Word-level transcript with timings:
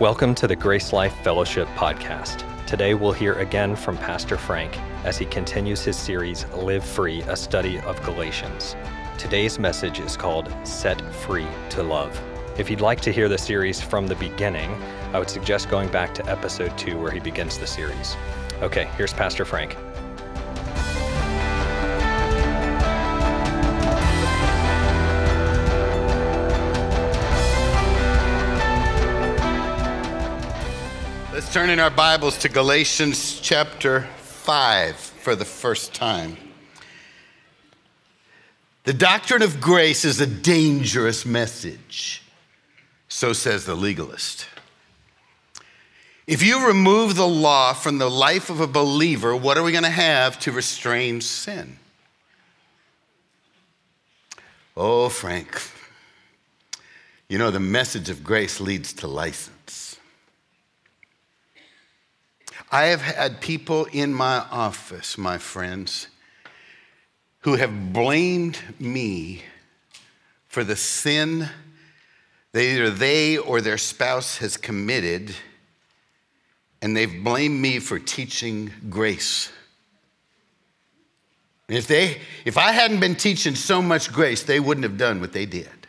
Welcome 0.00 0.34
to 0.36 0.46
the 0.46 0.56
Grace 0.56 0.94
Life 0.94 1.14
Fellowship 1.16 1.68
podcast. 1.76 2.46
Today 2.64 2.94
we'll 2.94 3.12
hear 3.12 3.34
again 3.34 3.76
from 3.76 3.98
Pastor 3.98 4.38
Frank 4.38 4.78
as 5.04 5.18
he 5.18 5.26
continues 5.26 5.84
his 5.84 5.94
series 5.94 6.46
Live 6.54 6.86
Free, 6.86 7.20
a 7.24 7.36
study 7.36 7.80
of 7.80 8.02
Galatians. 8.02 8.76
Today's 9.18 9.58
message 9.58 10.00
is 10.00 10.16
called 10.16 10.50
Set 10.66 11.02
Free 11.16 11.46
to 11.68 11.82
Love. 11.82 12.18
If 12.56 12.70
you'd 12.70 12.80
like 12.80 13.02
to 13.02 13.12
hear 13.12 13.28
the 13.28 13.36
series 13.36 13.82
from 13.82 14.06
the 14.06 14.14
beginning, 14.14 14.72
I 15.12 15.18
would 15.18 15.28
suggest 15.28 15.68
going 15.68 15.90
back 15.90 16.14
to 16.14 16.26
episode 16.30 16.78
2 16.78 16.98
where 16.98 17.10
he 17.10 17.20
begins 17.20 17.58
the 17.58 17.66
series. 17.66 18.16
Okay, 18.62 18.86
here's 18.96 19.12
Pastor 19.12 19.44
Frank. 19.44 19.76
Let's 31.50 31.56
turn 31.56 31.70
in 31.70 31.80
our 31.80 31.90
Bibles 31.90 32.38
to 32.38 32.48
Galatians 32.48 33.40
chapter 33.40 34.02
5 34.18 34.94
for 34.94 35.34
the 35.34 35.44
first 35.44 35.92
time. 35.92 36.36
The 38.84 38.92
doctrine 38.92 39.42
of 39.42 39.60
grace 39.60 40.04
is 40.04 40.20
a 40.20 40.28
dangerous 40.28 41.26
message, 41.26 42.22
so 43.08 43.32
says 43.32 43.66
the 43.66 43.74
legalist. 43.74 44.46
If 46.28 46.40
you 46.40 46.68
remove 46.68 47.16
the 47.16 47.26
law 47.26 47.72
from 47.72 47.98
the 47.98 48.08
life 48.08 48.48
of 48.48 48.60
a 48.60 48.68
believer, 48.68 49.34
what 49.34 49.58
are 49.58 49.64
we 49.64 49.72
going 49.72 49.82
to 49.82 49.90
have 49.90 50.38
to 50.42 50.52
restrain 50.52 51.20
sin? 51.20 51.80
Oh, 54.76 55.08
Frank, 55.08 55.60
you 57.28 57.38
know, 57.38 57.50
the 57.50 57.58
message 57.58 58.08
of 58.08 58.22
grace 58.22 58.60
leads 58.60 58.92
to 58.92 59.08
license. 59.08 59.59
I 62.70 62.86
have 62.86 63.02
had 63.02 63.40
people 63.40 63.86
in 63.86 64.14
my 64.14 64.44
office, 64.50 65.18
my 65.18 65.38
friends, 65.38 66.06
who 67.40 67.56
have 67.56 67.92
blamed 67.92 68.58
me 68.78 69.42
for 70.46 70.62
the 70.62 70.76
sin 70.76 71.48
that 72.52 72.62
either 72.62 72.90
they 72.90 73.38
or 73.38 73.60
their 73.60 73.78
spouse 73.78 74.38
has 74.38 74.56
committed, 74.56 75.34
and 76.80 76.96
they've 76.96 77.22
blamed 77.24 77.60
me 77.60 77.78
for 77.78 77.98
teaching 77.98 78.70
grace. 78.88 79.50
If, 81.68 81.86
they, 81.86 82.20
if 82.44 82.56
I 82.58 82.72
hadn't 82.72 83.00
been 83.00 83.14
teaching 83.14 83.54
so 83.54 83.80
much 83.80 84.12
grace, 84.12 84.42
they 84.42 84.58
wouldn't 84.58 84.84
have 84.84 84.98
done 84.98 85.20
what 85.20 85.32
they 85.32 85.46
did. 85.46 85.79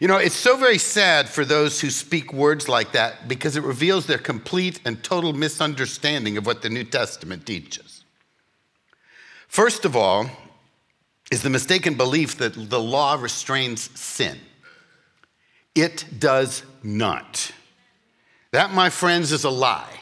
You 0.00 0.06
know, 0.06 0.16
it's 0.16 0.36
so 0.36 0.56
very 0.56 0.78
sad 0.78 1.28
for 1.28 1.44
those 1.44 1.80
who 1.80 1.90
speak 1.90 2.32
words 2.32 2.68
like 2.68 2.92
that 2.92 3.26
because 3.26 3.56
it 3.56 3.64
reveals 3.64 4.06
their 4.06 4.18
complete 4.18 4.80
and 4.84 5.02
total 5.02 5.32
misunderstanding 5.32 6.36
of 6.36 6.46
what 6.46 6.62
the 6.62 6.68
New 6.68 6.84
Testament 6.84 7.44
teaches. 7.44 8.04
First 9.48 9.84
of 9.84 9.96
all, 9.96 10.30
is 11.32 11.42
the 11.42 11.50
mistaken 11.50 11.94
belief 11.94 12.38
that 12.38 12.70
the 12.70 12.80
law 12.80 13.16
restrains 13.20 13.90
sin. 13.98 14.38
It 15.74 16.04
does 16.18 16.62
not. 16.82 17.50
That, 18.52 18.72
my 18.72 18.90
friends, 18.90 19.32
is 19.32 19.44
a 19.44 19.50
lie. 19.50 20.00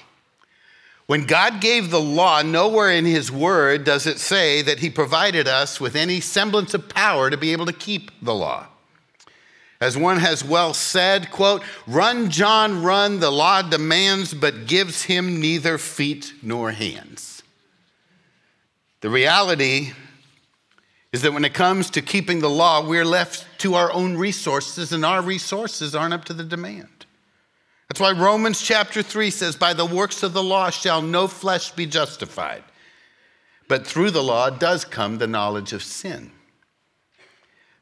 When 1.07 1.25
God 1.25 1.61
gave 1.61 1.91
the 1.91 2.01
law, 2.01 2.43
nowhere 2.43 2.91
in 2.91 3.05
His 3.05 3.31
Word 3.31 3.85
does 3.85 4.07
it 4.07 4.19
say 4.19 4.63
that 4.63 4.81
He 4.81 4.91
provided 4.91 5.49
us 5.49 5.81
with 5.81 5.97
any 5.97 6.21
semblance 6.21 6.75
of 6.75 6.89
power 6.89 7.31
to 7.31 7.37
be 7.37 7.53
able 7.53 7.67
to 7.67 7.73
keep 7.73 8.11
the 8.21 8.35
law. 8.35 8.67
As 9.81 9.97
one 9.97 10.19
has 10.19 10.43
well 10.43 10.73
said, 10.73 11.31
quote, 11.31 11.63
run, 11.87 12.31
John, 12.31 12.83
run, 12.83 13.21
the 13.21 13.31
law 13.31 13.61
demands, 13.61 14.33
but 14.33 14.67
gives 14.67 15.03
him 15.03 15.41
neither 15.41 15.77
feet 15.77 16.33
nor 16.43 16.71
hands. 16.73 17.43
The 19.03 19.11
reality 19.11 19.93
is 21.13 21.23
that 21.23 21.33
when 21.33 21.45
it 21.45 21.55
comes 21.55 21.91
to 21.91 22.03
keeping 22.03 22.41
the 22.41 22.51
law, 22.51 22.87
we're 22.87 23.05
left 23.05 23.47
to 23.61 23.75
our 23.75 23.93
own 23.93 24.17
resources, 24.17 24.93
and 24.93 25.05
our 25.05 25.21
resources 25.21 25.95
aren't 25.95 26.15
up 26.15 26.25
to 26.27 26.33
the 26.33 26.45
demand. 26.45 27.07
That's 27.89 28.01
why 28.01 28.13
Romans 28.13 28.61
chapter 28.63 29.03
3 29.03 29.31
says, 29.31 29.57
By 29.57 29.75
the 29.75 29.87
works 29.87 30.23
of 30.23 30.33
the 30.33 30.43
law 30.43 30.71
shall 30.71 31.03
no 31.03 31.29
flesh 31.29 31.71
be 31.71 31.87
justified. 31.87 32.65
But 33.69 33.87
through 33.87 34.11
the 34.11 34.23
law 34.23 34.51
does 34.51 34.85
come 34.85 35.19
the 35.19 35.27
knowledge 35.27 35.73
of 35.73 35.83
sin. 35.83 36.33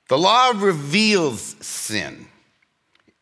The 0.09 0.19
law 0.19 0.53
reveals 0.55 1.57
sin. 1.65 2.27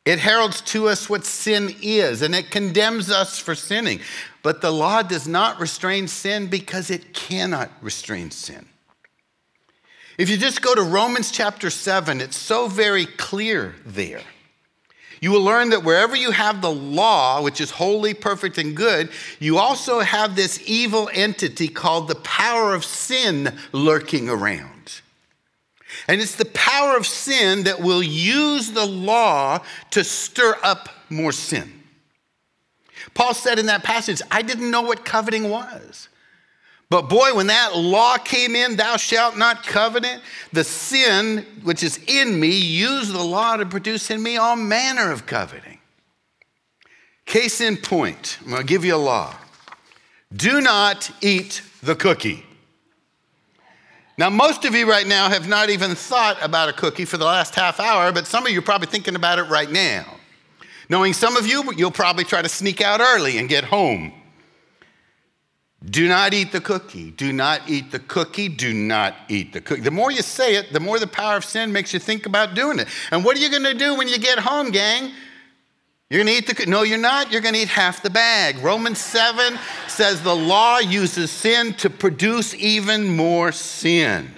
It 0.04 0.19
heralds 0.19 0.60
to 0.62 0.88
us 0.88 1.09
what 1.09 1.25
sin 1.25 1.75
is 1.81 2.22
and 2.22 2.34
it 2.34 2.50
condemns 2.50 3.10
us 3.10 3.38
for 3.38 3.54
sinning. 3.54 4.00
But 4.43 4.60
the 4.60 4.72
law 4.72 5.03
does 5.03 5.28
not 5.28 5.60
restrain 5.60 6.09
sin 6.09 6.48
because 6.48 6.91
it 6.91 7.15
cannot 7.15 7.70
restrain 7.81 8.32
sin. 8.32 8.66
If 10.19 10.28
you 10.28 10.37
just 10.37 10.60
go 10.60 10.75
to 10.75 10.82
Romans 10.82 11.31
chapter 11.31 11.70
7, 11.70 12.20
it's 12.20 12.37
so 12.37 12.69
very 12.69 13.06
clear 13.06 13.76
there. 13.87 14.22
You 15.20 15.31
will 15.31 15.43
learn 15.43 15.70
that 15.70 15.84
wherever 15.84 16.16
you 16.16 16.32
have 16.32 16.60
the 16.60 16.72
law, 16.72 17.41
which 17.43 17.60
is 17.60 17.70
holy, 17.70 18.12
perfect, 18.12 18.59
and 18.59 18.76
good, 18.76 19.09
you 19.38 19.56
also 19.56 20.00
have 20.00 20.34
this 20.34 20.60
evil 20.66 21.09
entity 21.12 21.69
called 21.69 22.09
the 22.09 22.16
power 22.16 22.75
of 22.75 22.84
sin 22.84 23.56
lurking 23.70 24.28
around. 24.28 24.72
And 26.12 26.21
it's 26.21 26.37
the 26.37 26.45
power 26.45 26.95
of 26.99 27.06
sin 27.06 27.62
that 27.62 27.81
will 27.81 28.03
use 28.03 28.71
the 28.71 28.84
law 28.84 29.61
to 29.93 30.05
stir 30.05 30.59
up 30.62 30.91
more 31.09 31.33
sin. 31.33 31.73
Paul 33.15 33.33
said 33.33 33.59
in 33.59 33.65
that 33.65 33.83
passage, 33.83 34.21
I 34.31 34.43
didn't 34.43 34.71
know 34.71 34.83
what 34.83 35.06
coveting 35.06 35.49
was. 35.49 36.11
But 36.91 37.09
boy, 37.09 37.33
when 37.33 37.47
that 37.47 37.78
law 37.78 38.19
came 38.19 38.55
in, 38.55 38.77
thou 38.77 38.99
shalt 38.99 39.39
not 39.39 39.62
covet 39.62 40.05
it, 40.05 40.21
the 40.53 40.65
sin 40.65 41.47
which 41.62 41.83
is 41.83 41.99
in 42.06 42.39
me 42.39 42.59
used 42.59 43.15
the 43.15 43.25
law 43.25 43.56
to 43.56 43.65
produce 43.65 44.11
in 44.11 44.23
me 44.23 44.37
all 44.37 44.55
manner 44.55 45.11
of 45.12 45.25
coveting. 45.25 45.79
Case 47.25 47.62
in 47.62 47.79
point, 47.79 48.37
I'm 48.44 48.50
gonna 48.50 48.65
give 48.65 48.84
you 48.84 48.97
a 48.97 48.99
law. 48.99 49.34
Do 50.31 50.61
not 50.61 51.11
eat 51.23 51.62
the 51.83 51.97
cookie. 51.97 52.44
Now, 54.22 54.31
most 54.31 54.65
of 54.65 54.72
you 54.72 54.88
right 54.88 55.05
now 55.05 55.28
have 55.28 55.49
not 55.49 55.69
even 55.69 55.97
thought 55.97 56.41
about 56.41 56.69
a 56.69 56.72
cookie 56.72 57.05
for 57.05 57.16
the 57.16 57.25
last 57.25 57.56
half 57.56 57.81
hour, 57.81 58.12
but 58.12 58.25
some 58.25 58.47
of 58.47 58.53
you 58.53 58.60
are 58.60 58.62
probably 58.62 58.87
thinking 58.87 59.16
about 59.16 59.41
it 59.41 59.50
right 59.50 59.69
now. 59.69 60.06
Knowing 60.88 61.12
some 61.12 61.37
of 61.37 61.44
you, 61.44 61.72
you'll 61.77 61.91
probably 61.91 62.22
try 62.22 62.41
to 62.41 62.49
sneak 62.49 62.81
out 62.81 63.00
early 63.00 63.38
and 63.38 63.49
get 63.49 63.65
home. 63.65 64.12
Do 65.84 66.09
not 66.09 66.34
eat 66.34 66.53
the 66.53 66.61
cookie. 66.61 67.11
Do 67.11 67.32
not 67.32 67.69
eat 67.69 67.91
the 67.91 67.99
cookie. 67.99 68.49
Do 68.49 68.72
not 68.72 69.16
eat 69.27 69.53
the 69.53 69.61
cookie. 69.61 69.81
The 69.81 69.91
more 69.91 70.12
you 70.12 70.22
say 70.22 70.55
it, 70.55 70.72
the 70.72 70.78
more 70.78 71.00
the 71.00 71.09
power 71.09 71.37
of 71.37 71.44
sin 71.44 71.72
makes 71.72 71.93
you 71.93 71.99
think 71.99 72.25
about 72.25 72.55
doing 72.55 72.78
it. 72.78 72.87
And 73.11 73.25
what 73.25 73.37
are 73.37 73.41
you 73.41 73.50
going 73.50 73.65
to 73.65 73.75
do 73.75 73.97
when 73.97 74.06
you 74.06 74.21
get 74.21 74.38
home, 74.38 74.71
gang? 74.71 75.11
You're 76.12 76.23
going 76.25 76.43
to 76.43 76.53
eat 76.53 76.59
the, 76.59 76.67
no, 76.67 76.83
you're 76.83 76.99
not. 76.99 77.33
You're 77.33 77.41
going 77.41 77.55
to 77.55 77.61
eat 77.62 77.69
half 77.69 78.03
the 78.03 78.11
bag. 78.11 78.59
Romans 78.59 78.99
7 78.99 79.59
says 79.89 80.23
the 80.23 80.37
law 80.37 80.78
uses 80.78 81.31
sin 81.31 81.73
to 81.77 81.89
produce 81.89 82.55
even 82.55 83.17
more 83.17 83.50
sin. 83.50 84.31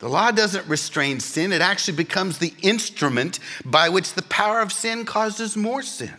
The 0.00 0.10
law 0.10 0.32
doesn't 0.32 0.68
restrain 0.68 1.18
sin, 1.18 1.50
it 1.50 1.62
actually 1.62 1.96
becomes 1.96 2.36
the 2.36 2.52
instrument 2.60 3.38
by 3.64 3.88
which 3.88 4.12
the 4.12 4.20
power 4.24 4.60
of 4.60 4.70
sin 4.70 5.06
causes 5.06 5.56
more 5.56 5.80
sin. 5.80 6.12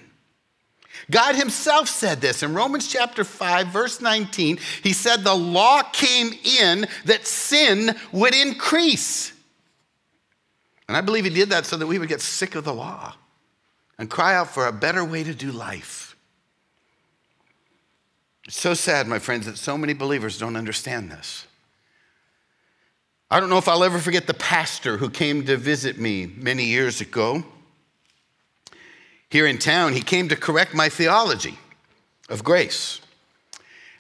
God 1.12 1.36
Himself 1.36 1.88
said 1.88 2.20
this 2.20 2.42
in 2.42 2.56
Romans 2.56 2.92
chapter 2.92 3.24
5, 3.24 3.68
verse 3.68 4.02
19. 4.02 4.58
He 4.82 4.92
said, 4.92 5.24
The 5.24 5.36
law 5.36 5.84
came 5.84 6.34
in 6.44 6.88
that 7.06 7.28
sin 7.28 7.96
would 8.12 8.34
increase. 8.34 9.34
And 10.88 10.98
I 10.98 11.02
believe 11.02 11.26
He 11.26 11.30
did 11.30 11.52
that 11.52 11.68
so 11.68 11.78
that 11.78 11.86
we 11.86 12.00
would 12.00 12.10
get 12.10 12.22
sick 12.22 12.56
of 12.56 12.64
the 12.64 12.74
law 12.74 13.14
and 13.98 14.10
cry 14.10 14.36
out 14.36 14.50
for 14.50 14.68
a 14.68 14.72
better 14.72 15.04
way 15.04 15.24
to 15.24 15.34
do 15.34 15.52
life. 15.52 16.16
It's 18.46 18.60
so 18.60 18.74
sad, 18.74 19.08
my 19.08 19.20
friends, 19.20 19.46
that 19.46 19.58
so 19.58 19.78
many 19.78 19.94
believers 19.94 20.38
don't 20.38 20.56
understand 20.56 21.12
this. 21.12 21.46
I 23.30 23.40
don't 23.40 23.50
know 23.50 23.58
if 23.58 23.68
I'll 23.68 23.84
ever 23.84 24.00
forget 24.00 24.26
the 24.26 24.34
pastor 24.34 24.98
who 24.98 25.10
came 25.10 25.46
to 25.48 25.58
visit 25.58 26.00
me 26.00 26.28
many 26.28 26.64
years 26.64 27.02
ago. 27.02 27.44
Here 29.30 29.46
in 29.46 29.58
town, 29.58 29.92
he 29.92 30.02
came 30.02 30.30
to 30.30 30.38
correct 30.38 30.74
my 30.74 30.88
theology 30.88 31.60
of 32.30 32.44
grace. 32.46 33.02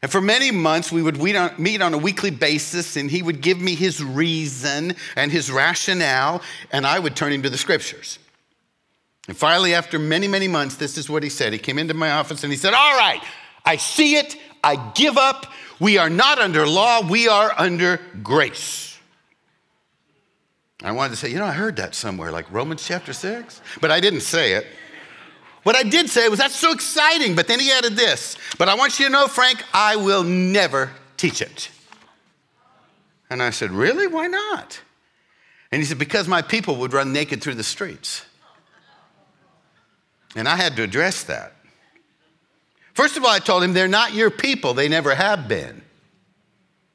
And 0.01 0.09
for 0.09 0.21
many 0.21 0.51
months, 0.51 0.91
we 0.93 1.01
would 1.01 1.17
meet 1.17 1.81
on 1.81 1.93
a 1.93 1.97
weekly 1.97 2.31
basis, 2.31 2.95
and 2.95 3.11
he 3.11 3.21
would 3.21 3.41
give 3.41 3.59
me 3.59 3.75
his 3.75 4.01
reason 4.01 4.95
and 5.17 5.29
his 5.29 5.51
rationale, 5.51 6.41
and 6.71 6.88
I 6.88 7.00
would 7.00 7.15
turn 7.15 7.33
him 7.33 7.41
to 7.41 7.50
the 7.50 7.57
scriptures. 7.57 8.19
And 9.27 9.35
finally, 9.35 9.74
after 9.74 10.00
many, 10.00 10.27
many 10.27 10.47
months, 10.47 10.75
this 10.75 10.97
is 10.97 11.09
what 11.09 11.21
he 11.21 11.29
said. 11.29 11.51
He 11.51 11.59
came 11.59 11.77
into 11.77 11.94
my 11.94 12.12
office 12.12 12.44
and 12.44 12.51
he 12.51 12.57
said, 12.57 12.74
All 12.74 12.97
right, 12.97 13.21
I 13.65 13.75
see 13.75 14.15
it. 14.15 14.38
I 14.63 14.75
give 14.94 15.18
up. 15.18 15.47
We 15.79 15.97
are 15.97 16.09
not 16.09 16.39
under 16.39 16.65
law, 16.65 17.07
we 17.07 17.27
are 17.27 17.53
under 17.57 18.00
grace. 18.24 18.97
I 20.83 20.91
wanted 20.91 21.12
to 21.12 21.15
say, 21.15 21.29
you 21.29 21.39
know, 21.39 21.45
I 21.45 21.53
heard 21.53 21.75
that 21.77 21.95
somewhere, 21.95 22.31
like 22.31 22.51
Romans 22.51 22.85
chapter 22.85 23.13
6, 23.13 23.62
but 23.81 23.89
I 23.89 24.00
didn't 24.00 24.21
say 24.21 24.53
it. 24.53 24.68
What 25.63 25.75
I 25.75 25.83
did 25.83 26.09
say 26.09 26.29
was, 26.29 26.39
that's 26.39 26.56
so 26.56 26.71
exciting, 26.71 27.35
but 27.35 27.47
then 27.47 27.59
he 27.59 27.71
added 27.71 27.95
this, 27.95 28.38
but 28.57 28.69
I 28.69 28.75
want 28.75 29.00
you 29.00 29.07
to 29.07 29.12
know, 29.12 29.27
Frank, 29.27 29.63
I 29.74 29.95
will 29.95 30.24
never 30.24 30.91
teach 31.18 31.41
it. 31.41 31.69
And 33.29 33.41
I 33.44 33.50
said, 33.50 33.71
really? 33.71 34.07
Why 34.07 34.27
not? 34.27 34.79
And 35.71 35.81
he 35.81 35.85
said, 35.85 35.97
because 35.97 36.27
my 36.27 36.41
people 36.41 36.77
would 36.77 36.94
run 36.94 37.12
naked 37.12 37.41
through 37.41 37.56
the 37.56 37.63
streets. 37.63 38.24
And 40.38 40.48
I 40.48 40.56
had 40.56 40.75
to 40.75 40.84
address 40.84 41.24
that. 41.24 41.54
First 42.94 43.18
of 43.18 43.24
all, 43.24 43.31
I 43.31 43.39
told 43.39 43.63
him, 43.63 43.74
they're 43.74 43.88
not 43.88 44.13
your 44.13 44.30
people, 44.30 44.75
they 44.75 44.88
never 44.88 45.16
have 45.16 45.48
been. 45.48 45.81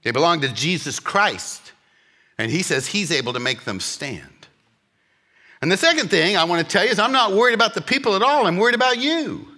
They 0.04 0.12
belong 0.12 0.40
to 0.40 0.48
Jesus 0.48 1.00
Christ. 1.00 1.72
And 2.38 2.50
he 2.50 2.62
says 2.62 2.86
he's 2.86 3.10
able 3.10 3.32
to 3.32 3.40
make 3.40 3.64
them 3.64 3.80
stand. 3.80 4.28
And 5.60 5.70
the 5.70 5.76
second 5.76 6.08
thing 6.08 6.36
I 6.36 6.44
want 6.44 6.66
to 6.66 6.72
tell 6.72 6.84
you 6.84 6.90
is 6.90 6.98
I'm 6.98 7.12
not 7.12 7.32
worried 7.32 7.54
about 7.54 7.74
the 7.74 7.80
people 7.80 8.14
at 8.14 8.22
all, 8.22 8.46
I'm 8.46 8.56
worried 8.56 8.74
about 8.74 8.98
you. 8.98 9.48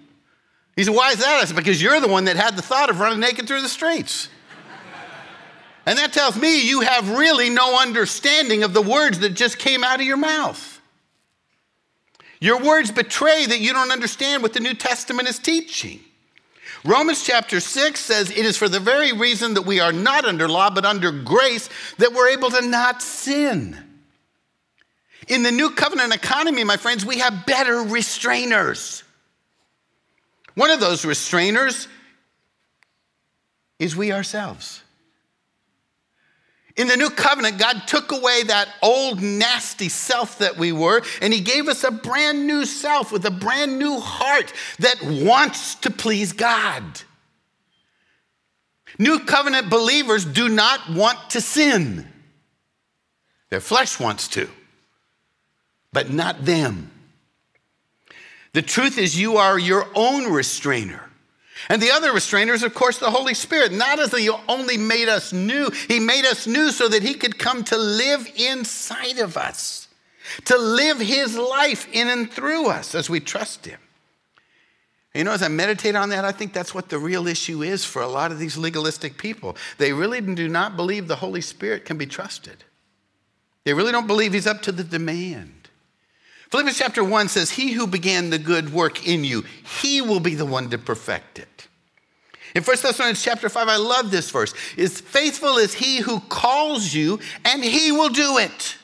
He 0.75 0.83
said, 0.83 0.95
Why 0.95 1.11
is 1.11 1.19
that? 1.19 1.41
I 1.41 1.45
said, 1.45 1.55
Because 1.55 1.81
you're 1.81 1.99
the 1.99 2.07
one 2.07 2.25
that 2.25 2.35
had 2.35 2.55
the 2.55 2.61
thought 2.61 2.89
of 2.89 2.99
running 2.99 3.19
naked 3.19 3.47
through 3.47 3.61
the 3.61 3.69
streets. 3.69 4.29
and 5.85 5.97
that 5.97 6.11
tells 6.11 6.37
me 6.37 6.67
you 6.67 6.81
have 6.81 7.17
really 7.17 7.49
no 7.49 7.79
understanding 7.79 8.63
of 8.63 8.73
the 8.73 8.81
words 8.81 9.19
that 9.19 9.35
just 9.35 9.59
came 9.59 9.83
out 9.83 9.99
of 9.99 10.05
your 10.05 10.17
mouth. 10.17 10.74
Your 12.39 12.61
words 12.61 12.91
betray 12.91 13.45
that 13.45 13.59
you 13.59 13.73
don't 13.73 13.91
understand 13.91 14.43
what 14.43 14.53
the 14.53 14.59
New 14.59 14.73
Testament 14.73 15.27
is 15.27 15.39
teaching. 15.39 15.99
Romans 16.83 17.23
chapter 17.23 17.59
6 17.59 17.99
says 17.99 18.29
it 18.29 18.45
is 18.45 18.57
for 18.57 18.69
the 18.69 18.79
very 18.79 19.11
reason 19.11 19.55
that 19.55 19.63
we 19.63 19.79
are 19.79 19.91
not 19.91 20.25
under 20.25 20.47
law, 20.47 20.69
but 20.69 20.85
under 20.85 21.11
grace, 21.11 21.69
that 21.97 22.13
we're 22.13 22.29
able 22.29 22.51
to 22.51 22.61
not 22.61 23.01
sin. 23.01 23.77
In 25.27 25.41
the 25.41 25.51
new 25.51 25.71
covenant 25.71 26.13
economy, 26.13 26.63
my 26.63 26.77
friends, 26.77 27.03
we 27.03 27.17
have 27.17 27.45
better 27.47 27.77
restrainers. 27.77 29.01
One 30.53 30.69
of 30.69 30.79
those 30.79 31.03
restrainers 31.03 31.87
is 33.79 33.95
we 33.95 34.11
ourselves. 34.11 34.83
In 36.77 36.87
the 36.87 36.97
new 36.97 37.09
covenant, 37.09 37.57
God 37.57 37.83
took 37.87 38.11
away 38.11 38.43
that 38.43 38.67
old 38.81 39.21
nasty 39.21 39.87
self 39.87 40.39
that 40.39 40.57
we 40.57 40.73
were, 40.73 41.01
and 41.21 41.33
He 41.33 41.39
gave 41.39 41.69
us 41.69 41.83
a 41.85 41.91
brand 41.91 42.45
new 42.45 42.65
self 42.65 43.11
with 43.13 43.25
a 43.25 43.31
brand 43.31 43.79
new 43.79 43.99
heart 43.99 44.51
that 44.79 45.01
wants 45.01 45.75
to 45.75 45.89
please 45.89 46.33
God. 46.33 46.83
New 48.99 49.19
covenant 49.19 49.69
believers 49.69 50.25
do 50.25 50.49
not 50.49 50.89
want 50.89 51.29
to 51.31 51.41
sin, 51.41 52.07
their 53.49 53.61
flesh 53.61 53.99
wants 53.99 54.27
to, 54.29 54.49
but 55.93 56.09
not 56.09 56.43
them. 56.43 56.91
The 58.51 58.61
truth 58.61 58.97
is, 58.97 59.19
you 59.19 59.37
are 59.37 59.59
your 59.59 59.87
own 59.95 60.31
restrainer. 60.31 61.04
And 61.69 61.81
the 61.81 61.91
other 61.91 62.13
restrainer 62.13 62.53
is, 62.53 62.63
of 62.63 62.73
course, 62.73 62.97
the 62.97 63.09
Holy 63.09 63.33
Spirit. 63.33 63.71
Not 63.71 63.99
as 63.99 64.11
He 64.11 64.29
only 64.47 64.77
made 64.77 65.09
us 65.09 65.33
new, 65.33 65.69
He 65.87 65.99
made 65.99 66.25
us 66.25 66.47
new 66.47 66.71
so 66.71 66.87
that 66.87 67.03
He 67.03 67.15
could 67.15 67.39
come 67.39 67.63
to 67.65 67.77
live 67.77 68.27
inside 68.35 69.19
of 69.19 69.37
us, 69.37 69.87
to 70.45 70.57
live 70.57 70.99
His 70.99 71.37
life 71.37 71.87
in 71.91 72.07
and 72.07 72.31
through 72.31 72.67
us 72.67 72.93
as 72.93 73.09
we 73.09 73.19
trust 73.19 73.65
Him. 73.65 73.79
You 75.13 75.23
know, 75.23 75.31
as 75.31 75.41
I 75.41 75.47
meditate 75.47 75.95
on 75.95 76.09
that, 76.09 76.25
I 76.25 76.33
think 76.33 76.51
that's 76.51 76.75
what 76.75 76.89
the 76.89 76.99
real 76.99 77.25
issue 77.25 77.63
is 77.63 77.85
for 77.85 78.01
a 78.01 78.07
lot 78.07 78.33
of 78.33 78.39
these 78.39 78.57
legalistic 78.57 79.17
people. 79.17 79.55
They 79.77 79.93
really 79.93 80.19
do 80.19 80.49
not 80.49 80.75
believe 80.75 81.07
the 81.07 81.15
Holy 81.15 81.39
Spirit 81.39 81.85
can 81.85 81.97
be 81.97 82.05
trusted, 82.05 82.63
they 83.63 83.73
really 83.73 83.91
don't 83.91 84.07
believe 84.07 84.33
He's 84.33 84.47
up 84.47 84.61
to 84.63 84.71
the 84.71 84.83
demand. 84.83 85.64
Philippians 86.49 86.77
chapter 86.77 87.03
1 87.03 87.27
says, 87.29 87.51
He 87.51 87.71
who 87.71 87.87
began 87.87 88.29
the 88.29 88.37
good 88.37 88.71
work 88.71 89.07
in 89.07 89.23
you, 89.23 89.43
he 89.81 90.01
will 90.01 90.19
be 90.19 90.35
the 90.35 90.45
one 90.45 90.69
to 90.69 90.77
perfect 90.77 91.39
it. 91.39 91.67
In 92.53 92.63
1 92.63 92.77
Thessalonians 92.81 93.21
chapter 93.21 93.49
5, 93.49 93.67
I 93.67 93.75
love 93.75 94.11
this 94.11 94.31
verse. 94.31 94.53
Is 94.77 95.01
faithful 95.01 95.57
is 95.57 95.73
he 95.73 95.97
who 95.97 96.21
calls 96.21 96.93
you, 96.93 97.19
and 97.43 97.63
he 97.63 97.91
will 97.91 98.09
do 98.09 98.37
it. 98.37 98.77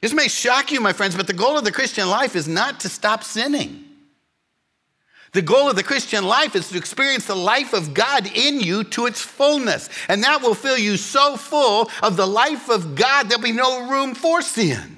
This 0.00 0.14
may 0.14 0.28
shock 0.28 0.72
you, 0.72 0.80
my 0.80 0.92
friends, 0.92 1.16
but 1.16 1.26
the 1.26 1.32
goal 1.32 1.58
of 1.58 1.64
the 1.64 1.72
Christian 1.72 2.08
life 2.08 2.36
is 2.36 2.48
not 2.48 2.80
to 2.80 2.88
stop 2.88 3.22
sinning. 3.22 3.84
The 5.32 5.42
goal 5.42 5.68
of 5.68 5.76
the 5.76 5.82
Christian 5.82 6.24
life 6.24 6.56
is 6.56 6.70
to 6.70 6.78
experience 6.78 7.26
the 7.26 7.36
life 7.36 7.74
of 7.74 7.92
God 7.92 8.26
in 8.34 8.60
you 8.60 8.84
to 8.84 9.04
its 9.04 9.20
fullness. 9.20 9.90
And 10.08 10.22
that 10.22 10.40
will 10.40 10.54
fill 10.54 10.78
you 10.78 10.96
so 10.96 11.36
full 11.36 11.90
of 12.02 12.16
the 12.16 12.26
life 12.26 12.70
of 12.70 12.94
God, 12.94 13.28
there'll 13.28 13.42
be 13.42 13.52
no 13.52 13.90
room 13.90 14.14
for 14.14 14.40
sin. 14.40 14.95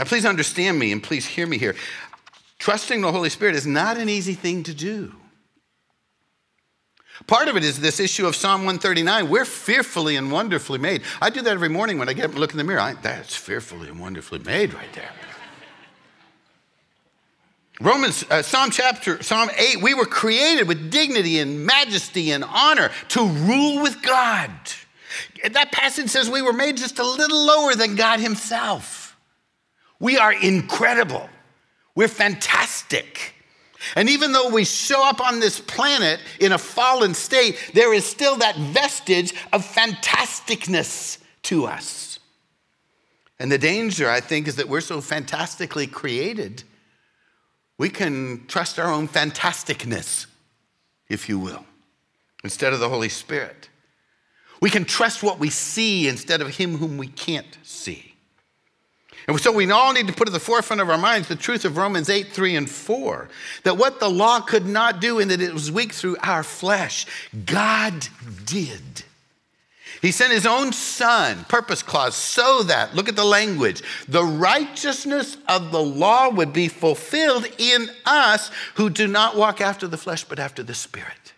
Now, 0.00 0.04
please 0.04 0.24
understand 0.24 0.78
me 0.78 0.92
and 0.92 1.02
please 1.02 1.26
hear 1.26 1.46
me 1.46 1.58
here. 1.58 1.76
Trusting 2.58 3.02
the 3.02 3.12
Holy 3.12 3.28
Spirit 3.28 3.54
is 3.54 3.66
not 3.66 3.98
an 3.98 4.08
easy 4.08 4.32
thing 4.32 4.62
to 4.62 4.72
do. 4.72 5.14
Part 7.26 7.48
of 7.48 7.56
it 7.58 7.64
is 7.64 7.80
this 7.80 8.00
issue 8.00 8.26
of 8.26 8.34
Psalm 8.34 8.60
139. 8.60 9.28
We're 9.28 9.44
fearfully 9.44 10.16
and 10.16 10.32
wonderfully 10.32 10.78
made. 10.78 11.02
I 11.20 11.28
do 11.28 11.42
that 11.42 11.50
every 11.50 11.68
morning 11.68 11.98
when 11.98 12.08
I 12.08 12.14
get 12.14 12.24
up 12.24 12.30
and 12.30 12.40
look 12.40 12.52
in 12.52 12.56
the 12.56 12.64
mirror. 12.64 12.80
I, 12.80 12.94
that's 12.94 13.36
fearfully 13.36 13.90
and 13.90 14.00
wonderfully 14.00 14.38
made 14.38 14.72
right 14.72 14.90
there. 14.94 15.10
Romans, 17.78 18.24
uh, 18.30 18.40
Psalm 18.40 18.70
chapter, 18.70 19.22
Psalm 19.22 19.50
8, 19.54 19.82
we 19.82 19.92
were 19.92 20.06
created 20.06 20.66
with 20.66 20.90
dignity 20.90 21.40
and 21.40 21.66
majesty 21.66 22.30
and 22.30 22.42
honor 22.42 22.90
to 23.08 23.26
rule 23.26 23.82
with 23.82 24.00
God. 24.00 24.50
That 25.52 25.72
passage 25.72 26.08
says 26.08 26.30
we 26.30 26.40
were 26.40 26.54
made 26.54 26.78
just 26.78 26.98
a 26.98 27.04
little 27.06 27.44
lower 27.44 27.74
than 27.74 27.96
God 27.96 28.20
Himself. 28.20 28.99
We 30.00 30.16
are 30.18 30.32
incredible. 30.32 31.28
We're 31.94 32.08
fantastic. 32.08 33.34
And 33.94 34.08
even 34.08 34.32
though 34.32 34.50
we 34.50 34.64
show 34.64 35.06
up 35.06 35.20
on 35.20 35.40
this 35.40 35.60
planet 35.60 36.20
in 36.38 36.52
a 36.52 36.58
fallen 36.58 37.14
state, 37.14 37.56
there 37.74 37.94
is 37.94 38.04
still 38.04 38.36
that 38.36 38.56
vestige 38.56 39.32
of 39.52 39.64
fantasticness 39.64 41.18
to 41.42 41.66
us. 41.66 42.18
And 43.38 43.50
the 43.50 43.58
danger, 43.58 44.10
I 44.10 44.20
think, 44.20 44.48
is 44.48 44.56
that 44.56 44.68
we're 44.68 44.82
so 44.82 45.00
fantastically 45.00 45.86
created, 45.86 46.62
we 47.78 47.88
can 47.88 48.44
trust 48.48 48.78
our 48.78 48.92
own 48.92 49.08
fantasticness, 49.08 50.26
if 51.08 51.28
you 51.28 51.38
will, 51.38 51.64
instead 52.44 52.74
of 52.74 52.80
the 52.80 52.90
Holy 52.90 53.08
Spirit. 53.08 53.70
We 54.60 54.68
can 54.68 54.84
trust 54.84 55.22
what 55.22 55.38
we 55.38 55.48
see 55.48 56.06
instead 56.06 56.42
of 56.42 56.56
Him 56.56 56.76
whom 56.76 56.98
we 56.98 57.06
can't 57.06 57.58
see. 57.62 58.09
And 59.30 59.40
so 59.40 59.52
we 59.52 59.70
all 59.70 59.92
need 59.92 60.08
to 60.08 60.12
put 60.12 60.26
at 60.26 60.32
the 60.32 60.40
forefront 60.40 60.82
of 60.82 60.90
our 60.90 60.98
minds 60.98 61.28
the 61.28 61.36
truth 61.36 61.64
of 61.64 61.76
Romans 61.76 62.10
8, 62.10 62.32
3, 62.32 62.56
and 62.56 62.68
4. 62.68 63.28
That 63.62 63.76
what 63.76 64.00
the 64.00 64.10
law 64.10 64.40
could 64.40 64.66
not 64.66 65.00
do 65.00 65.20
and 65.20 65.30
that 65.30 65.40
it 65.40 65.54
was 65.54 65.70
weak 65.70 65.92
through 65.92 66.16
our 66.20 66.42
flesh, 66.42 67.06
God 67.46 68.08
did. 68.44 69.04
He 70.02 70.10
sent 70.10 70.32
his 70.32 70.46
own 70.46 70.72
son, 70.72 71.44
purpose 71.44 71.80
clause, 71.80 72.16
so 72.16 72.64
that, 72.64 72.96
look 72.96 73.08
at 73.08 73.14
the 73.14 73.24
language, 73.24 73.82
the 74.08 74.24
righteousness 74.24 75.36
of 75.46 75.70
the 75.70 75.82
law 75.82 76.28
would 76.30 76.52
be 76.52 76.66
fulfilled 76.66 77.46
in 77.56 77.88
us 78.06 78.50
who 78.74 78.90
do 78.90 79.06
not 79.06 79.36
walk 79.36 79.60
after 79.60 79.86
the 79.86 79.96
flesh 79.96 80.24
but 80.24 80.40
after 80.40 80.64
the 80.64 80.74
Spirit. 80.74 81.34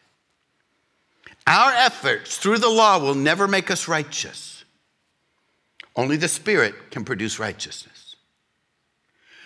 Our 1.47 1.73
efforts 1.73 2.39
through 2.39 2.59
the 2.59 2.71
law 2.71 2.99
will 2.99 3.17
never 3.17 3.47
make 3.47 3.71
us 3.71 3.87
righteous. 3.87 4.52
Only 5.95 6.17
the 6.17 6.29
Spirit 6.29 6.91
can 6.91 7.05
produce 7.05 7.39
righteousness. 7.39 8.17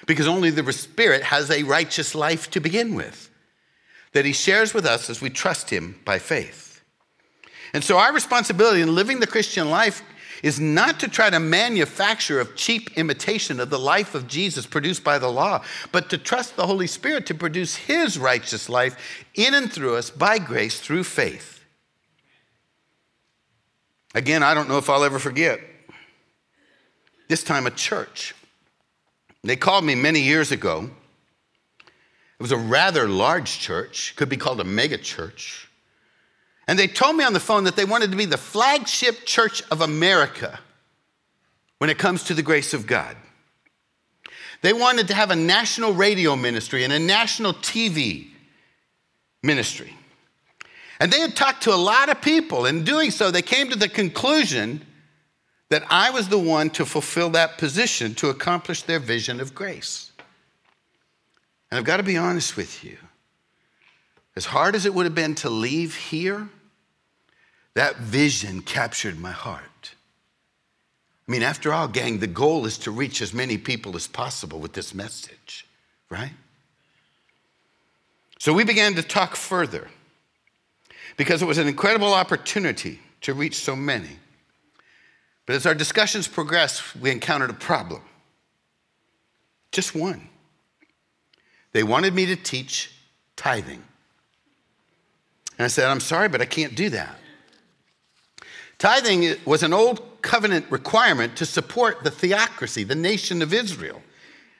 Because 0.07 0.29
only 0.29 0.51
the 0.51 0.73
Spirit 0.73 1.25
has 1.25 1.51
a 1.51 1.65
righteous 1.65 2.15
life 2.15 2.51
to 2.53 2.61
begin 2.61 2.95
with 2.95 3.31
that 4.13 4.25
He 4.25 4.33
shares 4.33 4.73
with 4.73 4.87
us 4.87 5.11
as 5.11 5.21
we 5.21 5.31
trust 5.31 5.71
Him 5.71 6.01
by 6.05 6.19
faith. 6.19 6.83
And 7.73 7.83
so, 7.83 7.99
our 7.99 8.13
responsibility 8.13 8.81
in 8.81 8.95
living 8.95 9.21
the 9.21 9.27
Christian 9.27 9.71
life 9.71 10.03
is 10.43 10.61
not 10.61 11.01
to 11.01 11.09
try 11.09 11.31
to 11.31 11.41
manufacture 11.41 12.41
a 12.41 12.55
cheap 12.55 12.97
imitation 12.97 13.59
of 13.59 13.71
the 13.71 13.79
life 13.79 14.15
of 14.15 14.29
Jesus 14.29 14.67
produced 14.67 15.03
by 15.03 15.19
the 15.19 15.31
law, 15.31 15.63
but 15.93 16.09
to 16.11 16.19
trust 16.19 16.57
the 16.57 16.67
Holy 16.67 16.87
Spirit 16.87 17.27
to 17.27 17.35
produce 17.35 17.75
His 17.75 18.19
righteous 18.19 18.69
life 18.69 19.25
in 19.35 19.55
and 19.55 19.73
through 19.73 19.97
us 19.97 20.11
by 20.11 20.39
grace 20.39 20.79
through 20.81 21.05
faith. 21.05 21.65
Again, 24.15 24.43
I 24.43 24.55
don't 24.55 24.69
know 24.69 24.79
if 24.79 24.89
I'll 24.89 25.05
ever 25.05 25.19
forget 25.19 25.61
this 27.29 27.43
time 27.43 27.67
a 27.67 27.71
church. 27.71 28.35
They 29.43 29.57
called 29.57 29.85
me 29.85 29.95
many 29.95 30.21
years 30.21 30.53
ago. 30.53 30.91
It 32.39 32.43
was 32.43 32.53
a 32.53 32.57
rather 32.57 33.09
large 33.09 33.59
church, 33.59 34.15
could 34.17 34.29
be 34.29 34.37
called 34.37 34.61
a 34.61 34.65
mega 34.65 34.99
church. 34.99 35.69
And 36.69 36.79
they 36.79 36.89
told 36.89 37.17
me 37.17 37.25
on 37.25 37.33
the 37.33 37.41
phone 37.41 37.65
that 37.65 37.77
they 37.77 37.85
wanted 37.85 38.11
to 38.11 38.17
be 38.17 38.25
the 38.25 38.37
flagship 38.37 39.25
church 39.25 39.63
of 39.71 39.81
America 39.81 40.59
when 41.79 41.91
it 41.91 41.99
comes 41.99 42.25
to 42.25 42.35
the 42.35 42.43
grace 42.43 42.75
of 42.75 42.87
God. 42.87 43.17
They 44.63 44.73
wanted 44.73 45.09
to 45.09 45.15
have 45.15 45.31
a 45.31 45.37
national 45.37 45.93
radio 45.93 46.35
ministry 46.35 46.83
and 46.85 46.93
a 46.93 46.99
national 46.99 47.55
TV 47.55 48.29
ministry. 49.43 49.95
And 50.99 51.13
they 51.13 51.21
had 51.21 51.37
talked 51.37 51.65
to 51.65 51.75
a 51.75 51.77
lot 51.77 52.09
of 52.09 52.23
people. 52.23 52.67
In 52.67 52.85
doing 52.85 53.11
so, 53.11 53.31
they 53.31 53.43
came 53.43 53.69
to 53.71 53.77
the 53.77 53.89
conclusion 53.89 54.85
that 55.69 55.85
I 55.91 56.11
was 56.11 56.29
the 56.29 56.39
one 56.39 56.71
to 56.71 56.85
fulfill 56.85 57.31
that 57.31 57.59
position 57.59 58.15
to 58.17 58.29
accomplish 58.29 58.83
their 58.83 59.01
vision 59.01 59.41
of 59.41 59.55
grace. 59.55 60.13
And 61.71 61.79
I've 61.79 61.85
got 61.85 61.97
to 61.97 62.03
be 62.03 62.17
honest 62.17 62.57
with 62.57 62.85
you. 62.85 62.97
As 64.37 64.47
hard 64.47 64.75
as 64.75 64.87
it 64.87 64.95
would 64.95 65.07
have 65.07 65.15
been 65.15 65.35
to 65.37 65.51
leave 65.51 65.97
here, 65.97 66.49
that 67.75 67.97
vision 67.97 68.63
captured 68.63 69.19
my 69.19 69.33
heart. 69.33 69.95
I 71.27 71.33
mean, 71.33 71.43
after 71.43 71.73
all, 71.73 71.89
gang, 71.89 72.19
the 72.21 72.27
goal 72.27 72.67
is 72.67 72.79
to 72.79 72.91
reach 72.91 73.21
as 73.21 73.35
many 73.35 73.59
people 73.59 73.97
as 73.97 74.07
possible 74.07 74.61
with 74.61 74.75
this 74.75 74.95
message, 74.95 75.67
right? 76.09 76.33
So 78.39 78.53
we 78.53 78.65
began 78.65 78.95
to 78.95 79.03
talk 79.03 79.35
further 79.35 79.89
because 81.17 81.43
it 81.43 81.47
was 81.47 81.59
an 81.59 81.67
incredible 81.67 82.13
opportunity 82.13 83.01
to 83.23 83.35
reach 83.35 83.57
so 83.57 83.75
many. 83.75 84.19
But 85.47 85.55
as 85.55 85.65
our 85.65 85.75
discussions 85.75 86.27
progressed, 86.27 86.97
we 86.97 87.11
encountered 87.11 87.51
a 87.51 87.55
problem. 87.55 88.03
Just 89.71 89.95
one. 89.95 90.29
They 91.73 91.83
wanted 91.83 92.15
me 92.15 92.27
to 92.27 92.37
teach 92.37 92.91
tithing. 93.37 93.83
And 95.59 95.65
I 95.65 95.69
said, 95.69 95.89
I'm 95.89 96.01
sorry, 96.01 96.29
but 96.29 96.41
I 96.41 96.47
can't 96.47 96.75
do 96.75 96.91
that. 96.91 97.17
Tithing 98.79 99.37
was 99.45 99.63
an 99.63 99.73
old 99.73 100.21
covenant 100.21 100.67
requirement 100.71 101.37
to 101.37 101.47
support 101.47 102.05
the 102.05 102.11
theocracy, 102.11 102.85
the 102.85 102.95
nation 102.95 103.41
of 103.41 103.55
Israel, 103.55 104.03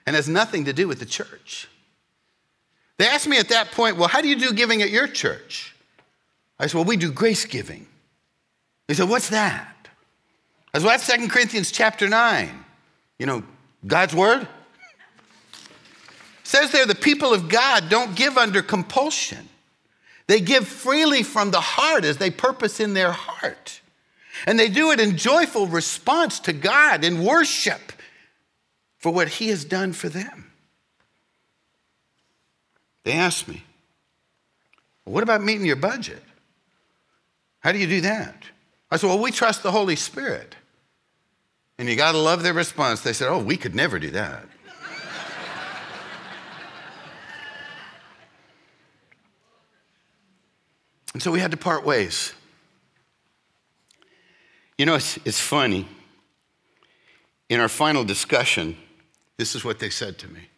and 0.05 0.15
has 0.15 0.27
nothing 0.27 0.65
to 0.65 0.73
do 0.73 0.87
with 0.87 0.99
the 0.99 1.05
church. 1.05 1.67
They 2.97 3.07
asked 3.07 3.27
me 3.27 3.37
at 3.37 3.49
that 3.49 3.71
point, 3.71 3.97
Well, 3.97 4.07
how 4.07 4.21
do 4.21 4.27
you 4.27 4.39
do 4.39 4.53
giving 4.53 4.81
at 4.81 4.89
your 4.89 5.07
church? 5.07 5.75
I 6.59 6.65
said, 6.65 6.75
Well, 6.75 6.85
we 6.85 6.97
do 6.97 7.11
grace 7.11 7.45
giving. 7.45 7.85
They 8.87 8.95
said, 8.95 9.09
What's 9.09 9.29
that? 9.29 9.75
Said, 10.77 10.85
Well, 10.85 10.97
that's 10.97 11.11
2 11.11 11.27
Corinthians 11.29 11.71
chapter 11.71 12.07
9. 12.07 12.65
You 13.17 13.25
know, 13.25 13.43
God's 13.87 14.13
word. 14.13 14.47
Says 16.43 16.71
there, 16.71 16.85
the 16.85 16.93
people 16.93 17.33
of 17.33 17.49
God 17.49 17.89
don't 17.89 18.15
give 18.15 18.37
under 18.37 18.61
compulsion. 18.61 19.49
They 20.27 20.39
give 20.39 20.67
freely 20.67 21.23
from 21.23 21.49
the 21.49 21.61
heart 21.61 22.05
as 22.05 22.17
they 22.17 22.29
purpose 22.29 22.79
in 22.79 22.93
their 22.93 23.11
heart. 23.11 23.81
And 24.45 24.59
they 24.59 24.69
do 24.69 24.91
it 24.91 24.99
in 24.99 25.17
joyful 25.17 25.65
response 25.65 26.39
to 26.41 26.53
God 26.53 27.03
in 27.03 27.23
worship 27.23 27.91
for 28.99 29.11
what 29.11 29.29
He 29.29 29.49
has 29.49 29.65
done 29.65 29.93
for 29.93 30.09
them. 30.09 30.51
They 33.03 33.13
asked 33.13 33.47
me, 33.47 33.63
What 35.05 35.23
about 35.23 35.43
meeting 35.43 35.65
your 35.65 35.75
budget? 35.75 36.21
How 37.61 37.71
do 37.71 37.79
you 37.79 37.87
do 37.87 38.01
that? 38.01 38.43
I 38.91 38.97
said, 38.97 39.07
Well, 39.07 39.19
we 39.19 39.31
trust 39.31 39.63
the 39.63 39.71
Holy 39.71 39.95
Spirit. 39.95 40.55
And 41.79 41.87
you 41.87 41.95
got 41.95 42.13
to 42.13 42.17
love 42.17 42.43
their 42.43 42.53
response. 42.53 43.01
They 43.01 43.13
said, 43.13 43.29
Oh, 43.29 43.39
we 43.39 43.57
could 43.57 43.75
never 43.75 43.99
do 43.99 44.09
that. 44.11 44.45
and 51.13 51.21
so 51.21 51.31
we 51.31 51.39
had 51.39 51.51
to 51.51 51.57
part 51.57 51.85
ways. 51.85 52.33
You 54.77 54.85
know, 54.85 54.95
it's, 54.95 55.17
it's 55.25 55.39
funny. 55.39 55.87
In 57.49 57.59
our 57.59 57.69
final 57.69 58.03
discussion, 58.03 58.77
this 59.37 59.55
is 59.55 59.63
what 59.63 59.79
they 59.79 59.89
said 59.89 60.17
to 60.19 60.27
me. 60.27 60.49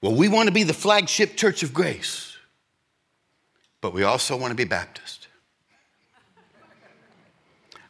Well, 0.00 0.14
we 0.14 0.28
want 0.28 0.46
to 0.48 0.52
be 0.52 0.62
the 0.62 0.74
flagship 0.74 1.36
church 1.36 1.62
of 1.62 1.74
grace, 1.74 2.36
but 3.80 3.92
we 3.92 4.02
also 4.02 4.36
want 4.36 4.50
to 4.52 4.56
be 4.56 4.64
Baptist. 4.64 5.27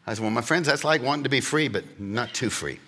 I 0.08 0.14
said, 0.14 0.22
Well, 0.22 0.30
my 0.30 0.40
friends, 0.40 0.66
that's 0.66 0.84
like 0.84 1.02
wanting 1.02 1.24
to 1.24 1.28
be 1.28 1.42
free, 1.42 1.68
but 1.68 2.00
not 2.00 2.32
too 2.32 2.48
free. 2.48 2.80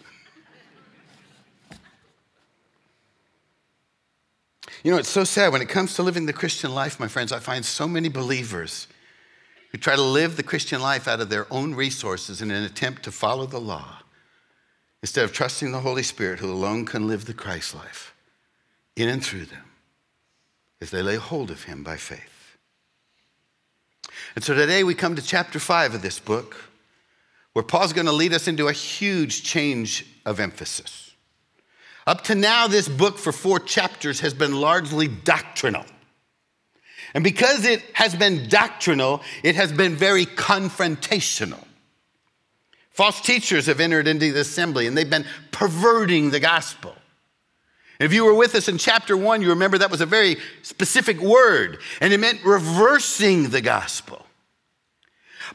You 4.82 4.90
know, 4.90 4.96
it's 4.96 5.10
so 5.10 5.24
sad 5.24 5.52
when 5.52 5.60
it 5.60 5.68
comes 5.68 5.94
to 5.96 6.02
living 6.02 6.24
the 6.24 6.32
Christian 6.32 6.74
life, 6.74 6.98
my 6.98 7.08
friends, 7.08 7.30
I 7.30 7.38
find 7.38 7.62
so 7.62 7.86
many 7.86 8.08
believers 8.08 8.86
who 9.70 9.76
try 9.76 9.96
to 9.96 10.02
live 10.02 10.38
the 10.38 10.42
Christian 10.42 10.80
life 10.80 11.06
out 11.06 11.20
of 11.20 11.28
their 11.28 11.46
own 11.52 11.74
resources 11.74 12.40
in 12.40 12.50
an 12.50 12.64
attempt 12.64 13.02
to 13.02 13.12
follow 13.12 13.44
the 13.44 13.60
law 13.60 13.98
instead 15.02 15.22
of 15.24 15.34
trusting 15.34 15.72
the 15.72 15.80
Holy 15.80 16.02
Spirit 16.02 16.40
who 16.40 16.50
alone 16.50 16.86
can 16.86 17.06
live 17.06 17.26
the 17.26 17.34
Christ 17.34 17.74
life 17.74 18.14
in 18.96 19.10
and 19.10 19.22
through 19.22 19.44
them 19.44 19.64
as 20.80 20.90
they 20.90 21.02
lay 21.02 21.16
hold 21.16 21.50
of 21.50 21.64
Him 21.64 21.82
by 21.82 21.98
faith. 21.98 22.56
And 24.34 24.42
so 24.42 24.54
today 24.54 24.82
we 24.82 24.94
come 24.94 25.16
to 25.16 25.22
chapter 25.22 25.58
five 25.58 25.94
of 25.94 26.00
this 26.00 26.18
book 26.18 26.69
where 27.52 27.64
Paul's 27.64 27.92
going 27.92 28.06
to 28.06 28.12
lead 28.12 28.32
us 28.32 28.48
into 28.48 28.68
a 28.68 28.72
huge 28.72 29.42
change 29.42 30.06
of 30.24 30.40
emphasis. 30.40 31.14
Up 32.06 32.24
to 32.24 32.34
now, 32.34 32.66
this 32.66 32.88
book 32.88 33.18
for 33.18 33.32
four 33.32 33.58
chapters 33.58 34.20
has 34.20 34.34
been 34.34 34.54
largely 34.54 35.08
doctrinal. 35.08 35.84
And 37.14 37.24
because 37.24 37.64
it 37.64 37.82
has 37.94 38.14
been 38.14 38.48
doctrinal, 38.48 39.22
it 39.42 39.56
has 39.56 39.72
been 39.72 39.96
very 39.96 40.26
confrontational. 40.26 41.64
False 42.90 43.20
teachers 43.20 43.66
have 43.66 43.80
entered 43.80 44.06
into 44.06 44.32
the 44.32 44.40
assembly 44.40 44.86
and 44.86 44.96
they've 44.96 45.08
been 45.08 45.26
perverting 45.50 46.30
the 46.30 46.40
gospel. 46.40 46.94
If 47.98 48.14
you 48.14 48.24
were 48.24 48.34
with 48.34 48.54
us 48.54 48.68
in 48.68 48.78
chapter 48.78 49.16
one, 49.16 49.42
you 49.42 49.50
remember 49.50 49.78
that 49.78 49.90
was 49.90 50.00
a 50.00 50.06
very 50.06 50.36
specific 50.62 51.20
word, 51.20 51.80
and 52.00 52.14
it 52.14 52.18
meant 52.18 52.42
reversing 52.44 53.50
the 53.50 53.60
gospel. 53.60 54.24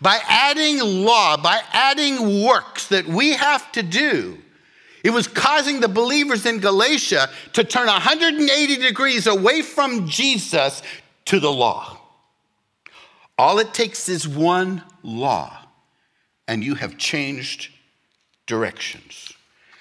By 0.01 0.19
adding 0.27 0.79
law, 0.79 1.37
by 1.37 1.61
adding 1.71 2.43
works 2.43 2.87
that 2.87 3.07
we 3.07 3.33
have 3.33 3.71
to 3.73 3.83
do, 3.83 4.37
it 5.03 5.11
was 5.11 5.27
causing 5.27 5.79
the 5.79 5.87
believers 5.87 6.45
in 6.45 6.59
Galatia 6.59 7.29
to 7.53 7.63
turn 7.63 7.87
180 7.87 8.75
degrees 8.77 9.27
away 9.27 9.61
from 9.61 10.07
Jesus 10.07 10.81
to 11.25 11.39
the 11.39 11.51
law. 11.51 11.99
All 13.37 13.59
it 13.59 13.73
takes 13.73 14.09
is 14.09 14.27
one 14.27 14.83
law, 15.03 15.55
and 16.47 16.63
you 16.63 16.75
have 16.75 16.97
changed 16.97 17.69
directions. 18.47 19.31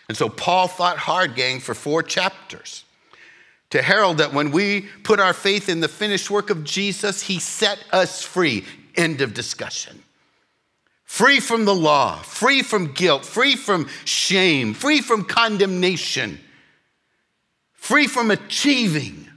And 0.08 0.16
so 0.16 0.28
Paul 0.28 0.68
thought 0.68 0.98
hard, 0.98 1.34
gang, 1.34 1.60
for 1.60 1.74
four 1.74 2.02
chapters 2.02 2.84
to 3.70 3.82
herald 3.82 4.18
that 4.18 4.32
when 4.32 4.52
we 4.52 4.82
put 5.02 5.18
our 5.18 5.32
faith 5.32 5.68
in 5.68 5.80
the 5.80 5.88
finished 5.88 6.30
work 6.30 6.48
of 6.48 6.62
Jesus, 6.62 7.22
he 7.22 7.40
set 7.40 7.84
us 7.92 8.22
free. 8.22 8.64
End 8.94 9.20
of 9.20 9.34
discussion. 9.34 10.03
Free 11.14 11.38
from 11.38 11.64
the 11.64 11.74
law, 11.76 12.16
free 12.22 12.64
from 12.64 12.90
guilt, 12.90 13.24
free 13.24 13.54
from 13.54 13.86
shame, 14.04 14.74
free 14.74 15.00
from 15.00 15.22
condemnation, 15.22 16.40
free 17.72 18.08
from 18.08 18.32
achieving. 18.32 19.28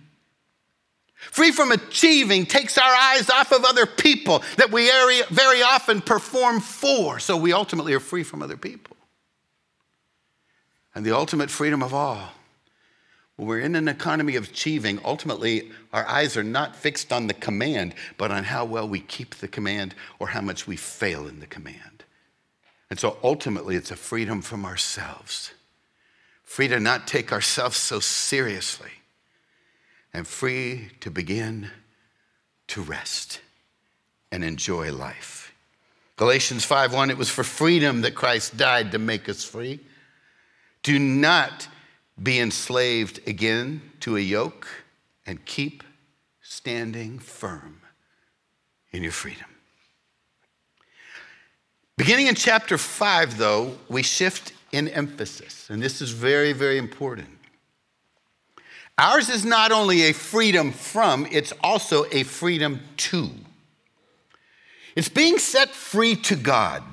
Free 1.16 1.52
from 1.52 1.72
achieving 1.72 2.48
takes 2.48 2.80
our 2.80 2.92
eyes 2.92 3.30
off 3.30 3.52
of 3.52 3.64
other 3.64 3.86
people 3.86 4.42
that 4.56 4.72
we 4.72 4.90
very 5.30 5.62
often 5.62 6.02
perform 6.02 6.62
for, 6.62 7.20
so 7.20 7.38
we 7.38 7.54
ultimately 7.54 7.94
are 7.94 8.00
free 8.00 8.24
from 8.24 8.42
other 8.42 8.58
people. 8.58 8.98
And 10.96 11.06
the 11.06 11.16
ultimate 11.16 11.52
freedom 11.52 11.84
of 11.84 11.94
all 11.94 12.32
we're 13.46 13.60
in 13.60 13.76
an 13.76 13.88
economy 13.88 14.36
of 14.36 14.46
achieving, 14.46 15.00
ultimately 15.06 15.72
our 15.94 16.08
eyes 16.08 16.36
are 16.36 16.44
not 16.44 16.76
fixed 16.76 17.14
on 17.14 17.28
the 17.28 17.36
command, 17.36 17.94
but 18.18 18.32
on 18.32 18.44
how 18.44 18.66
well 18.66 18.88
we 18.88 19.00
keep 19.00 19.36
the 19.36 19.48
command 19.48 19.94
or 20.18 20.30
how 20.30 20.42
much 20.42 20.66
we 20.66 20.76
fail 20.76 21.28
in 21.28 21.40
the 21.40 21.46
command. 21.46 22.04
And 22.90 23.00
so 23.00 23.18
ultimately 23.24 23.76
it's 23.76 23.92
a 23.92 23.96
freedom 23.96 24.42
from 24.42 24.66
ourselves, 24.66 25.52
free 26.44 26.68
to 26.70 26.80
not 26.80 27.06
take 27.06 27.32
ourselves 27.32 27.78
so 27.78 28.00
seriously, 28.00 28.92
and 30.14 30.28
free 30.28 30.90
to 31.02 31.12
begin 31.12 31.70
to 32.70 32.82
rest 32.82 33.42
and 34.32 34.44
enjoy 34.44 34.92
life. 34.92 35.54
Galatians 36.16 36.66
5:1 36.66 37.12
it 37.12 37.18
was 37.18 37.30
for 37.30 37.44
freedom 37.44 38.02
that 38.02 38.16
Christ 38.16 38.58
died 38.58 38.92
to 38.94 38.98
make 38.98 39.30
us 39.30 39.44
free. 39.44 39.80
Do 40.82 40.98
not 40.98 41.68
be 42.22 42.40
enslaved 42.40 43.20
again 43.28 43.82
to 44.02 44.18
a 44.18 44.20
yoke 44.20 44.68
and 45.26 45.44
keep 45.46 45.84
standing 46.42 47.20
firm 47.20 47.82
in 48.92 49.04
your 49.04 49.12
freedom. 49.12 49.46
Beginning 51.98 52.28
in 52.28 52.36
chapter 52.36 52.78
5, 52.78 53.38
though, 53.38 53.78
we 53.90 54.04
shift 54.04 54.54
in 54.72 54.88
emphasis, 54.88 55.70
and 55.70 55.82
this 55.82 56.02
is 56.02 56.12
very, 56.12 56.54
very 56.54 56.78
important. 56.78 57.30
Ours 58.98 59.30
is 59.30 59.46
not 59.46 59.72
only 59.72 60.04
a 60.04 60.14
freedom 60.14 60.72
from, 60.72 61.28
it's 61.32 61.54
also 61.64 62.06
a 62.12 62.24
freedom 62.24 62.82
to. 62.98 63.30
It's 64.96 65.10
being 65.10 65.38
set 65.38 65.70
free 65.70 66.16
to 66.16 66.36
God 66.36 66.84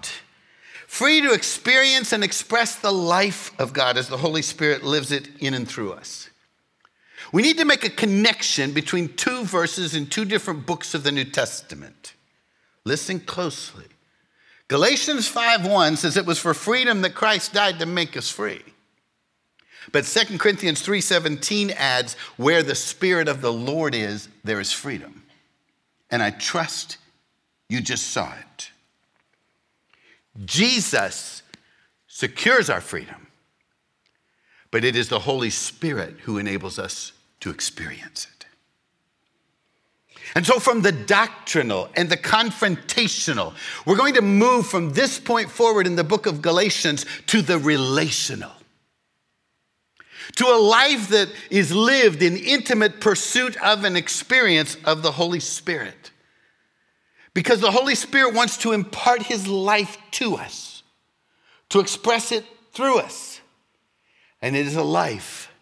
free 0.94 1.20
to 1.20 1.32
experience 1.32 2.12
and 2.12 2.22
express 2.22 2.76
the 2.76 2.92
life 2.92 3.50
of 3.58 3.72
God 3.72 3.96
as 3.96 4.08
the 4.08 4.16
Holy 4.16 4.42
Spirit 4.42 4.84
lives 4.84 5.10
it 5.10 5.28
in 5.40 5.52
and 5.52 5.66
through 5.66 5.92
us. 5.92 6.30
we 7.32 7.42
need 7.42 7.58
to 7.58 7.64
make 7.64 7.84
a 7.84 7.90
connection 7.90 8.72
between 8.72 9.08
two 9.16 9.44
verses 9.44 9.96
in 9.96 10.06
two 10.06 10.24
different 10.24 10.66
books 10.66 10.94
of 10.94 11.02
the 11.02 11.10
New 11.10 11.24
Testament. 11.24 12.14
Listen 12.84 13.18
closely. 13.18 13.86
Galatians 14.68 15.28
5:1 15.28 15.96
says 15.96 16.16
it 16.16 16.26
was 16.26 16.38
for 16.38 16.54
freedom 16.54 17.02
that 17.02 17.16
Christ 17.16 17.52
died 17.52 17.80
to 17.80 17.86
make 17.86 18.16
us 18.16 18.30
free. 18.30 18.62
But 19.90 20.06
2 20.06 20.38
Corinthians 20.38 20.80
3:17 20.80 21.72
adds 21.72 22.14
where 22.36 22.62
the 22.62 22.76
spirit 22.76 23.26
of 23.26 23.40
the 23.40 23.52
Lord 23.52 23.96
is 23.96 24.28
there 24.44 24.60
is 24.60 24.70
freedom. 24.70 25.24
And 26.08 26.22
I 26.22 26.30
trust 26.30 26.98
you 27.68 27.80
just 27.80 28.12
saw 28.12 28.32
it. 28.32 28.70
Jesus 30.44 31.42
secures 32.06 32.68
our 32.70 32.80
freedom. 32.80 33.28
But 34.70 34.84
it 34.84 34.96
is 34.96 35.08
the 35.08 35.20
Holy 35.20 35.50
Spirit 35.50 36.16
who 36.22 36.38
enables 36.38 36.78
us 36.78 37.12
to 37.40 37.50
experience 37.50 38.26
it. 38.26 38.46
And 40.34 40.44
so, 40.44 40.58
from 40.58 40.82
the 40.82 40.90
doctrinal 40.90 41.88
and 41.94 42.08
the 42.08 42.16
confrontational, 42.16 43.54
we're 43.86 43.96
going 43.96 44.14
to 44.14 44.22
move 44.22 44.66
from 44.66 44.92
this 44.92 45.20
point 45.20 45.50
forward 45.50 45.86
in 45.86 45.96
the 45.96 46.02
book 46.02 46.26
of 46.26 46.42
Galatians 46.42 47.06
to 47.26 47.40
the 47.40 47.58
relational. 47.58 48.50
To 50.36 50.46
a 50.46 50.58
life 50.58 51.08
that 51.10 51.28
is 51.50 51.72
lived 51.72 52.22
in 52.22 52.36
intimate 52.36 53.00
pursuit 53.00 53.56
of 53.62 53.84
an 53.84 53.94
experience 53.94 54.76
of 54.84 55.02
the 55.02 55.12
Holy 55.12 55.40
Spirit. 55.40 56.10
Because 57.34 57.60
the 57.60 57.72
Holy 57.72 57.94
Spirit 57.96 58.32
wants 58.32 58.56
to 58.58 58.72
impart 58.72 59.22
his 59.22 59.48
life 59.48 59.98
to 60.12 60.36
us, 60.36 60.82
to 61.68 61.80
express 61.80 62.32
it 62.32 62.44
through 62.72 62.98
us. 62.98 63.40
And 64.40 64.54
it 64.54 64.66
is 64.66 64.76
a 64.76 64.84
life 64.84 65.52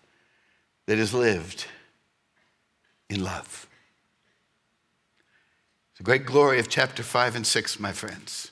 that 0.86 0.98
is 0.98 1.14
lived 1.14 1.66
in 3.08 3.24
love. 3.24 3.66
The 5.96 6.02
great 6.02 6.26
glory 6.26 6.58
of 6.58 6.68
chapter 6.68 7.02
5 7.02 7.36
and 7.36 7.46
6, 7.46 7.78
my 7.78 7.92
friends. 7.92 8.50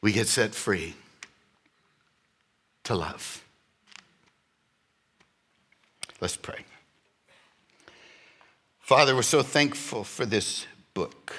We 0.00 0.12
get 0.12 0.28
set 0.28 0.54
free 0.54 0.94
to 2.84 2.94
love. 2.94 3.42
Let's 6.20 6.36
pray. 6.36 6.64
Father, 8.80 9.14
we're 9.14 9.22
so 9.22 9.42
thankful 9.42 10.04
for 10.04 10.24
this 10.24 10.66
book, 10.94 11.34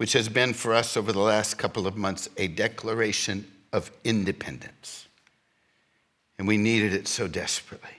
which 0.00 0.14
has 0.14 0.30
been 0.30 0.54
for 0.54 0.72
us 0.72 0.96
over 0.96 1.12
the 1.12 1.20
last 1.20 1.58
couple 1.58 1.86
of 1.86 1.94
months 1.94 2.26
a 2.38 2.48
declaration 2.48 3.46
of 3.70 3.90
independence. 4.02 5.06
And 6.38 6.48
we 6.48 6.56
needed 6.56 6.94
it 6.94 7.06
so 7.06 7.28
desperately 7.28 7.98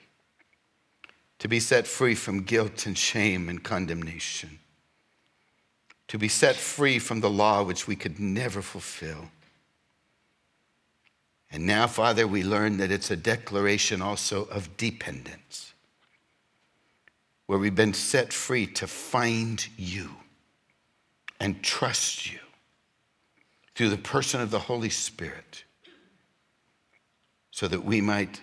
to 1.38 1.48
be 1.48 1.60
set 1.60 1.86
free 1.86 2.16
from 2.16 2.42
guilt 2.42 2.88
and 2.88 2.98
shame 2.98 3.50
and 3.50 3.64
condemnation 3.64 4.58
to 6.08 6.18
be 6.18 6.28
set 6.28 6.56
free 6.56 6.98
from 6.98 7.22
the 7.22 7.30
law 7.30 7.62
which 7.62 7.86
we 7.86 7.96
could 7.96 8.20
never 8.20 8.64
fulfill. 8.64 9.30
And 11.52 11.68
now, 11.68 11.86
Father, 11.86 12.26
we 12.26 12.42
learn 12.42 12.78
that 12.78 12.92
it's 12.92 13.12
a 13.12 13.16
declaration 13.16 14.02
also 14.02 14.46
of 14.46 14.76
dependence, 14.76 15.74
where 17.46 17.60
we've 17.60 17.76
been 17.76 17.94
set 17.94 18.34
free 18.34 18.66
to 18.66 18.88
find 18.88 19.68
you 19.78 20.16
and 21.42 21.64
trust 21.64 22.32
you 22.32 22.38
through 23.74 23.90
the 23.90 23.98
person 23.98 24.40
of 24.40 24.52
the 24.52 24.60
Holy 24.60 24.92
Spirit, 24.92 25.64
so 27.50 27.68
that 27.68 27.84
we 27.84 28.00
might 28.00 28.40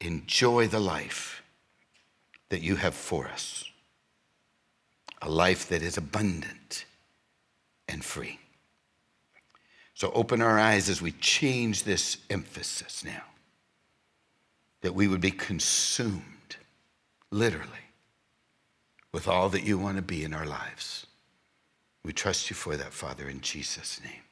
enjoy 0.00 0.68
the 0.68 0.78
life 0.78 1.42
that 2.48 2.62
you 2.62 2.76
have 2.76 2.94
for 2.94 3.26
us 3.26 3.64
a 5.20 5.28
life 5.28 5.68
that 5.68 5.82
is 5.82 5.96
abundant 5.96 6.84
and 7.88 8.04
free. 8.04 8.38
So 9.94 10.10
open 10.14 10.42
our 10.42 10.58
eyes 10.58 10.88
as 10.88 11.02
we 11.02 11.12
change 11.12 11.84
this 11.84 12.18
emphasis 12.30 13.04
now, 13.04 13.22
that 14.80 14.94
we 14.94 15.08
would 15.08 15.20
be 15.20 15.30
consumed, 15.30 16.56
literally, 17.30 17.68
with 19.12 19.28
all 19.28 19.48
that 19.50 19.64
you 19.64 19.78
want 19.78 19.96
to 19.96 20.02
be 20.02 20.24
in 20.24 20.34
our 20.34 20.46
lives. 20.46 21.06
We 22.04 22.12
trust 22.12 22.50
you 22.50 22.56
for 22.56 22.76
that, 22.76 22.92
Father, 22.92 23.28
in 23.28 23.40
Jesus' 23.40 24.00
name. 24.02 24.22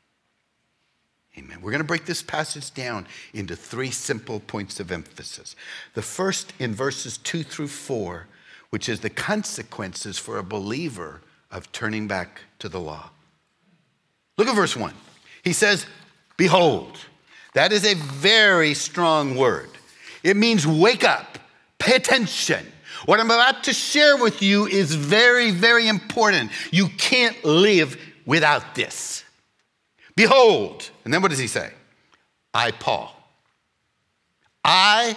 Amen. 1.39 1.61
We're 1.63 1.71
going 1.71 1.83
to 1.83 1.87
break 1.87 2.07
this 2.07 2.23
passage 2.23 2.75
down 2.75 3.07
into 3.33 3.55
three 3.55 3.93
simple 3.93 4.41
points 4.41 4.81
of 4.81 4.91
emphasis. 4.91 5.55
The 5.95 6.03
first 6.03 6.53
in 6.59 6.75
verses 6.75 7.19
two 7.19 7.45
through 7.45 7.69
four 7.69 8.27
which 8.71 8.89
is 8.89 9.01
the 9.01 9.11
consequences 9.11 10.19
for 10.19 10.39
a 10.39 10.43
believer 10.43 11.21
of 11.51 11.71
turning 11.73 12.07
back 12.07 12.43
to 12.61 12.69
the 12.69 12.81
law. 12.81 13.11
Look 14.39 14.49
at 14.49 14.55
verse 14.55 14.77
1. 14.77 14.95
He 15.43 15.53
says, 15.53 15.85
Behold, 16.37 16.97
that 17.55 17.73
is 17.73 17.85
a 17.85 17.95
very 17.95 18.75
strong 18.75 19.37
word. 19.37 19.69
It 20.23 20.37
means 20.37 20.67
wake 20.67 21.05
up, 21.05 21.39
pay 21.79 21.97
attention. 21.97 22.65
What 23.07 23.21
I'm 23.21 23.31
about 23.31 23.65
to 23.65 23.73
share 23.73 24.17
with 24.17 24.43
you 24.43 24.67
is 24.67 24.95
very, 24.95 25.51
very 25.51 25.89
important. 25.89 26.51
You 26.71 26.89
can't 26.89 27.43
live 27.45 27.99
without 28.27 28.75
this. 28.75 29.25
Behold, 30.17 30.91
and 31.05 31.15
then 31.15 31.23
what 31.23 31.31
does 31.31 31.39
he 31.39 31.47
say? 31.47 31.73
I, 32.53 32.73
Paul. 32.73 33.15
I, 34.65 35.17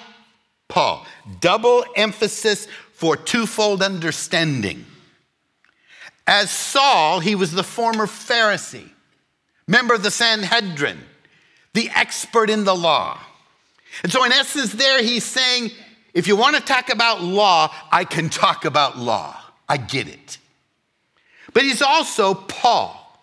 Paul. 0.68 1.06
Double 1.42 1.86
emphasis 1.96 2.68
for 2.94 3.18
twofold 3.18 3.82
understanding. 3.82 4.86
As 6.26 6.50
Saul, 6.50 7.20
he 7.20 7.36
was 7.36 7.52
the 7.52 7.64
former 7.64 8.08
Pharisee, 8.08 8.90
member 9.68 9.94
of 9.94 10.04
the 10.04 10.12
Sanhedrin, 10.12 11.00
the 11.74 11.90
expert 11.94 12.50
in 12.50 12.64
the 12.64 12.76
law. 12.76 13.20
And 14.04 14.12
so, 14.12 14.24
in 14.24 14.32
essence, 14.32 14.72
there 14.72 15.04
he's 15.04 15.26
saying, 15.26 15.72
if 16.14 16.28
you 16.28 16.36
want 16.36 16.56
to 16.56 16.62
talk 16.62 16.90
about 16.90 17.22
law, 17.22 17.74
I 17.92 18.06
can 18.06 18.30
talk 18.30 18.66
about 18.66 18.98
law. 18.98 19.40
I 19.68 19.78
get 19.78 20.08
it. 20.08 20.38
But 21.54 21.64
he's 21.64 21.82
also 21.82 22.34
Paul, 22.34 23.20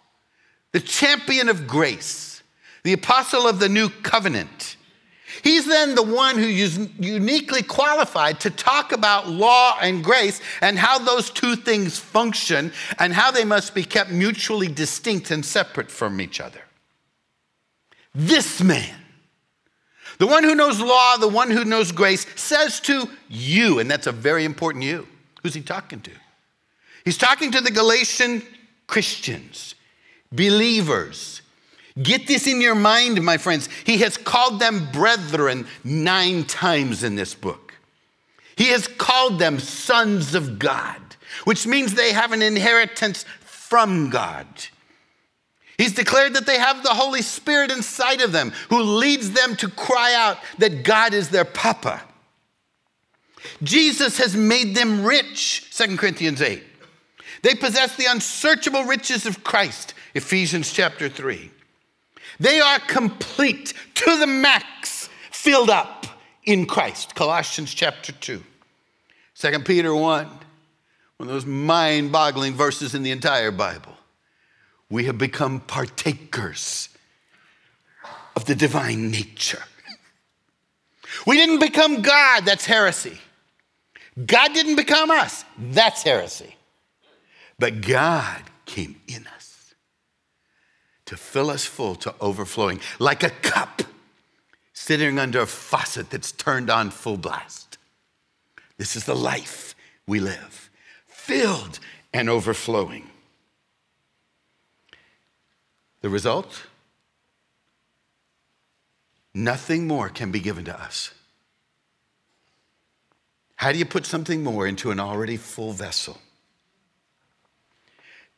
the 0.72 0.80
champion 0.80 1.48
of 1.48 1.66
grace, 1.66 2.42
the 2.82 2.92
apostle 2.92 3.46
of 3.46 3.58
the 3.58 3.68
new 3.68 3.88
covenant 3.88 4.76
He's 5.42 5.66
then 5.66 5.94
the 5.94 6.02
one 6.02 6.36
who 6.36 6.46
is 6.46 6.78
uniquely 6.98 7.62
qualified 7.62 8.40
to 8.40 8.50
talk 8.50 8.92
about 8.92 9.28
law 9.28 9.78
and 9.80 10.02
grace 10.04 10.40
and 10.60 10.78
how 10.78 10.98
those 10.98 11.30
two 11.30 11.56
things 11.56 11.98
function 11.98 12.72
and 12.98 13.12
how 13.12 13.30
they 13.30 13.44
must 13.44 13.74
be 13.74 13.84
kept 13.84 14.10
mutually 14.10 14.68
distinct 14.68 15.30
and 15.30 15.44
separate 15.44 15.90
from 15.90 16.20
each 16.20 16.40
other. 16.40 16.60
This 18.14 18.60
man, 18.60 18.94
the 20.20 20.28
one 20.28 20.44
who 20.44 20.54
knows 20.54 20.78
law, 20.80 21.16
the 21.16 21.26
one 21.26 21.50
who 21.50 21.64
knows 21.64 21.90
grace, 21.90 22.24
says 22.36 22.78
to 22.82 23.10
you, 23.28 23.80
and 23.80 23.90
that's 23.90 24.06
a 24.06 24.12
very 24.12 24.44
important 24.44 24.84
you. 24.84 25.08
Who's 25.42 25.54
he 25.54 25.62
talking 25.62 26.00
to? 26.02 26.12
He's 27.04 27.18
talking 27.18 27.50
to 27.50 27.60
the 27.60 27.72
Galatian 27.72 28.42
Christians, 28.86 29.74
believers 30.30 31.40
Get 32.00 32.26
this 32.26 32.46
in 32.46 32.60
your 32.60 32.74
mind, 32.74 33.22
my 33.22 33.36
friends. 33.36 33.68
He 33.84 33.98
has 33.98 34.16
called 34.16 34.60
them 34.60 34.88
brethren 34.92 35.66
nine 35.84 36.44
times 36.44 37.02
in 37.02 37.16
this 37.16 37.34
book. 37.34 37.74
He 38.56 38.68
has 38.68 38.86
called 38.86 39.38
them 39.38 39.58
sons 39.58 40.34
of 40.34 40.58
God, 40.58 41.00
which 41.44 41.66
means 41.66 41.94
they 41.94 42.12
have 42.12 42.32
an 42.32 42.42
inheritance 42.42 43.24
from 43.40 44.10
God. 44.10 44.46
He's 45.80 45.94
declared 45.94 46.34
that 46.34 46.44
they 46.44 46.58
have 46.58 46.82
the 46.82 46.90
Holy 46.90 47.22
Spirit 47.22 47.70
inside 47.70 48.20
of 48.20 48.32
them 48.32 48.52
who 48.68 48.82
leads 48.82 49.30
them 49.30 49.56
to 49.56 49.68
cry 49.70 50.12
out 50.12 50.36
that 50.58 50.84
God 50.84 51.14
is 51.14 51.30
their 51.30 51.46
papa. 51.46 52.02
Jesus 53.62 54.18
has 54.18 54.36
made 54.36 54.74
them 54.74 55.02
rich, 55.02 55.74
2 55.74 55.96
Corinthians 55.96 56.42
8. 56.42 56.62
They 57.40 57.54
possess 57.54 57.96
the 57.96 58.04
unsearchable 58.04 58.84
riches 58.84 59.24
of 59.24 59.42
Christ, 59.42 59.94
Ephesians 60.12 60.70
chapter 60.70 61.08
3. 61.08 61.50
They 62.38 62.60
are 62.60 62.78
complete 62.80 63.72
to 63.94 64.18
the 64.18 64.26
max, 64.26 65.08
filled 65.30 65.70
up 65.70 66.04
in 66.44 66.66
Christ. 66.66 67.14
Colossians 67.14 67.72
chapter 67.72 68.12
2. 68.12 68.44
2 69.34 69.58
Peter 69.60 69.94
1, 69.94 70.26
one 70.26 70.40
of 71.20 71.28
those 71.28 71.46
mind 71.46 72.12
boggling 72.12 72.52
verses 72.52 72.94
in 72.94 73.02
the 73.02 73.12
entire 73.12 73.50
Bible. 73.50 73.96
We 74.90 75.04
have 75.04 75.18
become 75.18 75.60
partakers 75.60 76.88
of 78.36 78.44
the 78.44 78.54
divine 78.54 79.10
nature. 79.10 79.62
We 81.26 81.36
didn't 81.36 81.60
become 81.60 82.02
God, 82.02 82.44
that's 82.44 82.66
heresy. 82.66 83.18
God 84.26 84.52
didn't 84.52 84.76
become 84.76 85.10
us, 85.10 85.44
that's 85.58 86.02
heresy. 86.02 86.56
But 87.58 87.82
God 87.82 88.42
came 88.66 89.00
in 89.06 89.26
us 89.26 89.74
to 91.06 91.16
fill 91.16 91.50
us 91.50 91.64
full 91.64 91.94
to 91.96 92.14
overflowing, 92.20 92.80
like 92.98 93.22
a 93.22 93.30
cup 93.30 93.82
sitting 94.72 95.18
under 95.18 95.40
a 95.40 95.46
faucet 95.46 96.10
that's 96.10 96.32
turned 96.32 96.70
on 96.70 96.90
full 96.90 97.18
blast. 97.18 97.78
This 98.78 98.96
is 98.96 99.04
the 99.04 99.16
life 99.16 99.74
we 100.06 100.20
live, 100.20 100.70
filled 101.06 101.78
and 102.14 102.30
overflowing. 102.30 103.09
The 106.00 106.08
result? 106.08 106.66
Nothing 109.34 109.86
more 109.86 110.08
can 110.08 110.30
be 110.30 110.40
given 110.40 110.64
to 110.64 110.80
us. 110.80 111.12
How 113.56 113.72
do 113.72 113.78
you 113.78 113.84
put 113.84 114.06
something 114.06 114.42
more 114.42 114.66
into 114.66 114.90
an 114.90 114.98
already 114.98 115.36
full 115.36 115.72
vessel? 115.72 116.18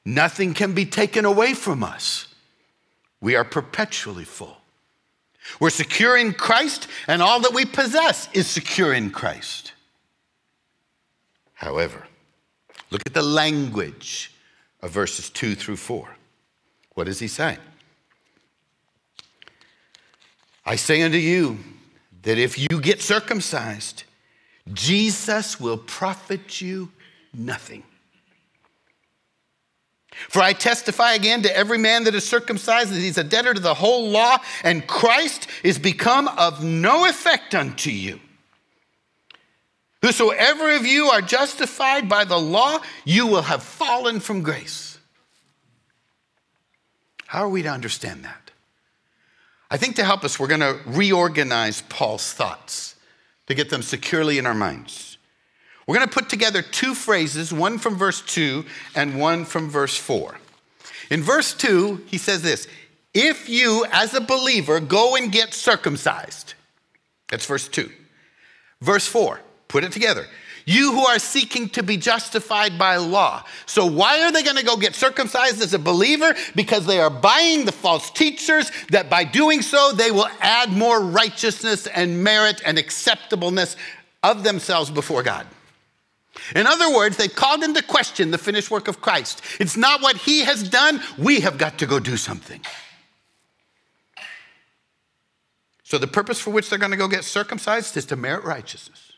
Nothing 0.05 0.53
can 0.53 0.75
be 0.75 0.85
taken 0.85 1.25
away 1.25 1.55
from 1.55 1.85
us. 1.85 2.27
We 3.21 3.37
are 3.37 3.45
perpetually 3.45 4.25
full. 4.25 4.57
We're 5.61 5.71
secure 5.71 6.17
in 6.17 6.33
Christ, 6.33 6.89
and 7.07 7.23
all 7.23 7.41
that 7.41 7.55
we 7.55 7.65
possess 7.65 8.29
is 8.33 8.49
secure 8.49 8.93
in 8.93 9.11
Christ. 9.11 9.73
However, 11.55 12.07
look 12.91 13.03
at 13.07 13.15
the 13.15 13.23
language 13.23 14.33
of 14.83 14.91
verses 14.91 15.31
2 15.31 15.55
through 15.55 15.77
4. 15.77 16.17
What 16.95 17.05
does 17.05 17.19
he 17.19 17.29
say? 17.29 17.59
I 20.65 20.77
say 20.77 21.03
unto 21.03 21.19
you 21.19 21.59
that 22.23 22.39
if 22.39 22.59
you 22.59 22.81
get 22.81 23.03
circumcised, 23.03 24.05
Jesus 24.73 25.59
will 25.59 25.79
profit 25.79 26.61
you 26.61 26.91
nothing. 27.35 27.83
For 30.29 30.41
I 30.41 30.53
testify 30.53 31.15
again 31.15 31.43
to 31.43 31.57
every 31.57 31.79
man 31.79 32.05
that 32.05 32.15
is 32.15 32.29
circumcised 32.29 32.91
that 32.91 32.99
he's 32.99 33.19
a 33.19 33.25
debtor 33.25 33.55
to 33.55 33.61
the 33.61 33.75
whole 33.75 34.11
law, 34.11 34.37
and 34.63 34.87
Christ 34.87 35.49
is 35.65 35.79
become 35.79 36.29
of 36.29 36.63
no 36.63 37.09
effect 37.09 37.55
unto 37.55 37.91
you. 37.91 38.21
Whosoever 40.03 40.71
of 40.75 40.85
you 40.85 41.07
are 41.07 41.23
justified 41.23 42.09
by 42.09 42.25
the 42.25 42.39
law, 42.39 42.81
you 43.05 43.27
will 43.27 43.43
have 43.43 43.63
fallen 43.63 44.21
from 44.21 44.43
grace. 44.43 44.92
How 47.33 47.45
are 47.45 47.49
we 47.49 47.63
to 47.63 47.71
understand 47.71 48.27
that? 48.27 48.51
I 49.71 49.79
think 49.79 49.97
to 49.97 50.05
help 50.05 50.23
us, 50.23 50.39
we're 50.39 50.49
going 50.49 50.61
to 50.61 50.79
reorganize 50.85 51.81
Paul's 51.89 52.31
thoughts 52.31 52.95
to 53.47 53.55
get 53.55 53.71
them 53.71 53.81
securely 53.81 54.37
in 54.37 54.45
our 54.45 54.53
minds. 54.53 55.17
We're 55.87 55.95
going 55.97 56.07
to 56.07 56.13
put 56.13 56.29
together 56.29 56.61
two 56.61 56.95
phrases, 56.95 57.51
one 57.51 57.79
from 57.79 57.97
verse 57.97 58.21
2 58.21 58.67
and 58.95 59.19
one 59.19 59.47
from 59.47 59.71
verse 59.71 59.97
4. 59.97 60.37
In 61.09 61.23
verse 61.23 61.55
2, 61.55 62.03
he 62.07 62.19
says 62.19 62.43
this 62.43 62.69
If 63.15 63.49
you, 63.49 63.87
as 63.91 64.13
a 64.13 64.21
believer, 64.21 64.79
go 64.79 65.17
and 65.17 65.33
get 65.33 65.55
circumcised, 65.55 66.53
that's 67.31 67.47
verse 67.47 67.67
2. 67.67 67.91
Verse 68.83 69.07
4, 69.07 69.41
Put 69.69 69.85
it 69.85 69.93
together. 69.93 70.27
You 70.65 70.93
who 70.93 71.07
are 71.07 71.19
seeking 71.19 71.69
to 71.71 71.83
be 71.83 71.97
justified 71.97 72.79
by 72.79 72.97
law. 72.97 73.45
So, 73.67 73.87
why 73.87 74.23
are 74.23 74.33
they 74.33 74.43
going 74.43 74.57
to 74.57 74.65
go 74.65 74.77
get 74.77 74.95
circumcised 74.95 75.61
as 75.61 75.75
a 75.75 75.79
believer? 75.79 76.35
Because 76.55 76.87
they 76.87 77.01
are 77.01 77.11
buying 77.11 77.65
the 77.65 77.73
false 77.73 78.11
teachers 78.11 78.71
that 78.91 79.11
by 79.11 79.25
doing 79.25 79.63
so, 79.63 79.93
they 79.93 80.11
will 80.11 80.29
add 80.41 80.71
more 80.71 81.01
righteousness 81.01 81.87
and 81.87 82.23
merit 82.23 82.63
and 82.65 82.79
acceptableness 82.79 83.77
of 84.23 84.45
themselves 84.45 84.91
before 84.91 85.23
God. 85.23 85.47
In 86.55 86.67
other 86.67 86.95
words, 86.95 87.17
they've 87.17 87.35
called 87.35 87.63
into 87.63 87.83
question 87.83 88.31
the 88.31 88.39
finished 88.39 88.71
work 88.71 88.89
of 88.89 89.01
Christ. 89.01 89.43
It's 89.61 89.77
not 89.77 90.01
what 90.01 90.17
he 90.17 90.41
has 90.41 90.63
done, 90.63 91.01
we 91.19 91.41
have 91.41 91.59
got 91.59 91.79
to 91.79 91.87
go 91.87 91.99
do 91.99 92.17
something. 92.17 92.61
So, 95.85 95.99
the 95.99 96.07
purpose 96.07 96.41
for 96.41 96.51
which 96.51 96.71
they're 96.71 96.79
going 96.79 96.93
to 96.93 96.97
go 96.97 97.07
get 97.07 97.25
circumcised 97.25 97.97
is 97.99 98.07
to 98.07 98.17
merit 98.17 98.45
righteousness. 98.45 99.12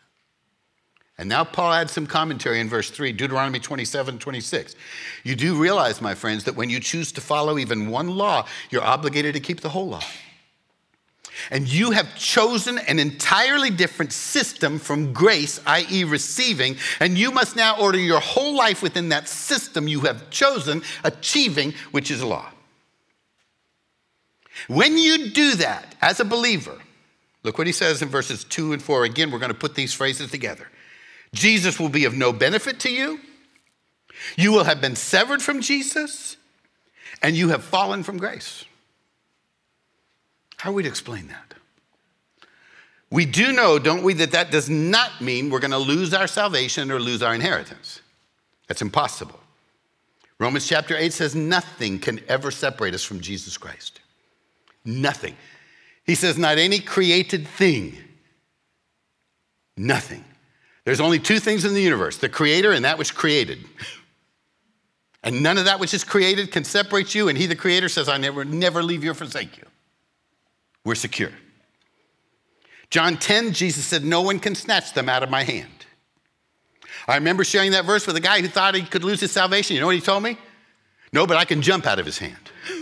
And 1.16 1.28
now 1.28 1.44
Paul 1.44 1.72
adds 1.72 1.92
some 1.92 2.06
commentary 2.06 2.58
in 2.58 2.68
verse 2.68 2.90
3, 2.90 3.12
Deuteronomy 3.12 3.60
27, 3.60 4.18
26. 4.18 4.74
You 5.22 5.36
do 5.36 5.54
realize, 5.54 6.00
my 6.00 6.14
friends, 6.14 6.44
that 6.44 6.56
when 6.56 6.70
you 6.70 6.80
choose 6.80 7.12
to 7.12 7.20
follow 7.20 7.56
even 7.58 7.88
one 7.88 8.08
law, 8.08 8.46
you're 8.70 8.82
obligated 8.82 9.34
to 9.34 9.40
keep 9.40 9.60
the 9.60 9.68
whole 9.68 9.88
law. 9.88 10.02
And 11.50 11.72
you 11.72 11.92
have 11.92 12.16
chosen 12.16 12.78
an 12.78 12.98
entirely 12.98 13.70
different 13.70 14.12
system 14.12 14.78
from 14.78 15.12
grace, 15.12 15.60
i.e., 15.66 16.04
receiving, 16.04 16.76
and 17.00 17.16
you 17.16 17.30
must 17.30 17.54
now 17.54 17.78
order 17.78 17.98
your 17.98 18.20
whole 18.20 18.56
life 18.56 18.82
within 18.82 19.08
that 19.10 19.28
system 19.28 19.86
you 19.86 20.00
have 20.00 20.30
chosen, 20.30 20.82
achieving, 21.04 21.74
which 21.92 22.10
is 22.10 22.22
law. 22.22 22.50
When 24.68 24.96
you 24.96 25.30
do 25.30 25.54
that 25.56 25.94
as 26.00 26.20
a 26.20 26.24
believer, 26.24 26.78
look 27.42 27.58
what 27.58 27.66
he 27.66 27.72
says 27.72 28.02
in 28.02 28.08
verses 28.08 28.44
2 28.44 28.72
and 28.72 28.82
4. 28.82 29.04
Again, 29.04 29.30
we're 29.30 29.38
going 29.38 29.52
to 29.52 29.58
put 29.58 29.74
these 29.74 29.92
phrases 29.92 30.30
together. 30.30 30.68
Jesus 31.34 31.78
will 31.78 31.88
be 31.88 32.04
of 32.04 32.14
no 32.14 32.32
benefit 32.32 32.80
to 32.80 32.90
you. 32.90 33.20
You 34.36 34.52
will 34.52 34.64
have 34.64 34.80
been 34.80 34.96
severed 34.96 35.42
from 35.42 35.60
Jesus, 35.60 36.36
and 37.22 37.36
you 37.36 37.48
have 37.50 37.62
fallen 37.62 38.02
from 38.02 38.16
grace. 38.16 38.64
How 40.56 40.70
are 40.70 40.74
we 40.74 40.86
explain 40.86 41.28
that? 41.28 41.54
We 43.10 43.26
do 43.26 43.52
know, 43.52 43.78
don't 43.78 44.02
we, 44.02 44.14
that 44.14 44.32
that 44.32 44.50
does 44.50 44.70
not 44.70 45.20
mean 45.20 45.50
we're 45.50 45.60
going 45.60 45.70
to 45.70 45.78
lose 45.78 46.14
our 46.14 46.26
salvation 46.26 46.90
or 46.90 46.98
lose 46.98 47.22
our 47.22 47.34
inheritance. 47.34 48.00
That's 48.66 48.82
impossible. 48.82 49.38
Romans 50.38 50.66
chapter 50.66 50.96
8 50.96 51.12
says 51.12 51.34
nothing 51.34 51.98
can 51.98 52.20
ever 52.28 52.50
separate 52.50 52.94
us 52.94 53.04
from 53.04 53.20
Jesus 53.20 53.56
Christ. 53.56 54.00
Nothing. 54.84 55.36
He 56.04 56.14
says, 56.14 56.36
not 56.36 56.58
any 56.58 56.80
created 56.80 57.46
thing. 57.46 57.96
Nothing. 59.76 60.24
There's 60.84 61.00
only 61.00 61.18
two 61.18 61.38
things 61.38 61.64
in 61.64 61.74
the 61.74 61.82
universe 61.82 62.18
the 62.18 62.28
creator 62.28 62.72
and 62.72 62.84
that 62.84 62.98
which 62.98 63.14
created. 63.14 63.58
And 65.26 65.42
none 65.42 65.56
of 65.56 65.64
that 65.64 65.80
which 65.80 65.94
is 65.94 66.04
created 66.04 66.52
can 66.52 66.64
separate 66.64 67.14
you. 67.14 67.30
And 67.30 67.38
he, 67.38 67.46
the 67.46 67.56
creator, 67.56 67.88
says, 67.88 68.10
I 68.10 68.18
never, 68.18 68.44
never 68.44 68.82
leave 68.82 69.02
you 69.02 69.12
or 69.12 69.14
forsake 69.14 69.56
you. 69.56 69.64
We're 70.84 70.94
secure. 70.94 71.32
John 72.90 73.16
10, 73.16 73.54
Jesus 73.54 73.86
said, 73.86 74.04
No 74.04 74.20
one 74.20 74.38
can 74.38 74.54
snatch 74.54 74.92
them 74.92 75.08
out 75.08 75.22
of 75.22 75.30
my 75.30 75.42
hand. 75.42 75.86
I 77.08 77.14
remember 77.14 77.42
sharing 77.42 77.70
that 77.70 77.86
verse 77.86 78.06
with 78.06 78.16
a 78.16 78.20
guy 78.20 78.42
who 78.42 78.48
thought 78.48 78.74
he 78.74 78.82
could 78.82 79.02
lose 79.02 79.20
his 79.20 79.32
salvation. 79.32 79.74
You 79.74 79.80
know 79.80 79.86
what 79.86 79.94
he 79.94 80.02
told 80.02 80.22
me? 80.22 80.36
No, 81.10 81.26
but 81.26 81.38
I 81.38 81.46
can 81.46 81.62
jump 81.62 81.86
out 81.86 81.98
of 81.98 82.04
his 82.04 82.18
hand. 82.18 82.36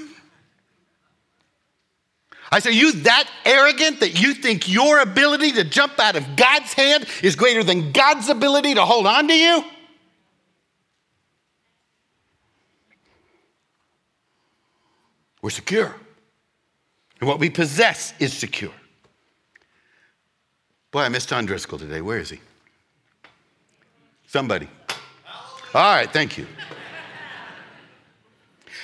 I 2.52 2.58
said, 2.58 2.74
You 2.74 2.92
that 2.92 3.28
arrogant 3.46 4.00
that 4.00 4.20
you 4.20 4.34
think 4.34 4.68
your 4.68 5.00
ability 5.00 5.52
to 5.52 5.64
jump 5.64 5.98
out 5.98 6.16
of 6.16 6.36
God's 6.36 6.74
hand 6.74 7.06
is 7.22 7.34
greater 7.34 7.64
than 7.64 7.92
God's 7.92 8.28
ability 8.28 8.74
to 8.74 8.84
hold 8.84 9.06
on 9.06 9.26
to 9.28 9.34
you? 9.34 9.64
We're 15.40 15.50
secure. 15.50 15.96
And 17.20 17.28
what 17.28 17.38
we 17.40 17.48
possess 17.48 18.12
is 18.20 18.32
secure. 18.32 18.70
Boy, 20.90 21.00
I 21.00 21.08
missed 21.08 21.30
John 21.30 21.46
Driscoll 21.46 21.78
today. 21.78 22.02
Where 22.02 22.18
is 22.18 22.28
he? 22.30 22.40
Somebody. 24.26 24.68
All 25.74 25.94
right, 25.94 26.12
thank 26.12 26.36
you. 26.36 26.46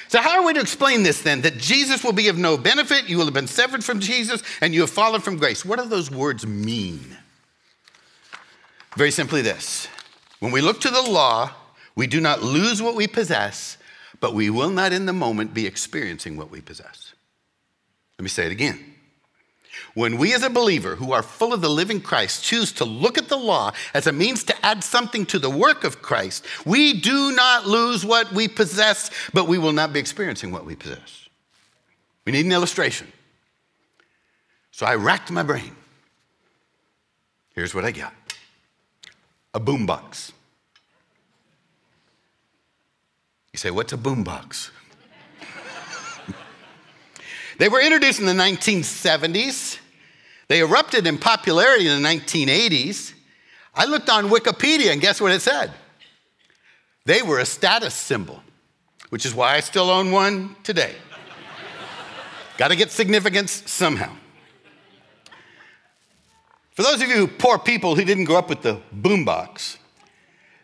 So, 0.09 0.21
how 0.23 0.41
are 0.41 0.47
we 0.47 0.55
to 0.55 0.61
explain 0.61 1.03
this 1.03 1.21
then? 1.23 1.43
That 1.43 1.59
Jesus 1.59 2.03
will 2.03 2.13
be 2.13 2.29
of 2.29 2.39
no 2.39 2.57
benefit, 2.57 3.09
you 3.09 3.19
will 3.19 3.27
have 3.27 3.35
been 3.35 3.47
severed 3.47 3.85
from 3.85 4.01
Jesus, 4.01 4.43
and 4.61 4.75
you 4.75 4.81
have 4.81 4.91
fallen 4.91 5.21
from 5.21 5.37
grace. 5.37 5.65
What 5.65 5.79
do 5.79 5.85
those 5.85 6.11
words 6.11 6.47
mean? 6.47 7.17
Very 8.97 9.11
simply 9.11 9.43
this 9.43 9.87
when 10.41 10.51
we 10.51 10.61
look 10.61 10.81
to 10.81 10.91
the 10.91 11.03
law, 11.03 11.51
we 11.95 12.07
do 12.07 12.21
not 12.21 12.43
lose 12.43 12.81
what 12.81 12.95
we 12.95 13.07
possess, 13.07 13.77
but 14.21 14.35
we 14.35 14.51
will 14.51 14.71
not 14.71 14.93
in 14.93 15.07
the 15.07 15.13
moment 15.13 15.53
be 15.53 15.67
experiencing 15.67 16.37
what 16.37 16.51
we 16.51 16.61
possess. 16.61 17.13
Let 18.19 18.23
me 18.23 18.29
say 18.29 18.47
it 18.47 18.53
again. 18.53 18.95
When 19.95 20.19
we, 20.19 20.35
as 20.35 20.43
a 20.43 20.51
believer 20.51 20.97
who 20.97 21.13
are 21.13 21.23
full 21.23 21.53
of 21.53 21.61
the 21.61 21.69
living 21.69 22.01
Christ, 22.01 22.45
choose 22.45 22.73
to 22.73 22.85
look 22.85 23.19
at 23.19 23.29
the 23.29 23.37
law 23.37 23.73
as 23.95 24.07
a 24.07 24.13
means 24.13 24.45
to 24.45 24.67
add 24.67 24.85
something 24.85 25.27
to 25.27 25.39
the 25.39 25.51
work 25.51 25.85
of 25.85 26.03
Christ, 26.03 26.45
we 26.65 27.01
do 27.01 27.33
not 27.33 27.67
lose 27.67 28.05
what 28.05 28.33
we 28.33 28.49
possess, 28.49 29.11
but 29.33 29.49
we 29.49 29.59
will 29.59 29.73
not 29.73 29.93
be 29.93 30.01
experiencing 30.01 30.53
what 30.53 30.65
we 30.65 30.77
possess. 30.77 31.29
We 32.25 32.33
need 32.33 32.47
an 32.47 32.53
illustration. 32.53 33.13
So 34.71 34.87
I 34.87 34.95
racked 34.95 35.31
my 35.31 35.43
brain. 35.43 35.75
Here's 37.55 37.75
what 37.75 37.85
I 37.85 37.91
got 37.91 38.15
a 39.55 39.61
boombox. 39.61 40.33
You 43.53 43.59
say, 43.59 43.71
What's 43.71 43.93
a 43.93 43.97
boombox? 43.97 44.71
They 47.59 47.69
were 47.69 47.81
introduced 47.81 48.21
in 48.21 48.27
the 48.27 48.33
1970s. 48.33 49.79
They 50.49 50.61
erupted 50.61 51.07
in 51.07 51.19
popularity 51.19 51.89
in 51.89 52.03
the 52.03 52.09
1980s. 52.09 53.13
I 53.75 53.85
looked 53.85 54.09
on 54.09 54.29
Wikipedia 54.29 54.93
and 54.93 55.01
guess 55.01 55.21
what 55.21 55.33
it 55.33 55.43
said? 55.43 55.73
They 57.05 57.23
were 57.23 57.39
a 57.39 57.47
status 57.47 57.95
symbol, 57.95 58.43
which 59.11 59.27
is 59.27 59.35
why 59.35 59.55
I 59.55 59.61
still 59.61 59.91
own 59.91 60.11
one 60.11 60.57
today. 60.63 60.95
Got 62.57 62.69
to 62.69 62.77
get 62.77 62.91
significance 62.91 63.63
somehow. 63.67 64.13
For 66.73 66.83
those 66.83 67.03
of 67.03 67.09
you 67.09 67.27
poor 67.27 67.59
people 67.59 67.97
who 67.97 68.05
didn't 68.05 68.25
grow 68.25 68.37
up 68.37 68.49
with 68.49 68.63
the 68.63 68.81
boombox, 68.95 69.79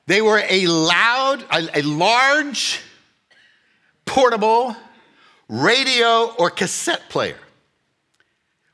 they 0.07 0.21
were 0.21 0.43
a 0.49 0.67
loud, 0.67 1.45
a, 1.51 1.79
a 1.79 1.83
large, 1.83 2.81
portable 4.05 4.77
radio 5.49 6.35
or 6.39 6.51
cassette 6.51 7.09
player 7.09 7.39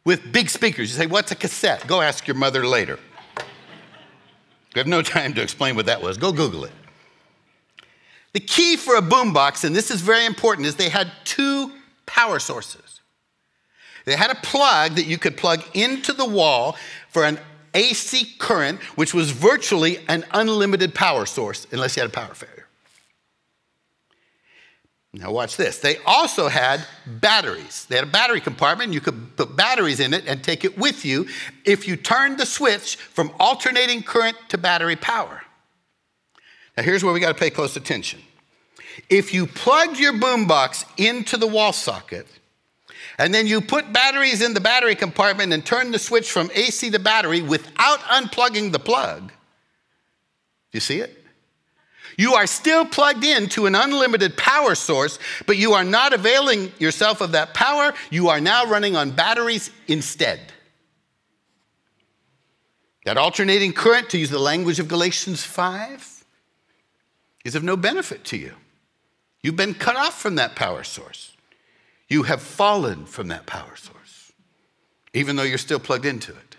with 0.05 0.33
big 0.33 0.51
speakers. 0.51 0.91
You 0.91 0.97
say, 0.97 1.07
What's 1.07 1.31
a 1.33 1.37
cassette? 1.37 1.87
Go 1.87 2.01
ask 2.01 2.27
your 2.27 2.37
mother 2.37 2.67
later. 2.67 2.99
I 3.39 4.79
have 4.79 4.87
no 4.87 5.03
time 5.03 5.35
to 5.35 5.43
explain 5.43 5.75
what 5.75 5.87
that 5.87 6.01
was. 6.03 6.17
Go 6.17 6.33
Google 6.33 6.65
it. 6.65 6.73
The 8.33 8.41
key 8.41 8.77
for 8.77 8.95
a 8.95 9.03
boombox, 9.03 9.65
and 9.65 9.75
this 9.75 9.91
is 9.91 10.01
very 10.01 10.25
important, 10.25 10.67
is 10.67 10.77
they 10.77 10.89
had 10.89 11.11
two 11.25 11.73
power 12.07 12.39
sources. 12.39 13.01
They 14.05 14.15
had 14.17 14.31
a 14.31 14.37
plug 14.37 14.95
that 14.95 15.07
you 15.07 15.19
could 15.19 15.37
plug 15.37 15.63
into 15.75 16.13
the 16.13 16.25
wall 16.25 16.77
for 17.09 17.25
an 17.25 17.39
AC 17.75 18.35
current, 18.39 18.81
which 18.97 19.13
was 19.13 19.31
virtually 19.31 19.99
an 20.09 20.25
unlimited 20.33 20.95
power 20.95 21.27
source 21.27 21.67
unless 21.73 21.97
you 21.97 22.03
had 22.03 22.11
a 22.11 22.13
power 22.13 22.35
failure. 22.35 22.67
Now, 25.13 25.33
watch 25.33 25.57
this. 25.57 25.79
They 25.79 25.97
also 26.07 26.47
had 26.49 26.87
batteries. 27.05 27.85
They 27.87 27.97
had 27.97 28.05
a 28.05 28.11
battery 28.11 28.41
compartment. 28.41 28.93
You 28.93 29.01
could 29.01 29.37
put 29.37 29.57
batteries 29.57 29.99
in 29.99 30.15
it 30.15 30.25
and 30.27 30.43
take 30.43 30.65
it 30.65 30.79
with 30.79 31.05
you 31.05 31.27
if 31.65 31.89
you 31.89 31.97
turned 31.97 32.39
the 32.39 32.47
switch 32.47 32.95
from 32.95 33.33
alternating 33.41 34.05
current 34.05 34.37
to 34.51 34.59
battery 34.59 34.95
power. 34.95 35.43
Now, 36.77 36.85
here's 36.85 37.03
where 37.03 37.13
we 37.13 37.19
got 37.19 37.33
to 37.33 37.39
pay 37.39 37.51
close 37.51 37.77
attention. 37.77 38.21
If 39.09 39.35
you 39.35 39.47
plugged 39.47 39.99
your 39.99 40.13
boombox 40.13 40.85
into 40.97 41.37
the 41.37 41.47
wall 41.47 41.73
socket, 41.73 42.27
and 43.19 43.35
then 43.35 43.49
you 43.49 43.61
put 43.61 43.93
batteries 43.93 44.41
in 44.41 44.55
the 44.55 44.61
battery 44.61 44.95
compartment 44.95 45.53
and 45.53 45.67
turn 45.67 45.91
the 45.91 45.99
switch 45.99 46.31
from 46.31 46.51
AC 46.55 46.91
to 46.91 46.99
battery 47.01 47.43
without 47.43 47.99
unplugging 48.01 48.71
the 48.71 48.79
plug, 48.79 49.29
do 49.29 50.77
you 50.77 50.81
see 50.81 51.01
it? 51.01 51.20
You 52.21 52.35
are 52.35 52.47
still 52.47 52.85
plugged 52.85 53.25
in 53.25 53.49
to 53.49 53.65
an 53.65 53.75
unlimited 53.75 54.37
power 54.37 54.75
source, 54.75 55.19
but 55.47 55.57
you 55.57 55.73
are 55.73 55.85
not 55.85 56.13
availing 56.13 56.71
yourself 56.79 57.23
of 57.23 57.33
that 57.33 57.55
power. 57.55 57.95
You 58.11 58.29
are 58.29 58.43
now 58.43 58.67
running 58.67 58.95
on 58.95 59.13
batteries 59.13 59.71
instead. 59.89 60.39
That 63.07 63.17
alternating 63.17 63.73
current, 63.73 64.11
to 64.11 64.19
use 64.19 64.29
the 64.29 64.39
language 64.39 64.79
of 64.79 64.87
Galatians 64.87 65.43
5, 65.43 66.27
is 67.47 67.55
of 67.55 67.63
no 67.63 67.75
benefit 67.75 68.23
to 68.27 68.37
you. 68.37 68.53
You've 69.43 69.57
been 69.57 69.73
cut 69.73 69.97
off 69.97 70.21
from 70.21 70.35
that 70.35 70.55
power 70.55 70.85
source. 70.85 71.35
You 72.07 72.25
have 72.25 72.43
fallen 72.43 73.07
from 73.07 73.29
that 73.29 73.47
power 73.47 73.77
source, 73.77 74.33
even 75.15 75.37
though 75.37 75.43
you're 75.43 75.57
still 75.57 75.81
plugged 75.81 76.05
into 76.05 76.33
it. 76.33 76.57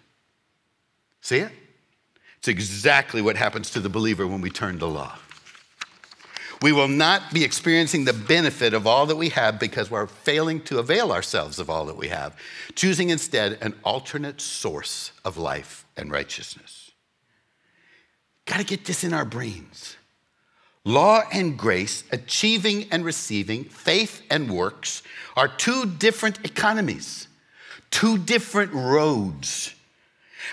See 1.22 1.38
it? 1.38 1.52
It's 2.40 2.48
exactly 2.48 3.22
what 3.22 3.36
happens 3.36 3.70
to 3.70 3.80
the 3.80 3.90
believer 3.90 4.26
when 4.26 4.42
we 4.42 4.50
turn 4.50 4.80
to 4.80 4.88
law. 4.88 5.20
We 6.62 6.72
will 6.72 6.88
not 6.88 7.34
be 7.34 7.44
experiencing 7.44 8.06
the 8.06 8.14
benefit 8.14 8.76
of 8.76 8.86
all 8.86 9.08
that 9.08 9.16
we 9.16 9.30
have 9.30 9.60
because 9.60 9.90
we're 9.90 10.06
failing 10.06 10.62
to 10.64 10.78
avail 10.78 11.12
ourselves 11.12 11.58
of 11.58 11.72
all 11.72 11.86
that 11.86 11.98
we 11.98 12.10
have, 12.10 12.36
choosing 12.76 13.10
instead 13.10 13.58
an 13.62 13.74
alternate 13.84 14.40
source 14.40 15.12
of 15.26 15.38
life 15.38 15.86
and 15.98 16.12
righteousness. 16.12 16.92
Got 18.46 18.60
to 18.60 18.64
get 18.64 18.86
this 18.86 19.04
in 19.04 19.14
our 19.14 19.26
brains. 19.26 19.98
Law 20.84 21.24
and 21.32 21.58
grace, 21.58 22.04
achieving 22.12 22.88
and 22.92 23.06
receiving, 23.06 23.64
faith 23.64 24.22
and 24.30 24.52
works 24.52 25.02
are 25.36 25.48
two 25.48 25.86
different 25.86 26.44
economies, 26.44 27.28
two 27.90 28.18
different 28.18 28.74
roads. 28.74 29.74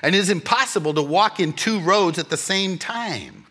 And 0.02 0.14
it 0.14 0.18
is 0.18 0.30
impossible 0.30 0.94
to 0.94 1.02
walk 1.02 1.40
in 1.40 1.52
two 1.52 1.80
roads 1.80 2.18
at 2.18 2.30
the 2.30 2.36
same 2.36 2.78
time. 2.78 3.47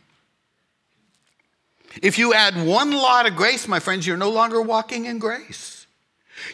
If 2.01 2.17
you 2.17 2.33
add 2.33 2.65
one 2.65 2.91
law 2.91 3.23
to 3.23 3.31
grace, 3.31 3.67
my 3.67 3.79
friends, 3.79 4.05
you're 4.05 4.17
no 4.17 4.29
longer 4.29 4.61
walking 4.61 5.05
in 5.05 5.19
grace. 5.19 5.87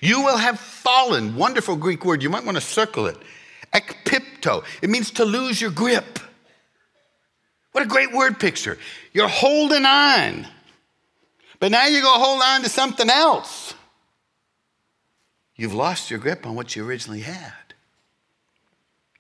You 0.02 0.22
will 0.22 0.38
have 0.38 0.60
fallen. 0.60 1.36
Wonderful 1.36 1.76
Greek 1.76 2.06
word. 2.06 2.24
You 2.24 2.30
might 2.30 2.46
want 2.46 2.58
to 2.58 2.62
circle 2.62 3.08
it. 3.08 3.18
Ekpipto. 3.74 4.64
It 4.82 4.90
means 4.90 5.12
to 5.12 5.26
lose 5.26 5.60
your 5.60 5.72
grip. 5.72 6.20
What 7.72 7.84
a 7.84 7.88
great 7.88 8.14
word 8.14 8.40
picture. 8.40 8.78
You're 9.14 9.28
holding 9.28 9.86
on, 9.86 10.48
but 11.60 11.72
now 11.72 11.88
you're 11.88 12.04
going 12.04 12.20
to 12.20 12.26
hold 12.26 12.42
on 12.42 12.62
to 12.62 12.70
something 12.70 13.10
else. 13.10 13.74
You've 15.56 15.74
lost 15.74 16.10
your 16.10 16.20
grip 16.20 16.46
on 16.46 16.56
what 16.56 16.76
you 16.76 16.86
originally 16.86 17.22
had, 17.22 17.74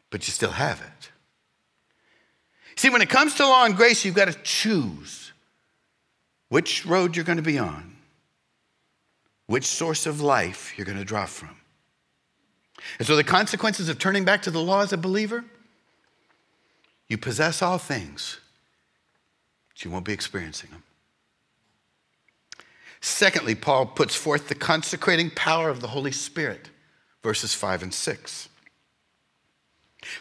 but 0.10 0.28
you 0.28 0.32
still 0.32 0.52
have 0.52 0.82
it. 0.82 1.12
See, 2.76 2.90
when 2.90 3.02
it 3.02 3.10
comes 3.10 3.36
to 3.36 3.48
law 3.48 3.66
and 3.66 3.76
grace, 3.76 4.06
you've 4.06 4.16
got 4.16 4.32
to 4.32 4.38
choose 4.44 5.23
which 6.54 6.86
road 6.86 7.16
you're 7.16 7.26
going 7.26 7.38
to 7.38 7.42
be 7.42 7.58
on, 7.58 7.96
which 9.48 9.66
source 9.66 10.06
of 10.06 10.22
life 10.22 10.72
you're 10.78 10.86
going 10.86 11.00
to 11.00 11.04
draw 11.04 11.26
from. 11.26 11.50
And 13.00 13.08
so, 13.08 13.16
the 13.16 13.24
consequences 13.24 13.89
of 13.89 13.98
turning 13.98 14.24
back 14.24 14.44
to 14.44 14.52
the 14.52 14.62
law 14.62 14.84
as 14.84 14.94
a 14.94 14.98
believer, 14.98 15.46
you 17.08 17.18
possess 17.18 17.63
all 17.63 17.80
things 17.80 18.38
but 19.70 19.84
you 19.84 19.89
won't 19.89 20.06
be 20.06 20.13
experiencing 20.13 20.70
them. 20.70 20.84
Secondly, 23.02 23.56
Paul 23.56 23.88
puts 23.88 24.16
forth 24.16 24.48
the 24.48 24.54
consecrating 24.54 25.32
power 25.32 25.70
of 25.70 25.82
the 25.82 25.88
Holy 25.88 26.12
Spirit, 26.12 26.70
verses 27.24 27.56
5 27.56 27.82
and 27.82 27.92
6. 27.92 28.50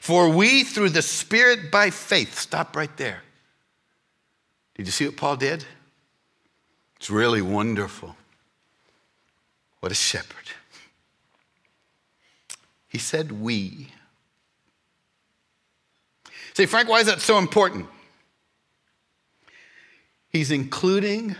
For 0.00 0.30
we, 0.30 0.64
through 0.64 0.90
the 0.90 1.02
Spirit 1.02 1.70
by 1.70 1.90
faith, 1.90 2.38
stop 2.38 2.74
right 2.74 2.96
there. 2.96 3.20
Did 4.76 4.86
you 4.86 4.92
see 4.92 5.04
what 5.04 5.18
Paul 5.18 5.36
did? 5.36 5.66
It's 7.02 7.10
really 7.10 7.42
wonderful. 7.42 8.14
What 9.80 9.90
a 9.90 9.94
shepherd. 9.96 10.52
He 12.86 12.98
said, 12.98 13.32
We. 13.32 13.88
Say, 16.54 16.66
Frank, 16.66 16.88
why 16.88 17.00
is 17.00 17.06
that 17.06 17.20
so 17.20 17.38
important? 17.38 17.86
He's 20.28 20.52
including 20.52 21.34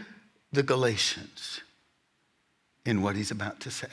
the 0.53 0.65
Galatians 0.65 1.61
in 2.85 3.01
what 3.01 3.15
he's 3.15 3.31
about 3.31 3.61
to 3.61 3.71
say. 3.71 3.87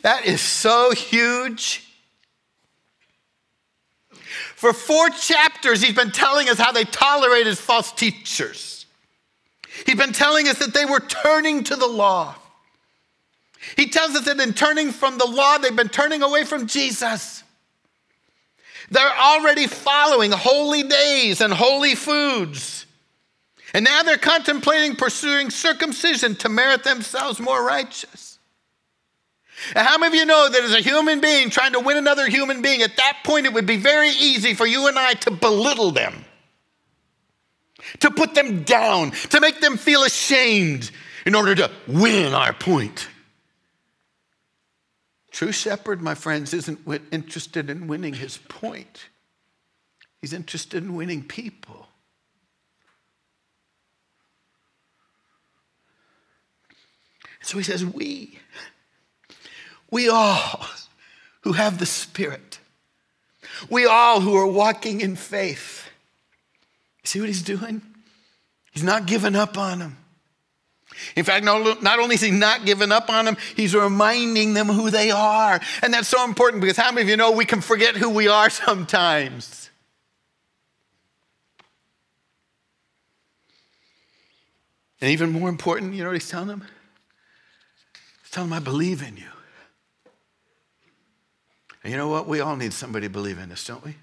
That 0.00 0.24
is 0.24 0.40
so 0.40 0.92
huge. 0.92 1.86
For 4.56 4.72
four 4.72 5.10
chapters, 5.10 5.82
he's 5.82 5.94
been 5.94 6.10
telling 6.10 6.48
us 6.48 6.56
how 6.56 6.72
they 6.72 6.84
tolerated 6.84 7.48
his 7.48 7.60
false 7.60 7.92
teachers. 7.92 8.71
He's 9.86 9.96
been 9.96 10.12
telling 10.12 10.48
us 10.48 10.58
that 10.58 10.74
they 10.74 10.84
were 10.84 11.00
turning 11.00 11.64
to 11.64 11.76
the 11.76 11.86
law. 11.86 12.34
He 13.76 13.88
tells 13.88 14.16
us 14.16 14.24
that 14.26 14.40
in 14.40 14.52
turning 14.54 14.90
from 14.90 15.18
the 15.18 15.26
law, 15.26 15.58
they've 15.58 15.74
been 15.74 15.88
turning 15.88 16.22
away 16.22 16.44
from 16.44 16.66
Jesus. 16.66 17.42
They're 18.90 19.16
already 19.16 19.66
following 19.66 20.32
holy 20.32 20.82
days 20.82 21.40
and 21.40 21.52
holy 21.52 21.94
foods. 21.94 22.86
And 23.74 23.84
now 23.84 24.02
they're 24.02 24.18
contemplating 24.18 24.96
pursuing 24.96 25.48
circumcision 25.48 26.34
to 26.36 26.48
merit 26.48 26.84
themselves 26.84 27.40
more 27.40 27.64
righteous. 27.64 28.38
And 29.74 29.86
how 29.86 29.96
many 29.96 30.16
of 30.16 30.20
you 30.20 30.26
know 30.26 30.48
that 30.48 30.62
as 30.62 30.74
a 30.74 30.80
human 30.80 31.20
being 31.20 31.48
trying 31.48 31.72
to 31.72 31.80
win 31.80 31.96
another 31.96 32.28
human 32.28 32.62
being, 32.62 32.82
at 32.82 32.96
that 32.96 33.18
point 33.24 33.46
it 33.46 33.52
would 33.52 33.66
be 33.66 33.76
very 33.76 34.10
easy 34.10 34.54
for 34.54 34.66
you 34.66 34.88
and 34.88 34.98
I 34.98 35.14
to 35.14 35.30
belittle 35.30 35.92
them, 35.92 36.24
to 38.00 38.10
put 38.10 38.34
them 38.34 38.62
down, 38.62 39.10
to 39.30 39.40
make 39.40 39.60
them 39.60 39.76
feel 39.76 40.02
ashamed 40.04 40.90
in 41.26 41.34
order 41.34 41.54
to 41.54 41.70
win 41.86 42.34
our 42.34 42.52
point. 42.52 43.08
True 45.30 45.52
shepherd, 45.52 46.02
my 46.02 46.14
friends, 46.14 46.52
isn't 46.52 46.80
interested 47.10 47.70
in 47.70 47.86
winning 47.86 48.14
his 48.14 48.36
point. 48.36 49.08
He's 50.20 50.32
interested 50.32 50.84
in 50.84 50.94
winning 50.94 51.24
people. 51.24 51.88
So 57.42 57.58
he 57.58 57.64
says, 57.64 57.84
We, 57.84 58.38
we 59.90 60.08
all 60.08 60.64
who 61.40 61.52
have 61.52 61.78
the 61.78 61.86
Spirit, 61.86 62.60
we 63.68 63.84
all 63.86 64.20
who 64.20 64.34
are 64.34 64.46
walking 64.46 65.00
in 65.00 65.16
faith. 65.16 65.88
See 67.04 67.20
what 67.20 67.28
he's 67.28 67.42
doing? 67.42 67.82
He's 68.72 68.82
not 68.82 69.06
giving 69.06 69.36
up 69.36 69.58
on 69.58 69.80
them. 69.80 69.96
In 71.16 71.24
fact, 71.24 71.44
not 71.44 71.98
only 71.98 72.14
is 72.14 72.20
he 72.20 72.30
not 72.30 72.64
giving 72.64 72.92
up 72.92 73.08
on 73.08 73.24
them, 73.24 73.36
he's 73.56 73.74
reminding 73.74 74.54
them 74.54 74.68
who 74.68 74.90
they 74.90 75.10
are. 75.10 75.60
And 75.82 75.92
that's 75.92 76.08
so 76.08 76.24
important 76.24 76.60
because 76.60 76.76
how 76.76 76.90
many 76.90 77.02
of 77.02 77.08
you 77.08 77.16
know 77.16 77.32
we 77.32 77.44
can 77.44 77.60
forget 77.60 77.96
who 77.96 78.10
we 78.10 78.28
are 78.28 78.50
sometimes? 78.50 79.70
And 85.00 85.10
even 85.10 85.32
more 85.32 85.48
important, 85.48 85.94
you 85.94 86.02
know 86.02 86.10
what 86.10 86.14
he's 86.14 86.28
telling 86.28 86.48
them? 86.48 86.64
He's 88.22 88.30
telling 88.30 88.50
them, 88.50 88.56
I 88.56 88.60
believe 88.60 89.02
in 89.02 89.16
you. 89.16 89.24
And 91.82 91.90
you 91.90 91.96
know 91.96 92.08
what? 92.08 92.28
We 92.28 92.40
all 92.40 92.54
need 92.54 92.72
somebody 92.72 93.08
to 93.08 93.12
believe 93.12 93.38
in 93.38 93.50
us, 93.50 93.66
don't 93.66 93.84
we? 93.84 93.96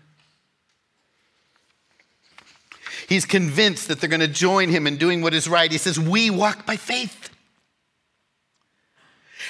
He's 3.09 3.25
convinced 3.25 3.87
that 3.87 3.99
they're 3.99 4.09
going 4.09 4.19
to 4.19 4.27
join 4.27 4.69
him 4.69 4.85
in 4.85 4.97
doing 4.97 5.23
what 5.23 5.33
is 5.33 5.49
right. 5.49 5.71
He 5.71 5.79
says, 5.79 5.99
We 5.99 6.29
walk 6.29 6.67
by 6.67 6.77
faith. 6.77 7.31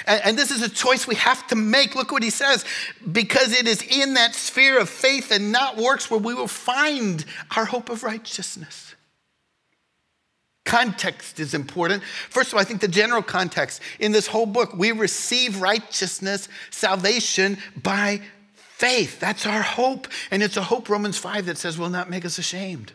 And, 0.06 0.22
and, 0.24 0.38
this 0.38 0.50
is 0.50 0.62
a 0.62 0.68
choice 0.70 1.06
we 1.06 1.16
have 1.16 1.46
to 1.48 1.56
make. 1.56 1.94
Look 1.94 2.10
what 2.10 2.22
he 2.22 2.30
says 2.30 2.64
because 3.12 3.52
it 3.52 3.68
is 3.68 3.82
in 3.82 4.14
that 4.14 4.34
sphere 4.34 4.80
of 4.80 4.88
faith 4.88 5.30
and 5.30 5.52
not 5.52 5.76
works 5.76 6.10
where 6.10 6.18
we 6.18 6.32
will 6.32 6.48
find 6.48 7.22
our 7.54 7.66
hope 7.66 7.90
of 7.90 8.02
righteousness. 8.02 8.94
Context 10.64 11.38
is 11.38 11.52
important. 11.52 12.02
First 12.30 12.48
of 12.48 12.54
all, 12.54 12.60
I 12.60 12.64
think 12.64 12.80
the 12.80 12.88
general 12.88 13.22
context 13.22 13.82
in 13.98 14.12
this 14.12 14.26
whole 14.26 14.46
book, 14.46 14.72
we 14.74 14.92
receive 14.92 15.60
righteousness, 15.60 16.48
salvation 16.70 17.58
by 17.82 18.22
faith. 18.54 19.20
That's 19.20 19.44
our 19.44 19.60
hope. 19.60 20.08
And 20.30 20.42
it's 20.42 20.56
a 20.56 20.62
hope, 20.62 20.88
Romans 20.88 21.18
5, 21.18 21.44
that 21.44 21.58
says 21.58 21.76
will 21.76 21.90
not 21.90 22.08
make 22.08 22.24
us 22.24 22.38
ashamed. 22.38 22.92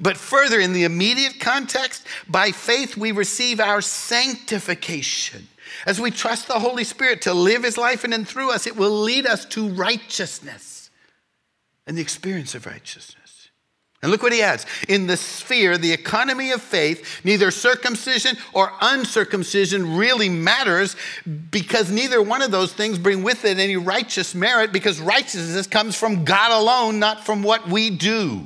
But 0.00 0.16
further, 0.16 0.60
in 0.60 0.72
the 0.72 0.84
immediate 0.84 1.40
context, 1.40 2.06
by 2.28 2.52
faith 2.52 2.96
we 2.96 3.12
receive 3.12 3.60
our 3.60 3.80
sanctification. 3.80 5.48
As 5.86 6.00
we 6.00 6.10
trust 6.10 6.48
the 6.48 6.58
Holy 6.58 6.84
Spirit 6.84 7.22
to 7.22 7.34
live 7.34 7.62
his 7.62 7.78
life 7.78 8.04
in 8.04 8.12
and 8.12 8.26
through 8.26 8.52
us, 8.52 8.66
it 8.66 8.76
will 8.76 8.90
lead 8.90 9.26
us 9.26 9.44
to 9.46 9.68
righteousness 9.68 10.90
and 11.86 11.96
the 11.96 12.02
experience 12.02 12.54
of 12.54 12.66
righteousness. 12.66 13.18
And 14.00 14.12
look 14.12 14.22
what 14.22 14.32
he 14.32 14.42
adds. 14.42 14.64
In 14.88 15.08
the 15.08 15.16
sphere, 15.16 15.76
the 15.76 15.92
economy 15.92 16.52
of 16.52 16.62
faith, 16.62 17.24
neither 17.24 17.50
circumcision 17.50 18.36
or 18.52 18.72
uncircumcision 18.80 19.96
really 19.96 20.28
matters 20.28 20.94
because 21.50 21.90
neither 21.90 22.22
one 22.22 22.40
of 22.40 22.52
those 22.52 22.72
things 22.72 22.96
bring 22.96 23.24
with 23.24 23.44
it 23.44 23.58
any 23.58 23.76
righteous 23.76 24.36
merit 24.36 24.72
because 24.72 25.00
righteousness 25.00 25.66
comes 25.66 25.96
from 25.96 26.24
God 26.24 26.52
alone, 26.52 27.00
not 27.00 27.26
from 27.26 27.42
what 27.42 27.68
we 27.68 27.90
do. 27.90 28.44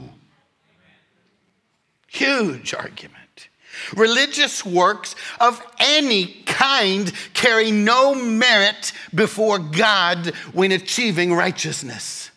Huge 2.13 2.75
argument. 2.75 3.49
Religious 3.97 4.67
works 4.67 5.15
of 5.41 5.65
any 5.79 6.43
kind 6.45 7.11
carry 7.33 7.71
no 7.71 8.15
merit 8.15 8.93
before 9.15 9.59
God 9.59 10.27
when 10.53 10.73
achieving 10.73 11.33
righteousness. 11.33 12.31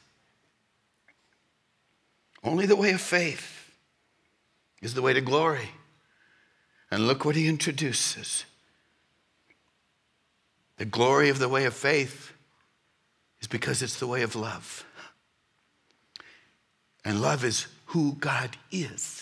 Only 2.41 2.65
the 2.65 2.77
way 2.77 2.91
of 2.91 3.01
faith 3.01 3.69
is 4.81 4.93
the 4.93 5.01
way 5.01 5.11
to 5.11 5.19
glory. 5.19 5.71
And 6.89 7.05
look 7.05 7.25
what 7.25 7.35
he 7.35 7.49
introduces. 7.49 8.45
The 10.77 10.85
glory 10.85 11.27
of 11.27 11.39
the 11.39 11.49
way 11.49 11.65
of 11.65 11.73
faith 11.73 12.31
is 13.41 13.47
because 13.47 13.81
it's 13.81 13.99
the 13.99 14.07
way 14.07 14.21
of 14.21 14.37
love. 14.37 14.85
And 17.03 17.21
love 17.21 17.43
is 17.43 17.67
who 17.87 18.13
God 18.13 18.55
is. 18.71 19.14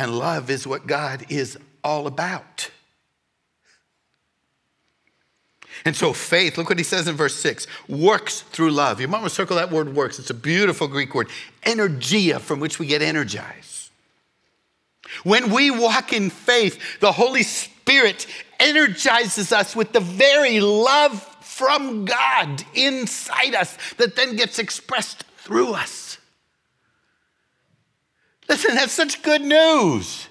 And 0.00 0.18
love 0.18 0.48
is 0.48 0.66
what 0.66 0.86
God 0.86 1.26
is 1.28 1.58
all 1.84 2.06
about. 2.06 2.70
And 5.84 5.94
so 5.94 6.14
faith, 6.14 6.56
look 6.56 6.70
what 6.70 6.78
he 6.78 6.84
says 6.84 7.06
in 7.06 7.16
verse 7.16 7.34
6, 7.34 7.66
works 7.86 8.40
through 8.40 8.70
love. 8.70 8.98
You 9.02 9.08
might 9.08 9.18
want 9.18 9.28
to 9.28 9.34
circle 9.34 9.56
that 9.56 9.70
word 9.70 9.94
works. 9.94 10.18
It's 10.18 10.30
a 10.30 10.34
beautiful 10.34 10.88
Greek 10.88 11.14
word, 11.14 11.28
energia, 11.64 12.40
from 12.40 12.60
which 12.60 12.78
we 12.78 12.86
get 12.86 13.02
energized. 13.02 13.90
When 15.22 15.50
we 15.50 15.70
walk 15.70 16.14
in 16.14 16.30
faith, 16.30 16.80
the 17.00 17.12
Holy 17.12 17.42
Spirit 17.42 18.26
energizes 18.58 19.52
us 19.52 19.76
with 19.76 19.92
the 19.92 20.00
very 20.00 20.60
love 20.60 21.20
from 21.42 22.06
God 22.06 22.64
inside 22.72 23.54
us 23.54 23.76
that 23.98 24.16
then 24.16 24.36
gets 24.36 24.58
expressed 24.58 25.24
through 25.36 25.74
us. 25.74 26.09
Listen, 28.50 28.74
that's 28.74 28.92
such 28.92 29.22
good 29.22 29.42
news. 29.42 30.26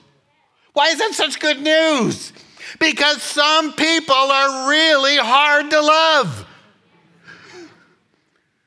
Why 0.74 0.90
is 0.90 0.98
that 0.98 1.14
such 1.14 1.40
good 1.40 1.62
news? 1.62 2.34
Because 2.78 3.24
some 3.24 3.72
people 3.72 4.14
are 4.14 4.70
really 4.70 5.16
hard 5.16 5.72
to 5.72 5.82
love. 5.82 6.46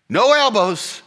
No 0.09 0.33
elbows. 0.33 1.03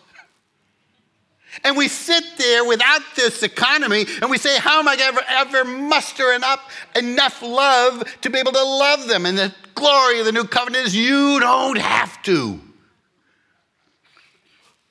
And 1.63 1.75
we 1.75 1.88
sit 1.88 2.23
there 2.38 2.63
without 2.65 3.01
this 3.15 3.41
economy 3.41 4.05
and 4.21 4.29
we 4.29 4.38
say, 4.38 4.60
How 4.60 4.77
am 4.77 4.88
I 4.88 4.95
ever, 4.99 5.21
ever 5.27 5.65
mustering 5.65 6.43
up 6.43 6.69
enough 6.95 7.41
love 7.41 8.03
to 8.21 8.29
be 8.29 8.38
able 8.38 8.51
to 8.51 8.63
love 8.63 9.08
them? 9.08 9.25
And 9.25 9.39
the 9.39 9.55
glory 9.73 10.19
of 10.19 10.25
the 10.27 10.31
new 10.31 10.43
covenant 10.43 10.86
is 10.86 10.95
you 10.95 11.39
don't 11.39 11.79
have 11.79 12.21
to. 12.23 12.60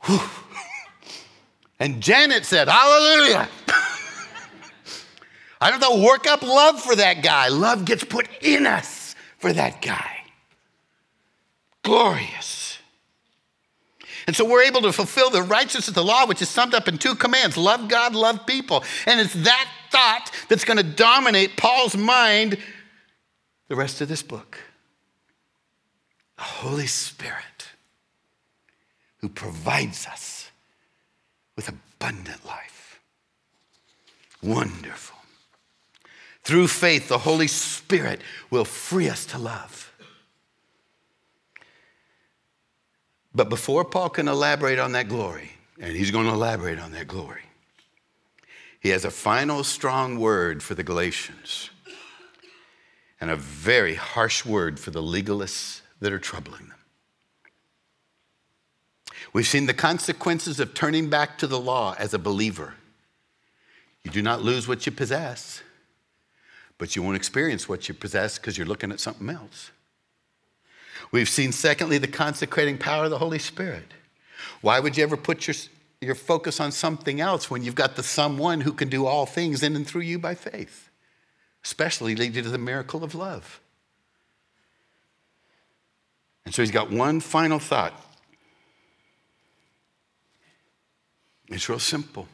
Whew. 0.07 0.21
And 1.85 2.01
Janet 2.01 2.47
said, 2.47 2.67
Hallelujah. 2.67 3.47
I 5.61 5.71
don't 5.71 5.83
to 5.83 6.03
work 6.03 6.27
up 6.27 6.41
love 6.41 6.81
for 6.81 6.97
that 6.97 7.23
guy. 7.23 7.49
Love 7.49 7.85
gets 7.85 8.03
put 8.03 8.27
in 8.41 8.67
us 8.67 9.15
for 9.37 9.53
that 9.53 9.83
guy. 9.83 10.23
Glorious. 11.83 12.79
And 14.27 14.35
so 14.35 14.47
we're 14.47 14.63
able 14.63 14.81
to 14.81 14.93
fulfill 14.93 15.29
the 15.29 15.43
righteousness 15.43 15.89
of 15.89 15.93
the 15.93 16.03
law, 16.03 16.27
which 16.27 16.41
is 16.41 16.49
summed 16.49 16.73
up 16.73 16.89
in 16.89 16.97
two 16.97 17.15
commands 17.15 17.59
love 17.59 17.87
God, 17.89 18.15
love 18.15 18.47
people. 18.47 18.83
And 19.05 19.21
it's 19.21 19.35
that 19.35 19.69
thought 19.91 20.31
that's 20.49 20.65
going 20.65 20.79
to 20.79 20.83
dominate 20.83 21.59
Paul's 21.59 21.95
mind 21.95 22.57
the 23.69 23.77
rest 23.77 24.01
of 24.01 24.09
this 24.09 24.23
book. 24.23 24.59
The 26.39 26.45
Holy 26.45 26.87
Spirit 26.87 27.69
who 29.19 29.29
provides 29.29 30.07
us 30.07 30.34
with 31.57 31.69
abundant 31.69 32.45
life. 32.45 33.01
Wonderful. 34.43 35.19
Through 36.43 36.69
faith, 36.69 37.09
the 37.09 37.19
Holy 37.19 37.49
Spirit 37.49 38.21
will 38.51 38.67
free 38.67 39.09
us 39.09 39.25
to 39.27 39.39
love. 39.39 39.93
But 43.35 43.49
before 43.49 43.85
Paul 43.85 44.11
can 44.11 44.29
elaborate 44.29 44.79
on 44.79 44.93
that 44.93 45.09
glory, 45.09 45.53
and 45.81 45.97
he's 45.97 46.11
going 46.11 46.27
to 46.27 46.33
elaborate 46.33 46.79
on 46.79 46.93
that 46.93 47.09
glory, 47.09 47.43
he 48.79 48.91
has 48.91 49.05
a 49.05 49.11
final 49.11 49.65
strong 49.65 50.21
word 50.21 50.63
for 50.63 50.75
the 50.75 50.85
Galatians 50.85 51.71
and 53.21 53.31
a 53.31 53.37
very 53.37 53.95
harsh 53.95 54.45
word 54.45 54.79
for 54.79 54.91
the 54.91 55.03
legalists 55.03 55.81
that 56.01 56.13
are 56.13 56.19
troubling 56.19 56.67
them. 56.69 56.74
We've 59.35 59.47
seen 59.47 59.67
the 59.67 59.75
consequences 59.75 60.61
of 60.61 60.75
turning 60.75 61.11
back 61.11 61.39
to 61.39 61.49
the 61.49 61.59
law 61.59 61.97
as 61.99 62.15
a 62.15 62.19
believer. 62.21 62.75
You 64.05 64.13
do 64.13 64.23
not 64.23 64.43
lose 64.43 64.69
what 64.69 64.87
you 64.87 64.93
possess, 64.93 65.61
but 66.79 66.95
you 66.95 67.03
won't 67.03 67.17
experience 67.17 67.69
what 67.69 67.89
you 67.89 67.95
possess 67.95 68.39
because 68.39 68.57
you're 68.57 68.67
looking 68.67 68.93
at 68.93 69.01
something 69.01 69.29
else. 69.29 69.73
We've 71.11 71.29
seen, 71.29 71.51
secondly, 71.51 71.99
the 71.99 72.07
consecrating 72.07 72.79
power 72.79 73.05
of 73.05 73.11
the 73.11 73.19
Holy 73.19 73.41
Spirit. 73.41 73.93
Why 74.61 74.79
would 74.79 74.97
you 74.97 75.03
ever 75.03 75.17
put 75.17 75.49
your, 75.49 75.57
your 76.01 76.15
focus 76.15 76.61
on 76.61 76.71
something 76.71 77.21
else 77.21 77.51
when 77.51 77.65
you've 77.65 77.75
got 77.75 77.97
the 77.97 78.05
someone 78.05 78.61
who 78.61 78.73
can 78.73 78.89
do 78.89 79.05
all 79.05 79.27
things 79.27 79.65
in 79.65 79.75
and 79.75 79.85
through 79.85 80.03
you 80.03 80.19
by 80.19 80.37
faith, 80.37 80.91
especially 81.65 82.15
lead 82.15 82.37
you 82.37 82.43
to 82.43 82.51
the 82.51 82.59
miracle 82.59 83.03
of 83.03 83.17
love? 83.17 83.61
And 86.45 86.55
so 86.55 86.63
he's 86.63 86.71
got 86.71 86.91
one 86.91 87.19
final 87.19 87.59
thought 87.59 88.04
It's 91.49 91.69
real 91.69 91.79
simple. 91.79 92.29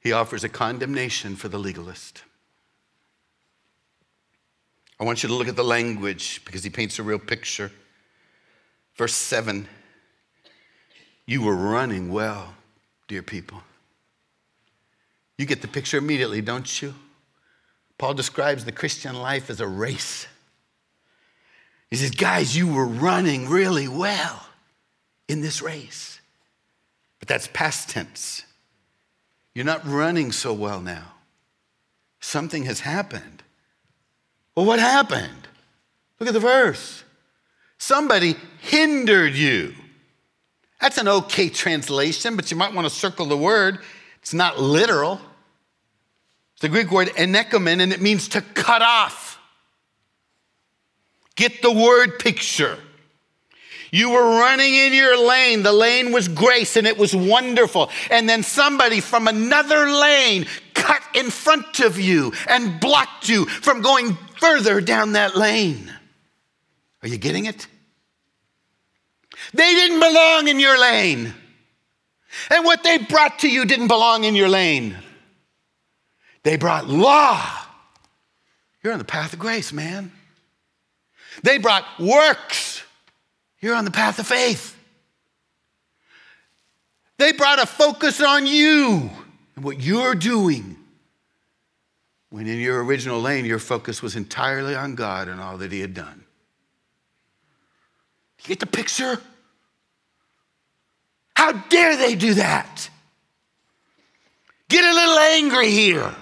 He 0.00 0.12
offers 0.12 0.44
a 0.44 0.48
condemnation 0.48 1.36
for 1.36 1.48
the 1.48 1.58
legalist. 1.58 2.22
I 4.98 5.04
want 5.04 5.22
you 5.22 5.28
to 5.28 5.34
look 5.34 5.48
at 5.48 5.56
the 5.56 5.64
language 5.64 6.42
because 6.44 6.64
he 6.64 6.70
paints 6.70 6.98
a 6.98 7.02
real 7.02 7.18
picture. 7.18 7.70
Verse 8.96 9.14
7 9.14 9.68
You 11.26 11.42
were 11.42 11.56
running 11.56 12.12
well, 12.12 12.54
dear 13.08 13.22
people. 13.22 13.62
You 15.38 15.46
get 15.46 15.62
the 15.62 15.68
picture 15.68 15.98
immediately, 15.98 16.40
don't 16.40 16.82
you? 16.82 16.94
Paul 17.98 18.14
describes 18.14 18.64
the 18.64 18.72
Christian 18.72 19.14
life 19.14 19.50
as 19.50 19.60
a 19.60 19.66
race. 19.66 20.26
He 21.90 21.96
says, 21.96 22.10
Guys, 22.10 22.56
you 22.56 22.72
were 22.72 22.86
running 22.86 23.48
really 23.48 23.86
well 23.86 24.46
in 25.28 25.40
this 25.40 25.60
race. 25.62 26.20
But 27.22 27.28
that's 27.28 27.48
past 27.52 27.88
tense. 27.88 28.42
You're 29.54 29.64
not 29.64 29.86
running 29.86 30.32
so 30.32 30.52
well 30.52 30.80
now. 30.80 31.12
Something 32.18 32.64
has 32.64 32.80
happened. 32.80 33.44
Well, 34.56 34.66
what 34.66 34.80
happened? 34.80 35.46
Look 36.18 36.28
at 36.28 36.32
the 36.32 36.40
verse. 36.40 37.04
Somebody 37.78 38.34
hindered 38.60 39.36
you. 39.36 39.72
That's 40.80 40.98
an 40.98 41.06
okay 41.06 41.48
translation, 41.48 42.34
but 42.34 42.50
you 42.50 42.56
might 42.56 42.74
want 42.74 42.88
to 42.88 42.90
circle 42.92 43.26
the 43.26 43.36
word. 43.36 43.78
It's 44.20 44.34
not 44.34 44.58
literal. 44.58 45.20
It's 46.54 46.62
the 46.62 46.68
Greek 46.68 46.90
word 46.90 47.06
enekomen, 47.10 47.80
and 47.80 47.92
it 47.92 48.00
means 48.00 48.26
to 48.30 48.40
cut 48.40 48.82
off. 48.82 49.38
Get 51.36 51.62
the 51.62 51.70
word 51.70 52.18
picture. 52.18 52.78
You 53.94 54.08
were 54.08 54.24
running 54.40 54.74
in 54.74 54.94
your 54.94 55.22
lane. 55.22 55.62
The 55.62 55.72
lane 55.72 56.12
was 56.12 56.26
grace 56.26 56.76
and 56.76 56.86
it 56.86 56.96
was 56.96 57.14
wonderful. 57.14 57.90
And 58.10 58.26
then 58.26 58.42
somebody 58.42 59.00
from 59.00 59.28
another 59.28 59.86
lane 59.90 60.46
cut 60.72 61.02
in 61.14 61.28
front 61.30 61.80
of 61.80 62.00
you 62.00 62.32
and 62.48 62.80
blocked 62.80 63.28
you 63.28 63.44
from 63.44 63.82
going 63.82 64.16
further 64.40 64.80
down 64.80 65.12
that 65.12 65.36
lane. 65.36 65.92
Are 67.02 67.08
you 67.08 67.18
getting 67.18 67.44
it? 67.44 67.66
They 69.52 69.74
didn't 69.74 70.00
belong 70.00 70.48
in 70.48 70.58
your 70.58 70.80
lane. 70.80 71.34
And 72.48 72.64
what 72.64 72.82
they 72.82 72.96
brought 72.96 73.40
to 73.40 73.50
you 73.50 73.66
didn't 73.66 73.88
belong 73.88 74.24
in 74.24 74.34
your 74.34 74.48
lane. 74.48 74.96
They 76.44 76.56
brought 76.56 76.88
law. 76.88 77.38
You're 78.82 78.94
on 78.94 78.98
the 78.98 79.04
path 79.04 79.34
of 79.34 79.38
grace, 79.38 79.70
man. 79.70 80.12
They 81.42 81.58
brought 81.58 81.84
works. 82.00 82.71
You're 83.62 83.76
on 83.76 83.86
the 83.86 83.90
path 83.90 84.18
of 84.18 84.26
faith. 84.26 84.76
They 87.16 87.32
brought 87.32 87.62
a 87.62 87.66
focus 87.66 88.20
on 88.20 88.46
you 88.46 89.08
and 89.54 89.64
what 89.64 89.80
you're 89.80 90.16
doing. 90.16 90.76
When 92.30 92.48
in 92.48 92.58
your 92.58 92.82
original 92.82 93.20
lane, 93.20 93.44
your 93.44 93.60
focus 93.60 94.02
was 94.02 94.16
entirely 94.16 94.74
on 94.74 94.96
God 94.96 95.28
and 95.28 95.40
all 95.40 95.58
that 95.58 95.70
He 95.70 95.80
had 95.80 95.94
done. 95.94 96.24
You 98.40 98.48
get 98.48 98.58
the 98.58 98.66
picture? 98.66 99.20
How 101.36 101.52
dare 101.52 101.96
they 101.96 102.16
do 102.16 102.34
that? 102.34 102.90
Get 104.68 104.84
a 104.84 104.92
little 104.92 105.18
angry 105.18 105.70
here. 105.70 106.12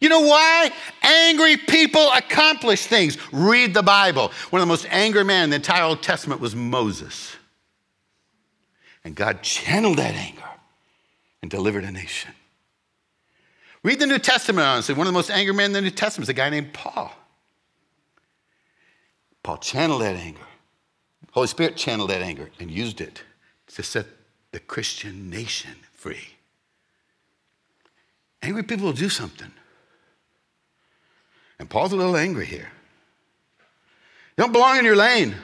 You 0.00 0.08
know 0.08 0.20
why? 0.20 0.70
Angry 1.02 1.56
people 1.56 2.10
accomplish 2.12 2.86
things. 2.86 3.18
Read 3.32 3.74
the 3.74 3.82
Bible. 3.82 4.30
One 4.50 4.60
of 4.60 4.66
the 4.66 4.70
most 4.70 4.86
angry 4.90 5.24
men 5.24 5.44
in 5.44 5.50
the 5.50 5.56
entire 5.56 5.82
Old 5.82 6.02
Testament 6.02 6.40
was 6.40 6.54
Moses. 6.54 7.34
And 9.04 9.14
God 9.14 9.42
channeled 9.42 9.98
that 9.98 10.14
anger 10.14 10.44
and 11.42 11.50
delivered 11.50 11.84
a 11.84 11.90
nation. 11.90 12.32
Read 13.82 14.00
the 14.00 14.06
New 14.06 14.18
Testament, 14.18 14.66
honestly. 14.66 14.94
One 14.94 15.06
of 15.06 15.12
the 15.12 15.18
most 15.18 15.30
angry 15.30 15.54
men 15.54 15.66
in 15.66 15.72
the 15.72 15.80
New 15.80 15.90
Testament 15.90 16.26
is 16.26 16.28
a 16.28 16.34
guy 16.34 16.50
named 16.50 16.72
Paul. 16.72 17.12
Paul 19.42 19.58
channeled 19.58 20.02
that 20.02 20.16
anger. 20.16 20.40
Holy 21.32 21.46
Spirit 21.46 21.76
channeled 21.76 22.10
that 22.10 22.22
anger 22.22 22.50
and 22.60 22.70
used 22.70 23.00
it 23.00 23.22
to 23.68 23.82
set 23.82 24.06
the 24.52 24.60
Christian 24.60 25.30
nation 25.30 25.76
free. 25.92 26.36
Angry 28.42 28.62
people 28.62 28.86
will 28.86 28.92
do 28.92 29.08
something. 29.08 29.52
And 31.58 31.68
Paul's 31.68 31.92
a 31.92 31.96
little 31.96 32.16
angry 32.16 32.46
here. 32.46 32.70
You 34.36 34.44
don't 34.44 34.52
belong 34.52 34.78
in 34.78 34.84
your 34.84 34.96
lane. 34.96 35.34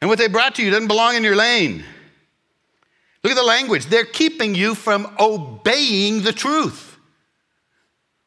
And 0.00 0.10
what 0.10 0.18
they 0.18 0.28
brought 0.28 0.56
to 0.56 0.62
you 0.62 0.70
doesn't 0.70 0.88
belong 0.88 1.14
in 1.14 1.24
your 1.24 1.36
lane. 1.36 1.84
Look 3.22 3.30
at 3.30 3.36
the 3.36 3.42
language. 3.42 3.86
They're 3.86 4.04
keeping 4.04 4.54
you 4.54 4.74
from 4.74 5.14
obeying 5.18 6.22
the 6.22 6.32
truth. 6.32 6.98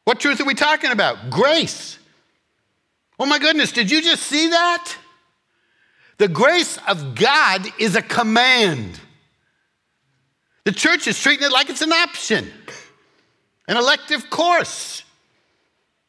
What 0.04 0.18
truth 0.20 0.40
are 0.40 0.44
we 0.44 0.54
talking 0.54 0.90
about? 0.90 1.30
Grace. 1.30 1.98
Oh 3.20 3.26
my 3.26 3.38
goodness, 3.38 3.72
did 3.72 3.90
you 3.90 4.00
just 4.00 4.22
see 4.22 4.48
that? 4.48 4.96
The 6.16 6.28
grace 6.28 6.78
of 6.88 7.14
God 7.14 7.66
is 7.78 7.94
a 7.94 8.02
command. 8.02 8.98
The 10.64 10.72
church 10.72 11.06
is 11.06 11.20
treating 11.20 11.46
it 11.46 11.52
like 11.52 11.70
it's 11.70 11.82
an 11.82 11.92
option, 11.92 12.50
an 13.68 13.76
elective 13.76 14.28
course. 14.30 15.04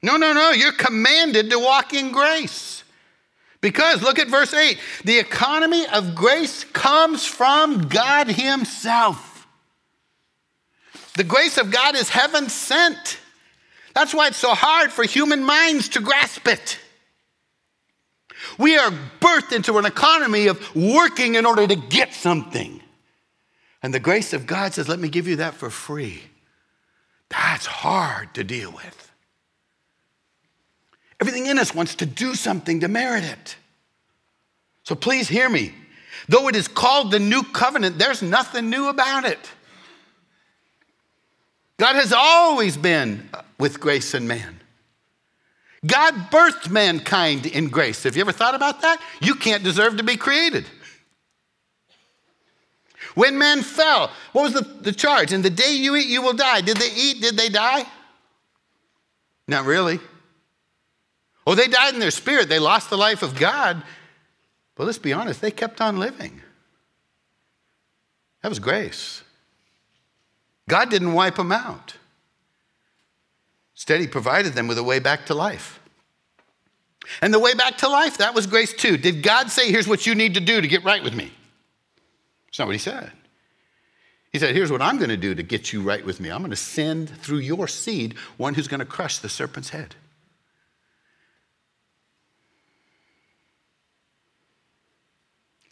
No, 0.02 0.18
no, 0.18 0.34
no. 0.34 0.52
You're 0.52 0.72
commanded 0.72 1.50
to 1.50 1.60
walk 1.60 1.94
in 1.94 2.12
grace. 2.12 2.84
Because 3.62 4.02
look 4.02 4.20
at 4.20 4.30
verse 4.30 4.54
8 4.54 4.80
the 5.04 5.20
economy 5.20 5.86
of 5.88 6.16
grace 6.16 6.64
comes 6.64 7.26
from 7.26 7.88
God 7.88 8.28
Himself. 8.28 9.48
The 11.16 11.24
grace 11.26 11.58
of 11.58 11.70
God 11.72 11.96
is 11.96 12.10
heaven 12.10 12.50
sent. 12.50 13.20
That's 13.94 14.14
why 14.14 14.28
it's 14.28 14.38
so 14.38 14.54
hard 14.54 14.92
for 14.92 15.04
human 15.04 15.44
minds 15.44 15.90
to 15.90 16.00
grasp 16.00 16.48
it. 16.48 16.80
We 18.58 18.78
are 18.78 18.92
birthed 19.20 19.54
into 19.54 19.78
an 19.78 19.86
economy 19.86 20.48
of 20.48 20.76
working 20.76 21.36
in 21.36 21.46
order 21.46 21.68
to 21.68 21.76
get 21.76 22.14
something. 22.14 22.82
And 23.84 23.94
the 23.94 24.00
grace 24.00 24.34
of 24.34 24.46
God 24.46 24.74
says, 24.74 24.88
Let 24.88 25.00
me 25.00 25.10
give 25.10 25.28
you 25.28 25.38
that 25.38 25.56
for 25.56 25.70
free. 25.70 26.24
That's 27.30 27.66
hard 27.66 28.34
to 28.36 28.44
deal 28.44 28.72
with. 28.72 28.99
Everything 31.22 31.48
in 31.48 31.60
us 31.60 31.76
wants 31.76 31.96
to 31.96 32.06
do 32.06 32.36
something 32.36 32.80
to 32.80 32.88
merit 32.88 33.24
it. 33.24 33.58
So 34.84 34.96
please 34.96 35.28
hear 35.28 35.50
me. 35.50 35.74
Though 36.28 36.48
it 36.48 36.56
is 36.56 36.68
called 36.68 37.12
the 37.12 37.20
new 37.20 37.44
covenant, 37.44 37.98
there's 37.98 38.22
nothing 38.22 38.70
new 38.70 38.88
about 38.88 39.26
it. 39.26 39.40
God 41.78 41.96
has 41.96 42.14
always 42.14 42.78
been 42.78 43.30
with 43.58 43.80
grace 43.80 44.14
and 44.14 44.28
man. 44.28 44.60
God 45.86 46.14
birthed 46.30 46.70
mankind 46.70 47.46
in 47.46 47.70
grace. 47.70 48.04
Have 48.04 48.16
you 48.16 48.22
ever 48.22 48.34
thought 48.34 48.56
about 48.56 48.82
that? 48.82 49.02
You 49.22 49.36
can't 49.36 49.64
deserve 49.64 49.98
to 49.98 50.04
be 50.04 50.18
created. 50.18 50.66
When 53.16 53.38
man 53.38 53.62
fell, 53.62 54.12
what 54.34 54.44
was 54.44 54.54
the, 54.54 54.62
the 54.62 54.92
charge? 54.92 55.32
In 55.32 55.42
the 55.42 55.50
day 55.50 55.74
you 55.74 55.96
eat, 55.96 56.08
you 56.08 56.22
will 56.22 56.34
die. 56.34 56.62
Did 56.62 56.78
they 56.78 56.92
eat? 56.94 57.22
Did 57.22 57.38
they 57.38 57.50
die? 57.50 57.86
Not 59.48 59.66
really. 59.66 60.00
Oh, 61.50 61.56
they 61.56 61.68
died 61.68 61.96
in 61.96 62.00
their 62.00 62.12
spirit. 62.12 62.48
They 62.48 62.60
lost 62.60 62.92
the 62.92 62.98
life 62.98 63.24
of 63.24 63.36
God. 63.36 63.82
But 64.76 64.86
let's 64.86 65.00
be 65.00 65.14
honest, 65.14 65.42
they 65.42 65.50
kept 65.50 65.82
on 65.82 65.98
living. 65.98 66.44
That 68.44 68.50
was 68.50 68.60
grace. 68.60 69.24
God 70.70 70.92
didn't 70.92 71.14
wipe 71.14 71.38
them 71.38 71.52
out. 71.52 71.96
Instead, 73.74 74.00
He 74.00 74.06
provided 74.06 74.54
them 74.54 74.68
with 74.68 74.78
a 74.78 74.84
way 74.84 75.00
back 75.00 75.26
to 75.26 75.34
life. 75.34 75.80
And 77.20 77.34
the 77.34 77.40
way 77.40 77.56
back 77.56 77.80
to 77.80 77.90
life, 77.90 78.20
that 78.20 78.36
was 78.36 78.46
grace 78.46 78.72
too. 78.72 78.96
Did 78.96 79.24
God 79.24 79.50
say, 79.50 79.72
here's 79.72 79.88
what 79.88 80.06
you 80.06 80.14
need 80.14 80.36
to 80.36 80.40
do 80.40 80.62
to 80.62 80.68
get 80.68 80.84
right 80.84 81.02
with 81.02 81.16
me? 81.16 81.32
That's 82.46 82.60
not 82.60 82.68
what 82.68 82.76
He 82.76 82.80
said. 82.80 83.12
He 84.32 84.38
said, 84.38 84.54
here's 84.54 84.72
what 84.72 84.84
I'm 84.84 84.98
going 84.98 85.10
to 85.10 85.18
do 85.18 85.34
to 85.34 85.42
get 85.42 85.74
you 85.74 85.82
right 85.82 86.06
with 86.06 86.20
me. 86.20 86.30
I'm 86.30 86.42
going 86.42 86.52
to 86.52 86.56
send 86.56 87.10
through 87.10 87.40
your 87.40 87.68
seed 87.68 88.14
one 88.38 88.54
who's 88.54 88.68
going 88.68 88.82
to 88.82 88.86
crush 88.86 89.18
the 89.18 89.30
serpent's 89.30 89.70
head. 89.70 89.96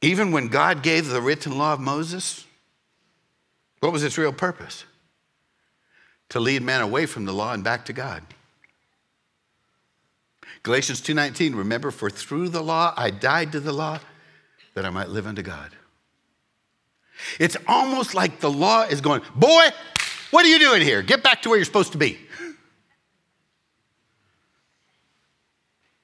Even 0.01 0.31
when 0.31 0.47
God 0.47 0.83
gave 0.83 1.07
the 1.07 1.21
written 1.21 1.57
law 1.57 1.73
of 1.73 1.79
Moses, 1.79 2.45
what 3.79 3.91
was 3.91 4.03
its 4.03 4.17
real 4.17 4.33
purpose? 4.33 4.83
To 6.29 6.39
lead 6.39 6.61
man 6.61 6.81
away 6.81 7.05
from 7.05 7.25
the 7.25 7.33
law 7.33 7.53
and 7.53 7.63
back 7.63 7.85
to 7.85 7.93
God. 7.93 8.23
Galatians 10.63 11.01
2:19 11.01 11.55
remember 11.55 11.91
for 11.91 12.09
through 12.09 12.49
the 12.49 12.61
law 12.61 12.93
I 12.97 13.09
died 13.09 13.51
to 13.53 13.59
the 13.59 13.71
law 13.71 13.99
that 14.73 14.85
I 14.85 14.89
might 14.89 15.09
live 15.09 15.25
unto 15.25 15.41
God. 15.41 15.75
It's 17.39 17.57
almost 17.67 18.13
like 18.13 18.41
the 18.41 18.51
law 18.51 18.83
is 18.83 19.01
going, 19.01 19.23
"Boy, 19.33 19.69
what 20.29 20.45
are 20.45 20.49
you 20.49 20.59
doing 20.59 20.81
here? 20.81 21.01
Get 21.01 21.23
back 21.23 21.41
to 21.43 21.49
where 21.49 21.57
you're 21.57 21.65
supposed 21.65 21.93
to 21.93 21.97
be." 21.97 22.19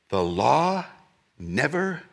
The 0.10 0.24
law 0.24 0.86
never 1.38 2.04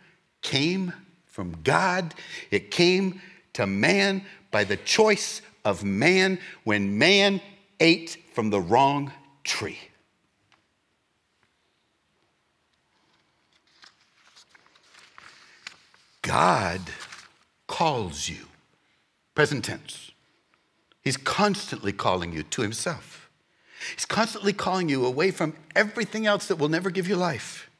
came 0.42 0.92
from 1.40 1.56
God. 1.64 2.14
It 2.50 2.70
came 2.70 3.22
to 3.54 3.66
man 3.66 4.26
by 4.50 4.64
the 4.64 4.76
choice 4.76 5.40
of 5.64 5.82
man 5.82 6.38
when 6.64 6.98
man 6.98 7.40
ate 7.80 8.18
from 8.34 8.50
the 8.50 8.60
wrong 8.60 9.10
tree. 9.42 9.78
God 16.20 16.82
calls 17.66 18.28
you, 18.28 18.44
present 19.34 19.64
tense. 19.64 20.10
He's 21.00 21.16
constantly 21.16 21.94
calling 21.94 22.34
you 22.34 22.42
to 22.42 22.60
Himself. 22.60 23.30
He's 23.94 24.04
constantly 24.04 24.52
calling 24.52 24.90
you 24.90 25.06
away 25.06 25.30
from 25.30 25.54
everything 25.74 26.26
else 26.26 26.48
that 26.48 26.56
will 26.56 26.68
never 26.68 26.90
give 26.90 27.08
you 27.08 27.16
life. 27.16 27.70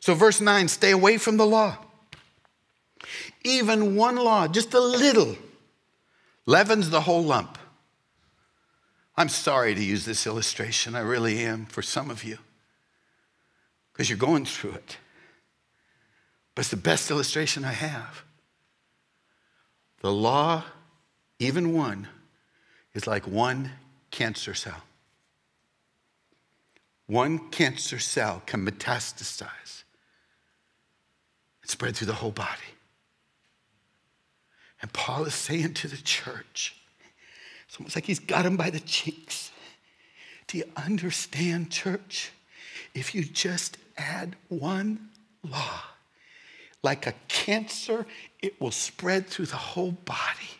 So, 0.00 0.14
verse 0.14 0.40
9 0.40 0.66
stay 0.66 0.90
away 0.90 1.18
from 1.18 1.36
the 1.36 1.46
law. 1.46 1.83
Even 3.42 3.96
one 3.96 4.16
law, 4.16 4.48
just 4.48 4.74
a 4.74 4.80
little, 4.80 5.36
leavens 6.46 6.90
the 6.90 7.02
whole 7.02 7.22
lump. 7.22 7.58
I'm 9.16 9.28
sorry 9.28 9.74
to 9.74 9.82
use 9.82 10.04
this 10.04 10.26
illustration, 10.26 10.94
I 10.94 11.00
really 11.00 11.38
am, 11.40 11.66
for 11.66 11.82
some 11.82 12.10
of 12.10 12.24
you, 12.24 12.38
because 13.92 14.10
you're 14.10 14.18
going 14.18 14.44
through 14.44 14.72
it. 14.72 14.98
But 16.54 16.62
it's 16.62 16.70
the 16.70 16.76
best 16.76 17.10
illustration 17.10 17.64
I 17.64 17.72
have. 17.72 18.24
The 20.00 20.12
law, 20.12 20.64
even 21.38 21.72
one, 21.72 22.08
is 22.92 23.06
like 23.06 23.26
one 23.26 23.72
cancer 24.10 24.54
cell. 24.54 24.82
One 27.06 27.50
cancer 27.50 27.98
cell 27.98 28.42
can 28.46 28.66
metastasize 28.66 29.84
and 31.62 31.70
spread 31.70 31.96
through 31.96 32.06
the 32.06 32.14
whole 32.14 32.30
body. 32.30 32.73
And 34.84 34.92
Paul 34.92 35.24
is 35.24 35.34
saying 35.34 35.72
to 35.74 35.88
the 35.88 35.96
church, 35.96 36.76
it's 37.66 37.80
almost 37.80 37.96
like 37.96 38.04
he's 38.04 38.18
got 38.18 38.44
him 38.44 38.58
by 38.58 38.68
the 38.68 38.80
cheeks. 38.80 39.50
Do 40.46 40.58
you 40.58 40.64
understand, 40.76 41.70
church? 41.70 42.32
If 42.92 43.14
you 43.14 43.24
just 43.24 43.78
add 43.96 44.36
one 44.50 45.08
law, 45.42 45.80
like 46.82 47.06
a 47.06 47.14
cancer, 47.28 48.04
it 48.42 48.60
will 48.60 48.72
spread 48.72 49.26
through 49.26 49.46
the 49.46 49.56
whole 49.56 49.92
body. 49.92 50.50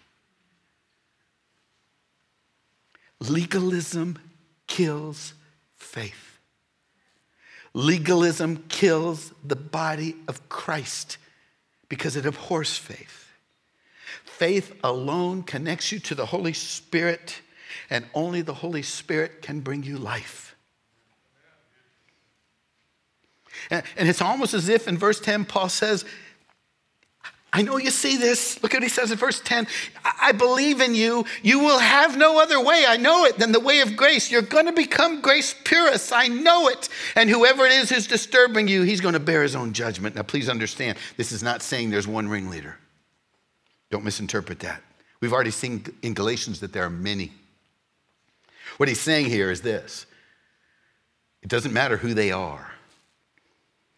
Legalism 3.20 4.18
kills 4.66 5.35
faith. 5.77 6.39
Legalism 7.75 8.64
kills 8.70 9.35
the 9.45 9.55
body 9.55 10.16
of 10.29 10.49
Christ 10.49 11.18
because 11.91 12.16
it 12.16 12.25
abhors 12.25 12.79
faith. 12.79 13.25
Faith 14.24 14.78
alone 14.84 15.42
connects 15.42 15.90
you 15.92 15.98
to 16.00 16.14
the 16.14 16.26
Holy 16.26 16.52
Spirit, 16.52 17.40
and 17.90 18.04
only 18.14 18.42
the 18.42 18.54
Holy 18.54 18.82
Spirit 18.82 19.42
can 19.42 19.60
bring 19.60 19.82
you 19.82 19.98
life. 19.98 20.56
And 23.70 23.84
it's 23.96 24.22
almost 24.22 24.54
as 24.54 24.68
if 24.68 24.88
in 24.88 24.98
verse 24.98 25.20
10, 25.20 25.44
Paul 25.44 25.68
says, 25.68 26.04
I 27.52 27.62
know 27.62 27.76
you 27.76 27.92
see 27.92 28.16
this. 28.16 28.60
Look 28.64 28.74
at 28.74 28.78
what 28.78 28.82
he 28.82 28.88
says 28.88 29.12
in 29.12 29.16
verse 29.16 29.40
10. 29.40 29.68
I 30.20 30.32
believe 30.32 30.80
in 30.80 30.96
you. 30.96 31.24
You 31.40 31.60
will 31.60 31.78
have 31.78 32.16
no 32.16 32.42
other 32.42 32.60
way. 32.60 32.84
I 32.86 32.96
know 32.96 33.24
it 33.26 33.38
than 33.38 33.52
the 33.52 33.60
way 33.60 33.78
of 33.78 33.94
grace. 33.94 34.28
You're 34.28 34.42
going 34.42 34.66
to 34.66 34.72
become 34.72 35.20
grace 35.20 35.54
purus. 35.64 36.10
I 36.10 36.26
know 36.26 36.66
it. 36.66 36.88
And 37.14 37.30
whoever 37.30 37.64
it 37.64 37.70
is 37.70 37.90
who's 37.90 38.08
disturbing 38.08 38.66
you, 38.66 38.82
he's 38.82 39.00
going 39.00 39.14
to 39.14 39.20
bear 39.20 39.44
his 39.44 39.54
own 39.54 39.72
judgment. 39.72 40.16
Now, 40.16 40.22
please 40.22 40.48
understand, 40.48 40.98
this 41.16 41.30
is 41.30 41.44
not 41.44 41.62
saying 41.62 41.90
there's 41.90 42.08
one 42.08 42.28
ringleader. 42.28 42.76
Don't 43.95 44.03
misinterpret 44.03 44.59
that. 44.59 44.82
We've 45.20 45.32
already 45.32 45.53
seen 45.53 45.84
in 46.03 46.14
Galatians 46.14 46.59
that 46.59 46.72
there 46.72 46.82
are 46.82 46.90
many. 46.90 47.30
What 48.76 48.88
he's 48.88 49.01
saying 49.01 49.26
here 49.26 49.53
is 49.53 49.61
this 49.61 50.07
it 51.45 51.49
doesn't 51.49 51.72
matter 51.72 51.97
who 51.97 52.12
they 52.12 52.32
are. 52.32 52.72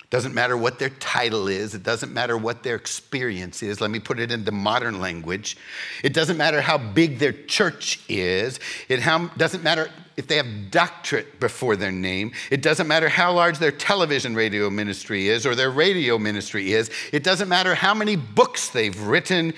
It 0.04 0.10
doesn't 0.10 0.34
matter 0.34 0.54
what 0.54 0.78
their 0.78 0.90
title 0.90 1.48
is. 1.48 1.74
It 1.74 1.82
doesn't 1.82 2.12
matter 2.12 2.36
what 2.36 2.62
their 2.62 2.76
experience 2.76 3.62
is. 3.62 3.80
Let 3.80 3.90
me 3.90 3.98
put 3.98 4.20
it 4.20 4.30
into 4.30 4.52
modern 4.52 5.00
language. 5.00 5.56
It 6.04 6.12
doesn't 6.12 6.36
matter 6.36 6.60
how 6.60 6.76
big 6.76 7.18
their 7.18 7.32
church 7.32 7.98
is. 8.06 8.60
It 8.90 9.00
doesn't 9.38 9.64
matter 9.64 9.88
if 10.18 10.26
they 10.26 10.36
have 10.36 10.70
doctorate 10.70 11.40
before 11.40 11.74
their 11.74 11.90
name. 11.90 12.32
It 12.50 12.60
doesn't 12.60 12.86
matter 12.86 13.08
how 13.08 13.32
large 13.32 13.58
their 13.58 13.72
television 13.72 14.34
radio 14.34 14.68
ministry 14.68 15.28
is 15.28 15.46
or 15.46 15.54
their 15.54 15.70
radio 15.70 16.18
ministry 16.18 16.74
is. 16.74 16.90
It 17.12 17.24
doesn't 17.24 17.48
matter 17.48 17.74
how 17.74 17.94
many 17.94 18.16
books 18.16 18.68
they've 18.68 19.00
written. 19.00 19.54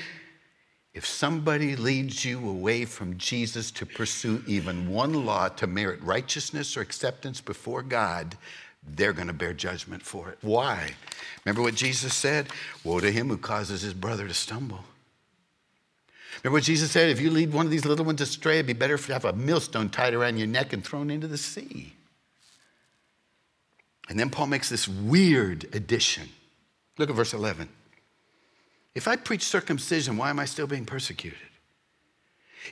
If 0.94 1.06
somebody 1.06 1.76
leads 1.76 2.24
you 2.24 2.48
away 2.48 2.84
from 2.84 3.18
Jesus 3.18 3.70
to 3.72 3.86
pursue 3.86 4.42
even 4.46 4.90
one 4.90 5.26
law 5.26 5.48
to 5.48 5.66
merit 5.66 6.02
righteousness 6.02 6.76
or 6.76 6.80
acceptance 6.80 7.40
before 7.40 7.82
God, 7.82 8.36
they're 8.82 9.12
going 9.12 9.28
to 9.28 9.34
bear 9.34 9.52
judgment 9.52 10.02
for 10.02 10.30
it. 10.30 10.38
Why? 10.40 10.92
Remember 11.44 11.62
what 11.62 11.74
Jesus 11.74 12.14
said? 12.14 12.48
Woe 12.84 13.00
to 13.00 13.12
him 13.12 13.28
who 13.28 13.36
causes 13.36 13.82
his 13.82 13.94
brother 13.94 14.26
to 14.26 14.34
stumble. 14.34 14.84
Remember 16.42 16.56
what 16.56 16.64
Jesus 16.64 16.90
said? 16.90 17.10
If 17.10 17.20
you 17.20 17.30
lead 17.30 17.52
one 17.52 17.66
of 17.66 17.72
these 17.72 17.84
little 17.84 18.04
ones 18.04 18.20
astray, 18.20 18.54
it'd 18.54 18.66
be 18.66 18.72
better 18.72 18.96
to 18.96 19.12
have 19.12 19.24
a 19.24 19.32
millstone 19.32 19.90
tied 19.90 20.14
around 20.14 20.38
your 20.38 20.46
neck 20.46 20.72
and 20.72 20.84
thrown 20.84 21.10
into 21.10 21.26
the 21.26 21.38
sea. 21.38 21.94
And 24.08 24.18
then 24.18 24.30
Paul 24.30 24.46
makes 24.46 24.68
this 24.68 24.88
weird 24.88 25.64
addition. 25.74 26.28
Look 26.96 27.10
at 27.10 27.16
verse 27.16 27.34
11. 27.34 27.68
If 28.94 29.06
I 29.06 29.16
preach 29.16 29.42
circumcision, 29.42 30.16
why 30.16 30.30
am 30.30 30.38
I 30.38 30.44
still 30.44 30.66
being 30.66 30.84
persecuted? 30.84 31.38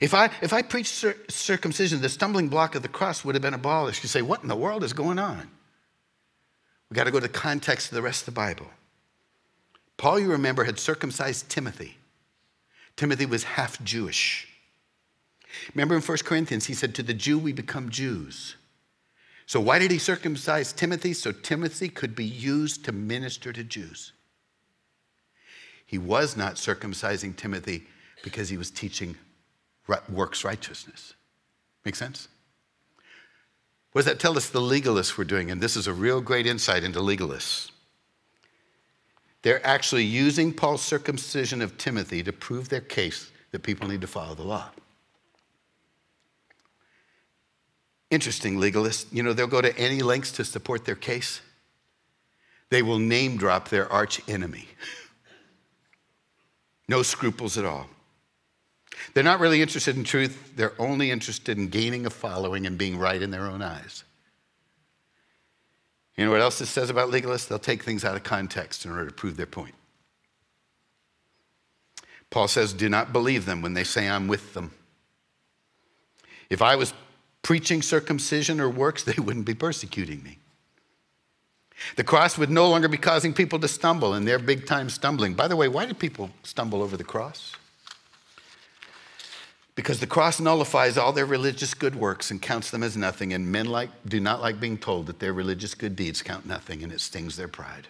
If 0.01 0.12
I, 0.14 0.31
if 0.43 0.53
I 0.53 0.62
preach 0.62 0.89
cir- 0.89 1.17
circumcision, 1.29 2.01
the 2.01 2.09
stumbling 2.09 2.49
block 2.49 2.75
of 2.75 2.83
the 2.83 2.89
cross 2.89 3.25
would 3.25 3.35
have 3.35 3.43
been 3.43 3.55
abolished. 3.55 4.03
You 4.03 4.09
say, 4.09 4.23
What 4.23 4.43
in 4.43 4.49
the 4.49 4.57
world 4.57 4.85
is 4.85 4.93
going 4.93 5.19
on? 5.19 5.49
We 6.91 6.95
got 6.95 7.05
to 7.05 7.11
go 7.11 7.21
to 7.21 7.27
the 7.27 7.33
context 7.33 7.91
of 7.91 7.95
the 7.95 8.03
rest 8.03 8.23
of 8.23 8.35
the 8.35 8.39
Bible. 8.39 8.67
Paul, 9.97 10.21
you 10.21 10.31
remember, 10.31 10.64
had 10.64 10.79
circumcised 10.79 11.49
Timothy. 11.49 11.97
Timothy 12.97 13.27
was 13.27 13.45
half 13.45 13.83
Jewish. 13.83 14.49
Remember 15.75 15.95
in 15.95 16.03
1 16.03 16.19
Corinthians, 16.19 16.67
he 16.67 16.75
said, 16.75 16.95
To 16.95 17.03
the 17.03 17.14
Jew 17.14 17.39
we 17.39 17.53
become 17.53 17.89
Jews. 17.89 18.57
So, 19.47 19.61
why 19.61 19.79
did 19.79 19.91
he 19.91 19.99
circumcise 19.99 20.73
Timothy? 20.73 21.12
So 21.12 21.31
Timothy 21.31 21.89
could 21.89 22.17
be 22.17 22.25
used 22.25 22.85
to 22.85 22.93
minister 22.93 23.53
to 23.53 23.62
Jews. 23.62 24.12
He 25.87 25.99
was 25.99 26.37
not 26.37 26.57
circumcising 26.57 27.37
Timothy 27.37 27.84
because 28.22 28.49
he 28.49 28.57
was 28.57 28.70
teaching 28.70 29.16
works 30.09 30.45
righteousness. 30.45 31.14
Make 31.84 31.95
sense? 31.95 32.28
What 33.93 34.01
does 34.05 34.12
that 34.12 34.20
tell 34.20 34.37
us 34.37 34.51
the 34.51 34.61
legalists 34.61 35.16
were 35.16 35.24
doing? 35.24 35.51
And 35.51 35.61
this 35.61 35.76
is 35.76 35.87
a 35.87 35.93
real 35.93 36.20
great 36.20 36.47
insight 36.47 36.82
into 36.82 36.99
legalists. 36.99 37.70
They're 39.43 39.64
actually 39.64 40.05
using 40.05 40.53
Paul's 40.53 40.82
circumcision 40.82 41.62
of 41.62 41.78
Timothy 41.78 42.22
to 42.24 42.32
prove 42.32 42.68
their 42.68 42.80
case 42.80 43.30
that 43.53 43.62
people 43.62 43.89
need 43.89 44.01
to 44.01 44.09
follow 44.09 44.34
the 44.34 44.43
law. 44.43 44.70
Interesting 48.11 48.59
legalists. 48.59 49.07
You 49.12 49.22
know, 49.22 49.32
they'll 49.32 49.47
go 49.47 49.61
to 49.61 49.76
any 49.78 50.01
lengths 50.01 50.32
to 50.32 50.45
support 50.45 50.84
their 50.84 50.97
case. 50.97 51.41
They 52.70 52.82
will 52.82 52.99
name 52.99 53.37
drop 53.37 53.68
their 53.68 53.91
arch 53.91 54.20
enemy. 54.28 54.68
No 56.89 57.03
scruples 57.03 57.59
at 57.59 57.64
all. 57.64 57.89
They're 59.12 59.24
not 59.24 59.41
really 59.41 59.61
interested 59.61 59.97
in 59.97 60.05
truth, 60.05 60.53
they're 60.57 60.74
only 60.78 61.11
interested 61.11 61.59
in 61.59 61.68
gaining 61.68 62.07
a 62.07 62.11
following 62.11 62.66
and 62.66 62.78
being 62.78 62.99
right 62.99 63.20
in 63.20 63.30
their 63.30 63.47
own 63.47 63.62
eyes. 63.62 64.05
You 66.16 66.24
know 66.24 66.30
what 66.30 66.41
else 66.41 66.59
this 66.59 66.70
says 66.70 66.89
about 66.89 67.11
legalists? 67.11 67.49
They'll 67.49 67.59
take 67.59 67.82
things 67.82 68.05
out 68.05 68.16
of 68.16 68.22
context 68.22 68.84
in 68.84 68.91
order 68.91 69.07
to 69.07 69.12
prove 69.12 69.37
their 69.37 69.47
point. 69.47 69.74
Paul 72.30 72.49
says, 72.49 72.72
Do 72.72 72.89
not 72.89 73.12
believe 73.12 73.45
them 73.45 73.61
when 73.62 73.74
they 73.74 73.84
say 73.84 74.09
I'm 74.09 74.28
with 74.28 74.55
them. 74.55 74.72
If 76.49 76.62
I 76.62 76.76
was 76.76 76.95
preaching 77.43 77.82
circumcision 77.82 78.61
or 78.61 78.70
works, 78.70 79.03
they 79.05 79.20
wouldn't 79.20 79.45
be 79.45 79.55
persecuting 79.55 80.22
me. 80.22 80.39
The 81.97 82.05
cross 82.05 82.39
would 82.39 82.51
no 82.51 82.68
longer 82.68 82.89
be 82.89 82.97
causing 82.97 83.33
people 83.33 83.59
to 83.61 83.68
stumble, 83.68 84.14
and 84.14 84.27
they're 84.27 84.39
big 84.39 84.66
time 84.66 84.89
stumbling. 84.89 85.35
By 85.35 85.49
the 85.49 85.57
way, 85.57 85.68
why 85.68 85.87
do 85.87 85.95
people 85.95 86.31
stumble 86.43 86.83
over 86.83 86.97
the 86.97 87.05
cross? 87.05 87.55
Because 89.74 90.01
the 90.01 90.07
cross 90.07 90.41
nullifies 90.41 90.97
all 90.97 91.12
their 91.12 91.27
religious 91.27 91.74
good 91.74 91.95
works 91.95 92.31
and 92.31 92.41
counts 92.41 92.70
them 92.70 92.83
as 92.83 92.97
nothing, 92.97 93.35
and 93.35 93.53
men 93.53 93.66
like, 93.66 93.91
do 94.07 94.20
not 94.20 94.41
like 94.41 94.59
being 94.59 94.79
told 94.79 95.07
that 95.07 95.18
their 95.18 95.35
religious 95.35 95.74
good 95.74 95.95
deeds 95.95 96.22
count 96.22 96.47
nothing, 96.47 96.83
and 96.83 96.93
it 96.93 97.01
stings 97.01 97.37
their 97.37 97.49
pride. 97.49 97.89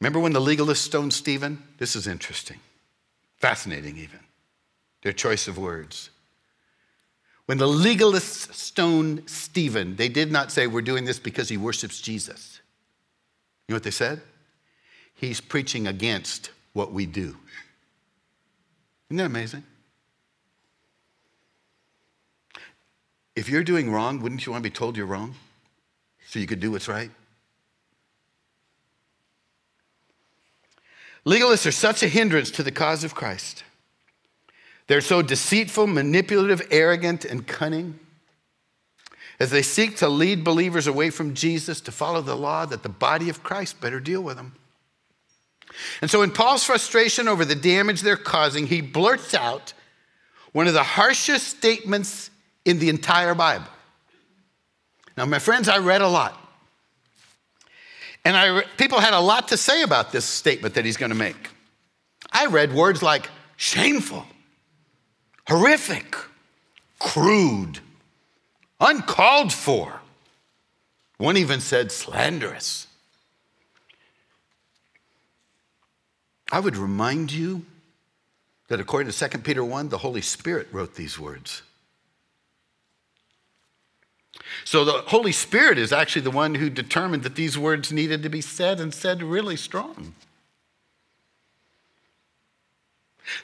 Remember 0.00 0.18
when 0.18 0.32
the 0.32 0.40
legalists 0.40 0.78
stoned 0.78 1.12
Stephen? 1.12 1.62
This 1.76 1.94
is 1.94 2.06
interesting, 2.06 2.58
fascinating 3.36 3.98
even, 3.98 4.20
their 5.02 5.12
choice 5.12 5.46
of 5.46 5.58
words. 5.58 6.08
When 7.50 7.58
the 7.58 7.66
legalists 7.66 8.54
stoned 8.54 9.28
Stephen, 9.28 9.96
they 9.96 10.08
did 10.08 10.30
not 10.30 10.52
say, 10.52 10.68
We're 10.68 10.82
doing 10.82 11.04
this 11.04 11.18
because 11.18 11.48
he 11.48 11.56
worships 11.56 12.00
Jesus. 12.00 12.60
You 13.66 13.72
know 13.72 13.74
what 13.74 13.82
they 13.82 13.90
said? 13.90 14.20
He's 15.16 15.40
preaching 15.40 15.88
against 15.88 16.52
what 16.74 16.92
we 16.92 17.06
do. 17.06 17.36
Isn't 19.08 19.16
that 19.16 19.26
amazing? 19.26 19.64
If 23.34 23.48
you're 23.48 23.64
doing 23.64 23.90
wrong, 23.90 24.22
wouldn't 24.22 24.46
you 24.46 24.52
want 24.52 24.62
to 24.62 24.70
be 24.70 24.72
told 24.72 24.96
you're 24.96 25.04
wrong 25.04 25.34
so 26.28 26.38
you 26.38 26.46
could 26.46 26.60
do 26.60 26.70
what's 26.70 26.86
right? 26.86 27.10
Legalists 31.26 31.66
are 31.66 31.72
such 31.72 32.04
a 32.04 32.06
hindrance 32.06 32.52
to 32.52 32.62
the 32.62 32.70
cause 32.70 33.02
of 33.02 33.16
Christ. 33.16 33.64
They're 34.90 35.00
so 35.00 35.22
deceitful, 35.22 35.86
manipulative, 35.86 36.66
arrogant, 36.72 37.24
and 37.24 37.46
cunning 37.46 38.00
as 39.38 39.50
they 39.52 39.62
seek 39.62 39.98
to 39.98 40.08
lead 40.08 40.42
believers 40.42 40.88
away 40.88 41.10
from 41.10 41.32
Jesus 41.34 41.80
to 41.82 41.92
follow 41.92 42.20
the 42.22 42.34
law 42.34 42.66
that 42.66 42.82
the 42.82 42.88
body 42.88 43.28
of 43.28 43.44
Christ 43.44 43.80
better 43.80 44.00
deal 44.00 44.20
with 44.20 44.36
them. 44.36 44.56
And 46.00 46.10
so, 46.10 46.22
in 46.22 46.32
Paul's 46.32 46.64
frustration 46.64 47.28
over 47.28 47.44
the 47.44 47.54
damage 47.54 48.00
they're 48.00 48.16
causing, 48.16 48.66
he 48.66 48.80
blurts 48.80 49.32
out 49.32 49.74
one 50.50 50.66
of 50.66 50.74
the 50.74 50.82
harshest 50.82 51.46
statements 51.46 52.28
in 52.64 52.80
the 52.80 52.88
entire 52.88 53.36
Bible. 53.36 53.70
Now, 55.16 55.24
my 55.24 55.38
friends, 55.38 55.68
I 55.68 55.78
read 55.78 56.02
a 56.02 56.08
lot. 56.08 56.36
And 58.24 58.36
I, 58.36 58.62
people 58.76 58.98
had 58.98 59.14
a 59.14 59.20
lot 59.20 59.46
to 59.48 59.56
say 59.56 59.82
about 59.84 60.10
this 60.10 60.24
statement 60.24 60.74
that 60.74 60.84
he's 60.84 60.96
going 60.96 61.10
to 61.10 61.16
make. 61.16 61.50
I 62.32 62.46
read 62.46 62.74
words 62.74 63.04
like 63.04 63.30
shameful, 63.56 64.26
horrific, 65.50 66.16
crude, 67.00 67.80
uncalled 68.78 69.52
for. 69.52 70.00
One 71.18 71.36
even 71.36 71.60
said 71.60 71.90
slanderous. 71.90 72.86
I 76.52 76.60
would 76.60 76.76
remind 76.76 77.32
you 77.32 77.66
that 78.68 78.78
according 78.78 79.10
to 79.10 79.28
2 79.28 79.38
Peter 79.38 79.64
1, 79.64 79.88
the 79.88 79.98
Holy 79.98 80.20
Spirit 80.20 80.68
wrote 80.70 80.94
these 80.94 81.18
words. 81.18 81.62
So 84.64 84.84
the 84.84 85.02
Holy 85.08 85.32
Spirit 85.32 85.78
is 85.78 85.92
actually 85.92 86.22
the 86.22 86.30
one 86.30 86.54
who 86.54 86.70
determined 86.70 87.24
that 87.24 87.34
these 87.34 87.58
words 87.58 87.92
needed 87.92 88.22
to 88.22 88.28
be 88.28 88.40
said 88.40 88.78
and 88.78 88.94
said 88.94 89.20
really 89.20 89.56
strong. 89.56 90.14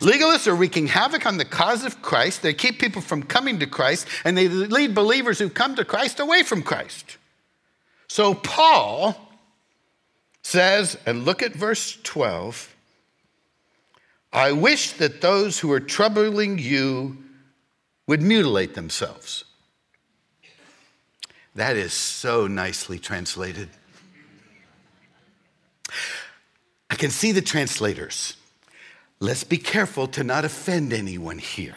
Legalists 0.01 0.47
are 0.47 0.55
wreaking 0.55 0.89
havoc 0.89 1.27
on 1.27 1.39
the 1.39 1.45
cause 1.45 1.85
of 1.85 2.03
Christ. 2.03 2.43
They 2.43 2.55
keep 2.55 2.79
people 2.79 3.03
from 3.03 3.23
coming 3.23 3.59
to 3.61 3.67
Christ, 3.67 4.07
and 4.25 4.37
they 4.37 4.49
lead 4.49 4.95
believers 4.95 5.39
who 5.39 5.49
come 5.49 5.75
to 5.77 5.85
Christ 5.85 6.21
away 6.21 6.43
from 6.43 6.63
Christ. 6.63 7.17
So 8.09 8.35
Paul 8.35 9.17
says, 10.43 10.97
and 11.07 11.25
look 11.25 11.43
at 11.43 11.53
verse 11.53 11.99
12 12.03 12.73
I 14.33 14.53
wish 14.53 14.93
that 14.93 15.23
those 15.23 15.61
who 15.61 15.73
are 15.73 15.81
troubling 15.81 16.59
you 16.59 17.17
would 18.07 18.21
mutilate 18.21 18.75
themselves. 18.75 19.45
That 21.55 21.77
is 21.77 21.95
so 21.95 22.47
nicely 22.47 22.99
translated. 22.99 23.71
I 26.91 26.97
can 26.97 27.11
see 27.11 27.33
the 27.33 27.41
translators. 27.41 28.37
Let's 29.19 29.45
be 29.45 29.59
careful 29.59 30.07
to 30.09 30.25
not 30.25 30.45
offend 30.45 30.93
anyone 30.93 31.39
here. 31.39 31.77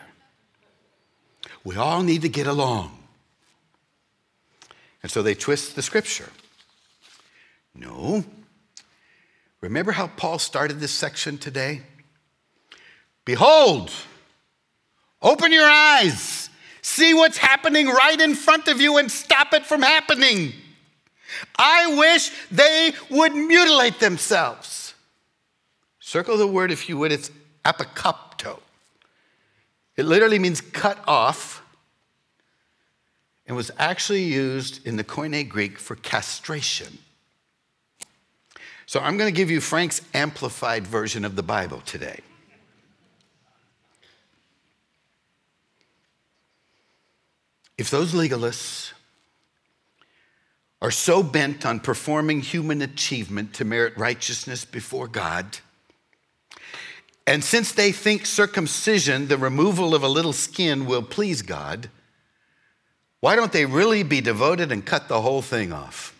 We 1.64 1.76
all 1.76 2.04
need 2.04 2.22
to 2.24 2.30
get 2.30 2.48
along. 2.48 2.98
And 5.02 5.12
so 5.12 5.24
they 5.24 5.36
twist 5.36 5.76
the 5.76 5.82
scripture. 5.82 6.30
No. 7.74 8.26
Remember 9.62 9.92
how 9.92 10.08
Paul 10.08 10.40
started 10.40 10.80
this 10.80 10.92
section 10.92 11.38
today? 11.38 11.82
Behold, 13.26 13.92
open 15.22 15.52
your 15.52 15.70
eyes, 15.70 16.50
see 16.82 17.14
what's 17.14 17.38
happening 17.38 17.88
right 17.88 18.20
in 18.20 18.36
front 18.36 18.68
of 18.68 18.82
you 18.82 18.98
and 18.98 19.12
stop 19.12 19.54
it 19.54 19.66
from 19.66 19.82
happening. 19.82 20.54
I 21.58 21.96
wish 21.96 22.32
they 22.50 22.94
would 23.10 23.36
mutilate 23.36 24.00
themselves. 24.00 24.89
Circle 26.10 26.38
the 26.38 26.48
word 26.48 26.72
if 26.72 26.90
you 26.90 26.98
would, 26.98 27.12
it's 27.12 27.30
apokopto. 27.64 28.58
It 29.96 30.06
literally 30.06 30.40
means 30.40 30.60
cut 30.60 30.98
off 31.06 31.62
and 33.46 33.56
was 33.56 33.70
actually 33.78 34.24
used 34.24 34.88
in 34.88 34.96
the 34.96 35.04
Koine 35.04 35.48
Greek 35.48 35.78
for 35.78 35.96
castration. 35.96 36.98
So 38.88 39.00
I'm 39.00 39.18
going 39.18 39.32
to 39.32 39.38
give 39.38 39.52
you 39.52 39.62
Frank's 39.62 40.02
amplified 40.16 40.88
version 40.88 41.26
of 41.26 41.36
the 41.36 41.44
Bible 41.44 41.84
today. 41.86 42.22
If 47.78 47.92
those 47.92 48.14
legalists 48.14 48.94
are 50.82 50.90
so 50.90 51.22
bent 51.22 51.68
on 51.68 51.80
performing 51.80 52.42
human 52.42 52.82
achievement 52.82 53.54
to 53.54 53.64
merit 53.64 53.96
righteousness 53.96 54.66
before 54.66 55.08
God, 55.08 55.60
and 57.30 57.44
since 57.44 57.72
they 57.72 57.92
think 57.92 58.26
circumcision, 58.26 59.28
the 59.28 59.38
removal 59.38 59.94
of 59.94 60.02
a 60.02 60.08
little 60.08 60.34
skin, 60.34 60.88
will 60.88 61.04
please 61.04 61.44
God, 61.44 61.92
why 63.20 63.36
don't 63.36 63.52
they 63.52 63.68
really 63.68 64.02
be 64.02 64.20
devoted 64.20 64.72
and 64.72 64.84
cut 64.84 65.08
the 65.08 65.22
whole 65.22 65.44
thing 65.44 65.72
off? 65.72 66.16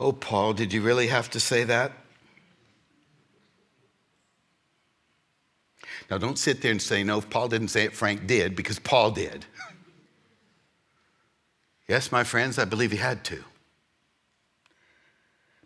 Oh, 0.00 0.10
Paul, 0.10 0.54
did 0.54 0.72
you 0.72 0.82
really 0.82 1.06
have 1.06 1.30
to 1.30 1.38
say 1.38 1.62
that? 1.62 1.92
Now, 6.10 6.18
don't 6.18 6.36
sit 6.36 6.62
there 6.62 6.72
and 6.72 6.82
say, 6.82 7.04
no, 7.04 7.18
if 7.18 7.30
Paul 7.30 7.46
didn't 7.46 7.68
say 7.68 7.84
it, 7.84 7.94
Frank 7.94 8.26
did, 8.26 8.56
because 8.56 8.80
Paul 8.80 9.12
did. 9.12 9.46
yes, 11.88 12.10
my 12.10 12.24
friends, 12.24 12.58
I 12.58 12.64
believe 12.64 12.90
he 12.90 12.98
had 12.98 13.22
to. 13.26 13.44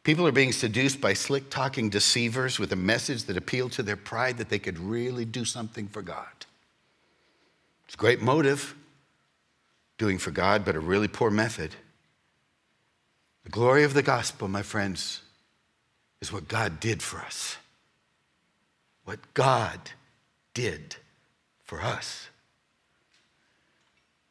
People 0.08 0.26
are 0.26 0.32
being 0.32 0.52
seduced 0.52 1.02
by 1.02 1.12
slick 1.12 1.50
talking 1.50 1.90
deceivers 1.90 2.58
with 2.58 2.72
a 2.72 2.76
message 2.76 3.24
that 3.24 3.36
appealed 3.36 3.72
to 3.72 3.82
their 3.82 3.94
pride 3.94 4.38
that 4.38 4.48
they 4.48 4.58
could 4.58 4.78
really 4.78 5.26
do 5.26 5.44
something 5.44 5.86
for 5.86 6.00
God. 6.00 6.46
It's 7.84 7.92
a 7.92 7.98
great 7.98 8.22
motive, 8.22 8.74
doing 9.98 10.16
for 10.16 10.30
God, 10.30 10.64
but 10.64 10.76
a 10.76 10.80
really 10.80 11.08
poor 11.08 11.30
method. 11.30 11.76
The 13.44 13.50
glory 13.50 13.84
of 13.84 13.92
the 13.92 14.02
gospel, 14.02 14.48
my 14.48 14.62
friends, 14.62 15.20
is 16.22 16.32
what 16.32 16.48
God 16.48 16.80
did 16.80 17.02
for 17.02 17.18
us. 17.18 17.58
What 19.04 19.18
God 19.34 19.90
did 20.54 20.96
for 21.64 21.82
us, 21.82 22.30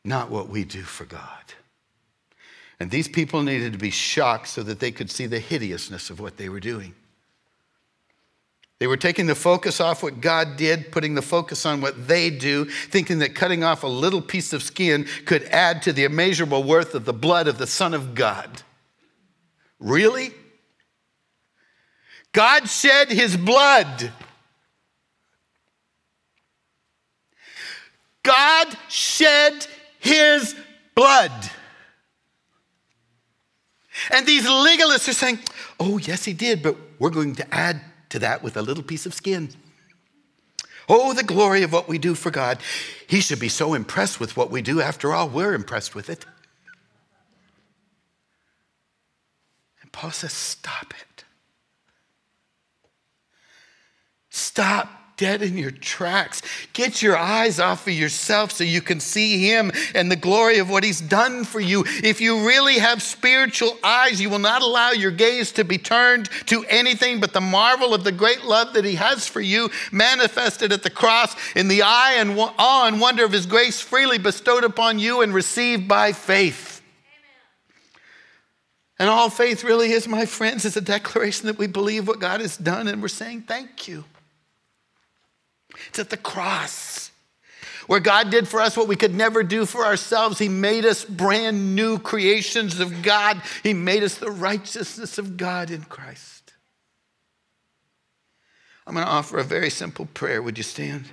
not 0.04 0.32
what 0.32 0.50
we 0.50 0.64
do 0.64 0.82
for 0.82 1.06
God. 1.06 1.54
And 2.80 2.92
these 2.92 3.08
people 3.08 3.42
needed 3.42 3.74
to 3.74 3.80
be 3.80 3.90
shocked 3.90 4.48
so 4.48 4.62
that 4.64 4.80
they 4.80 4.92
could 4.92 5.10
see 5.10 5.26
the 5.26 5.40
hideousness 5.40 6.10
of 6.10 6.20
what 6.20 6.38
they 6.38 6.50
were 6.50 6.60
doing. 6.60 6.94
They 8.80 8.86
were 8.86 8.98
taking 8.98 9.26
the 9.26 9.34
focus 9.34 9.82
off 9.82 10.04
what 10.04 10.22
God 10.22 10.56
did, 10.56 10.92
putting 10.92 11.16
the 11.16 11.24
focus 11.24 11.66
on 11.66 11.82
what 11.82 12.08
they 12.08 12.30
do, 12.30 12.66
thinking 12.66 13.20
that 13.20 13.34
cutting 13.34 13.64
off 13.64 13.82
a 13.82 13.88
little 13.88 14.22
piece 14.22 14.54
of 14.54 14.62
skin 14.62 15.08
could 15.26 15.44
add 15.46 15.82
to 15.84 15.94
the 15.94 16.04
immeasurable 16.04 16.64
worth 16.64 16.94
of 16.94 17.06
the 17.06 17.14
blood 17.14 17.48
of 17.48 17.58
the 17.58 17.66
Son 17.66 17.96
of 17.96 18.14
God. 18.14 18.62
Really? 19.80 20.32
God 22.34 22.70
shed 22.70 23.10
his 23.10 23.36
blood. 23.36 24.12
God 28.22 28.78
shed 28.90 29.66
his 30.00 30.56
blood. 30.94 31.32
And 34.12 34.26
these 34.26 34.46
legalists 34.46 35.08
are 35.08 35.14
saying, 35.14 35.40
oh, 35.80 35.98
yes, 35.98 36.26
he 36.26 36.34
did, 36.34 36.62
but 36.62 36.76
we're 37.00 37.10
going 37.10 37.36
to 37.36 37.54
add 37.54 37.82
to 38.10 38.20
that 38.20 38.44
with 38.44 38.58
a 38.58 38.62
little 38.62 38.84
piece 38.84 39.06
of 39.06 39.14
skin. 39.14 39.50
Oh, 40.90 41.14
the 41.14 41.24
glory 41.24 41.64
of 41.64 41.74
what 41.74 41.88
we 41.90 41.98
do 41.98 42.16
for 42.16 42.32
God. 42.32 42.60
He 43.08 43.20
should 43.20 43.40
be 43.40 43.50
so 43.50 43.74
impressed 43.74 44.20
with 44.20 44.38
what 44.38 44.50
we 44.50 44.62
do. 44.62 44.82
After 44.82 45.14
all, 45.14 45.28
we're 45.28 45.54
impressed 45.54 45.96
with 45.96 46.10
it. 46.10 46.26
And 49.82 49.92
Paul 49.92 50.12
says, 50.12 50.32
Stop 50.32 50.94
it. 51.02 51.26
Stop 54.30 54.97
dead 55.18 55.42
in 55.42 55.58
your 55.58 55.72
tracks. 55.72 56.44
Get 56.74 57.02
your 57.02 57.18
eyes 57.18 57.60
off 57.60 57.88
of 57.88 57.94
yourself 57.94 58.52
so 58.52 58.64
you 58.64 58.82
can 58.82 59.00
see 59.00 59.40
Him 59.50 59.72
and 59.96 60.12
the 60.12 60.16
glory 60.16 60.60
of 60.60 60.70
what 60.70 60.84
He's 60.84 61.02
done 61.02 61.44
for 61.44 61.60
you. 61.60 61.84
If 62.04 62.22
you 62.22 62.48
really 62.48 62.76
have 62.76 63.02
spiritual 63.02 63.78
eyes, 63.84 64.22
you 64.22 64.30
will 64.30 64.40
not 64.40 64.62
allow 64.62 64.92
your 64.92 65.12
gaze 65.12 65.52
to 65.54 65.64
be 65.64 65.80
turned 65.80 66.30
to 66.46 66.64
anything 66.70 67.20
but 67.20 67.34
the 67.34 67.42
marvel 67.42 67.94
of 67.94 68.04
the 68.04 68.12
great 68.12 68.46
love 68.46 68.74
that 68.74 68.86
He 68.86 68.96
has 68.96 69.28
for 69.28 69.42
you, 69.42 69.70
manifested 69.92 70.72
at 70.72 70.84
the 70.84 70.90
cross 70.92 71.36
in 71.56 71.68
the 71.68 71.82
eye 71.82 72.16
and 72.18 72.38
awe 72.38 72.88
and 72.88 73.02
wonder 73.02 73.26
of 73.26 73.32
His 73.32 73.48
grace 73.48 73.82
freely 73.82 74.20
bestowed 74.20 74.64
upon 74.64 75.00
you 75.00 75.22
and 75.22 75.34
received 75.34 75.88
by 75.88 76.14
faith. 76.14 76.76
And 79.00 79.10
all 79.10 79.30
faith 79.30 79.64
really 79.64 79.92
is, 79.92 80.08
my 80.08 80.26
friends, 80.26 80.66
is 80.66 80.76
a 80.76 80.82
declaration 80.82 81.48
that 81.48 81.58
we 81.58 81.68
believe 81.68 82.08
what 82.08 82.20
God 82.20 82.42
has 82.42 82.58
done 82.58 82.88
and 82.88 83.02
we're 83.02 83.08
saying 83.08 83.44
thank 83.44 83.88
you. 83.88 84.06
It's 85.90 86.00
at 86.00 86.10
the 86.10 86.18
cross 86.18 87.12
where 87.88 88.02
God 88.02 88.30
did 88.30 88.48
for 88.48 88.60
us 88.60 88.78
what 88.78 88.88
we 88.88 88.96
could 88.96 89.16
never 89.16 89.42
do 89.44 89.66
for 89.66 89.86
ourselves. 89.86 90.38
He 90.38 90.50
made 90.50 90.86
us 90.86 91.04
brand 91.04 91.76
new 91.76 91.98
creations 91.98 92.80
of 92.80 93.02
God, 93.02 93.42
He 93.64 93.74
made 93.74 94.04
us 94.04 94.16
the 94.16 94.32
righteousness 94.32 95.18
of 95.18 95.38
God 95.38 95.72
in 95.72 95.84
Christ. 95.84 96.54
I'm 98.86 98.94
going 98.94 99.06
to 99.06 99.12
offer 99.12 99.38
a 99.38 99.44
very 99.44 99.70
simple 99.70 100.06
prayer. 100.14 100.42
Would 100.42 100.58
you 100.58 100.64
stand? 100.64 101.06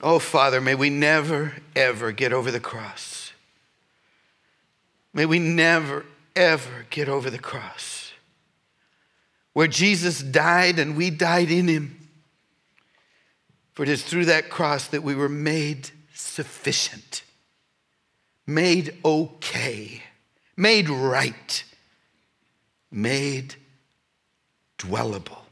Oh, 0.00 0.18
Father, 0.18 0.60
may 0.60 0.74
we 0.74 0.90
never, 0.90 1.54
ever 1.74 2.12
get 2.12 2.32
over 2.32 2.50
the 2.50 2.60
cross. 2.60 3.32
May 5.12 5.26
we 5.26 5.38
never, 5.38 6.04
ever 6.36 6.86
get 6.90 7.08
over 7.08 7.30
the 7.30 7.38
cross 7.38 7.95
where 9.56 9.66
Jesus 9.66 10.22
died 10.22 10.78
and 10.78 10.98
we 10.98 11.08
died 11.08 11.50
in 11.50 11.66
him. 11.66 12.10
For 13.72 13.84
it 13.84 13.88
is 13.88 14.02
through 14.02 14.26
that 14.26 14.50
cross 14.50 14.86
that 14.88 15.02
we 15.02 15.14
were 15.14 15.30
made 15.30 15.88
sufficient, 16.12 17.22
made 18.46 18.94
okay, 19.02 20.02
made 20.58 20.90
right, 20.90 21.64
made 22.90 23.54
dwellable, 24.76 25.46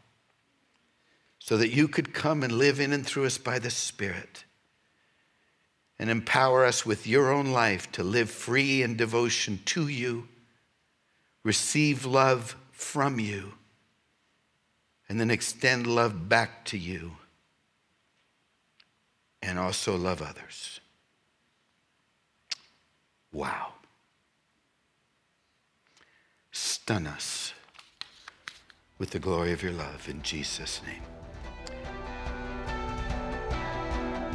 so 1.39 1.57
that 1.57 1.71
you 1.71 1.89
could 1.89 2.13
come 2.13 2.43
and 2.43 2.53
live 2.53 2.81
in 2.81 2.93
and 2.93 3.07
through 3.07 3.25
us 3.25 3.39
by 3.39 3.59
the 3.59 3.71
Spirit. 3.71 4.45
and 5.99 6.11
empower 6.11 6.67
us 6.67 6.85
with 6.85 7.07
your 7.07 7.33
own 7.33 7.53
life 7.53 7.91
to 7.93 8.03
live 8.03 8.29
free 8.29 8.83
in 8.83 8.99
devotion 8.99 9.61
to 9.65 9.89
you, 9.89 10.29
receive 11.43 12.05
love 12.05 12.55
from 12.71 13.19
you, 13.19 13.55
and 15.09 15.21
then 15.21 15.31
extend 15.31 15.87
love 15.87 16.29
back 16.29 16.65
to 16.67 16.79
you, 16.79 17.13
and 19.43 19.59
also 19.59 19.97
love 19.97 20.23
others. 20.23 20.81
Wow. 23.33 23.73
Stun 26.51 27.07
us 27.07 27.53
with 28.99 29.11
the 29.11 29.19
glory 29.19 29.53
of 29.53 29.63
your 29.63 29.73
love 29.73 30.09
in 30.09 30.23
Jesus' 30.23 30.81
name. 30.87 31.03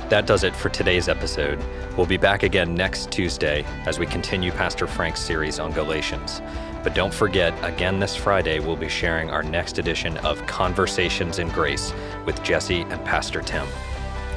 That 0.10 0.26
does 0.26 0.44
it 0.44 0.56
for 0.56 0.70
today's 0.70 1.08
episode. 1.08 1.64
We'll 1.96 2.08
be 2.08 2.18
back 2.18 2.44
again 2.44 2.74
next 2.74 3.12
Tuesday 3.12 3.64
as 3.86 4.00
we 4.00 4.06
continue 4.06 4.52
Pastor 4.52 4.88
Frank's 4.88 5.20
series 5.20 5.60
on 5.60 5.72
Galatians. 5.72 6.42
But 6.84 6.96
don't 6.96 7.14
forget, 7.14 7.54
again 7.64 8.00
this 8.00 8.16
Friday, 8.16 8.60
we'll 8.60 8.76
be 8.76 8.90
sharing 8.90 9.30
our 9.30 9.44
next 9.44 9.78
edition 9.78 10.18
of 10.20 10.46
Conversations 10.48 11.40
in 11.40 11.50
Grace 11.50 11.94
with 12.26 12.42
Jesse 12.44 12.82
and 12.82 13.04
Pastor 13.04 13.42
Tim. 13.42 13.68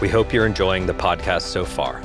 We 0.01 0.09
hope 0.09 0.33
you're 0.33 0.47
enjoying 0.47 0.87
the 0.87 0.95
podcast 0.95 1.43
so 1.43 1.65
far. 1.65 2.03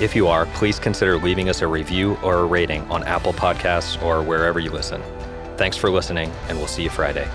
If 0.00 0.16
you 0.16 0.26
are, 0.28 0.46
please 0.46 0.78
consider 0.78 1.16
leaving 1.16 1.48
us 1.48 1.62
a 1.62 1.66
review 1.66 2.18
or 2.22 2.40
a 2.40 2.44
rating 2.44 2.82
on 2.90 3.04
Apple 3.04 3.32
Podcasts 3.32 4.02
or 4.02 4.22
wherever 4.22 4.58
you 4.60 4.70
listen. 4.70 5.02
Thanks 5.56 5.76
for 5.76 5.90
listening, 5.90 6.30
and 6.48 6.58
we'll 6.58 6.66
see 6.66 6.82
you 6.82 6.90
Friday. 6.90 7.26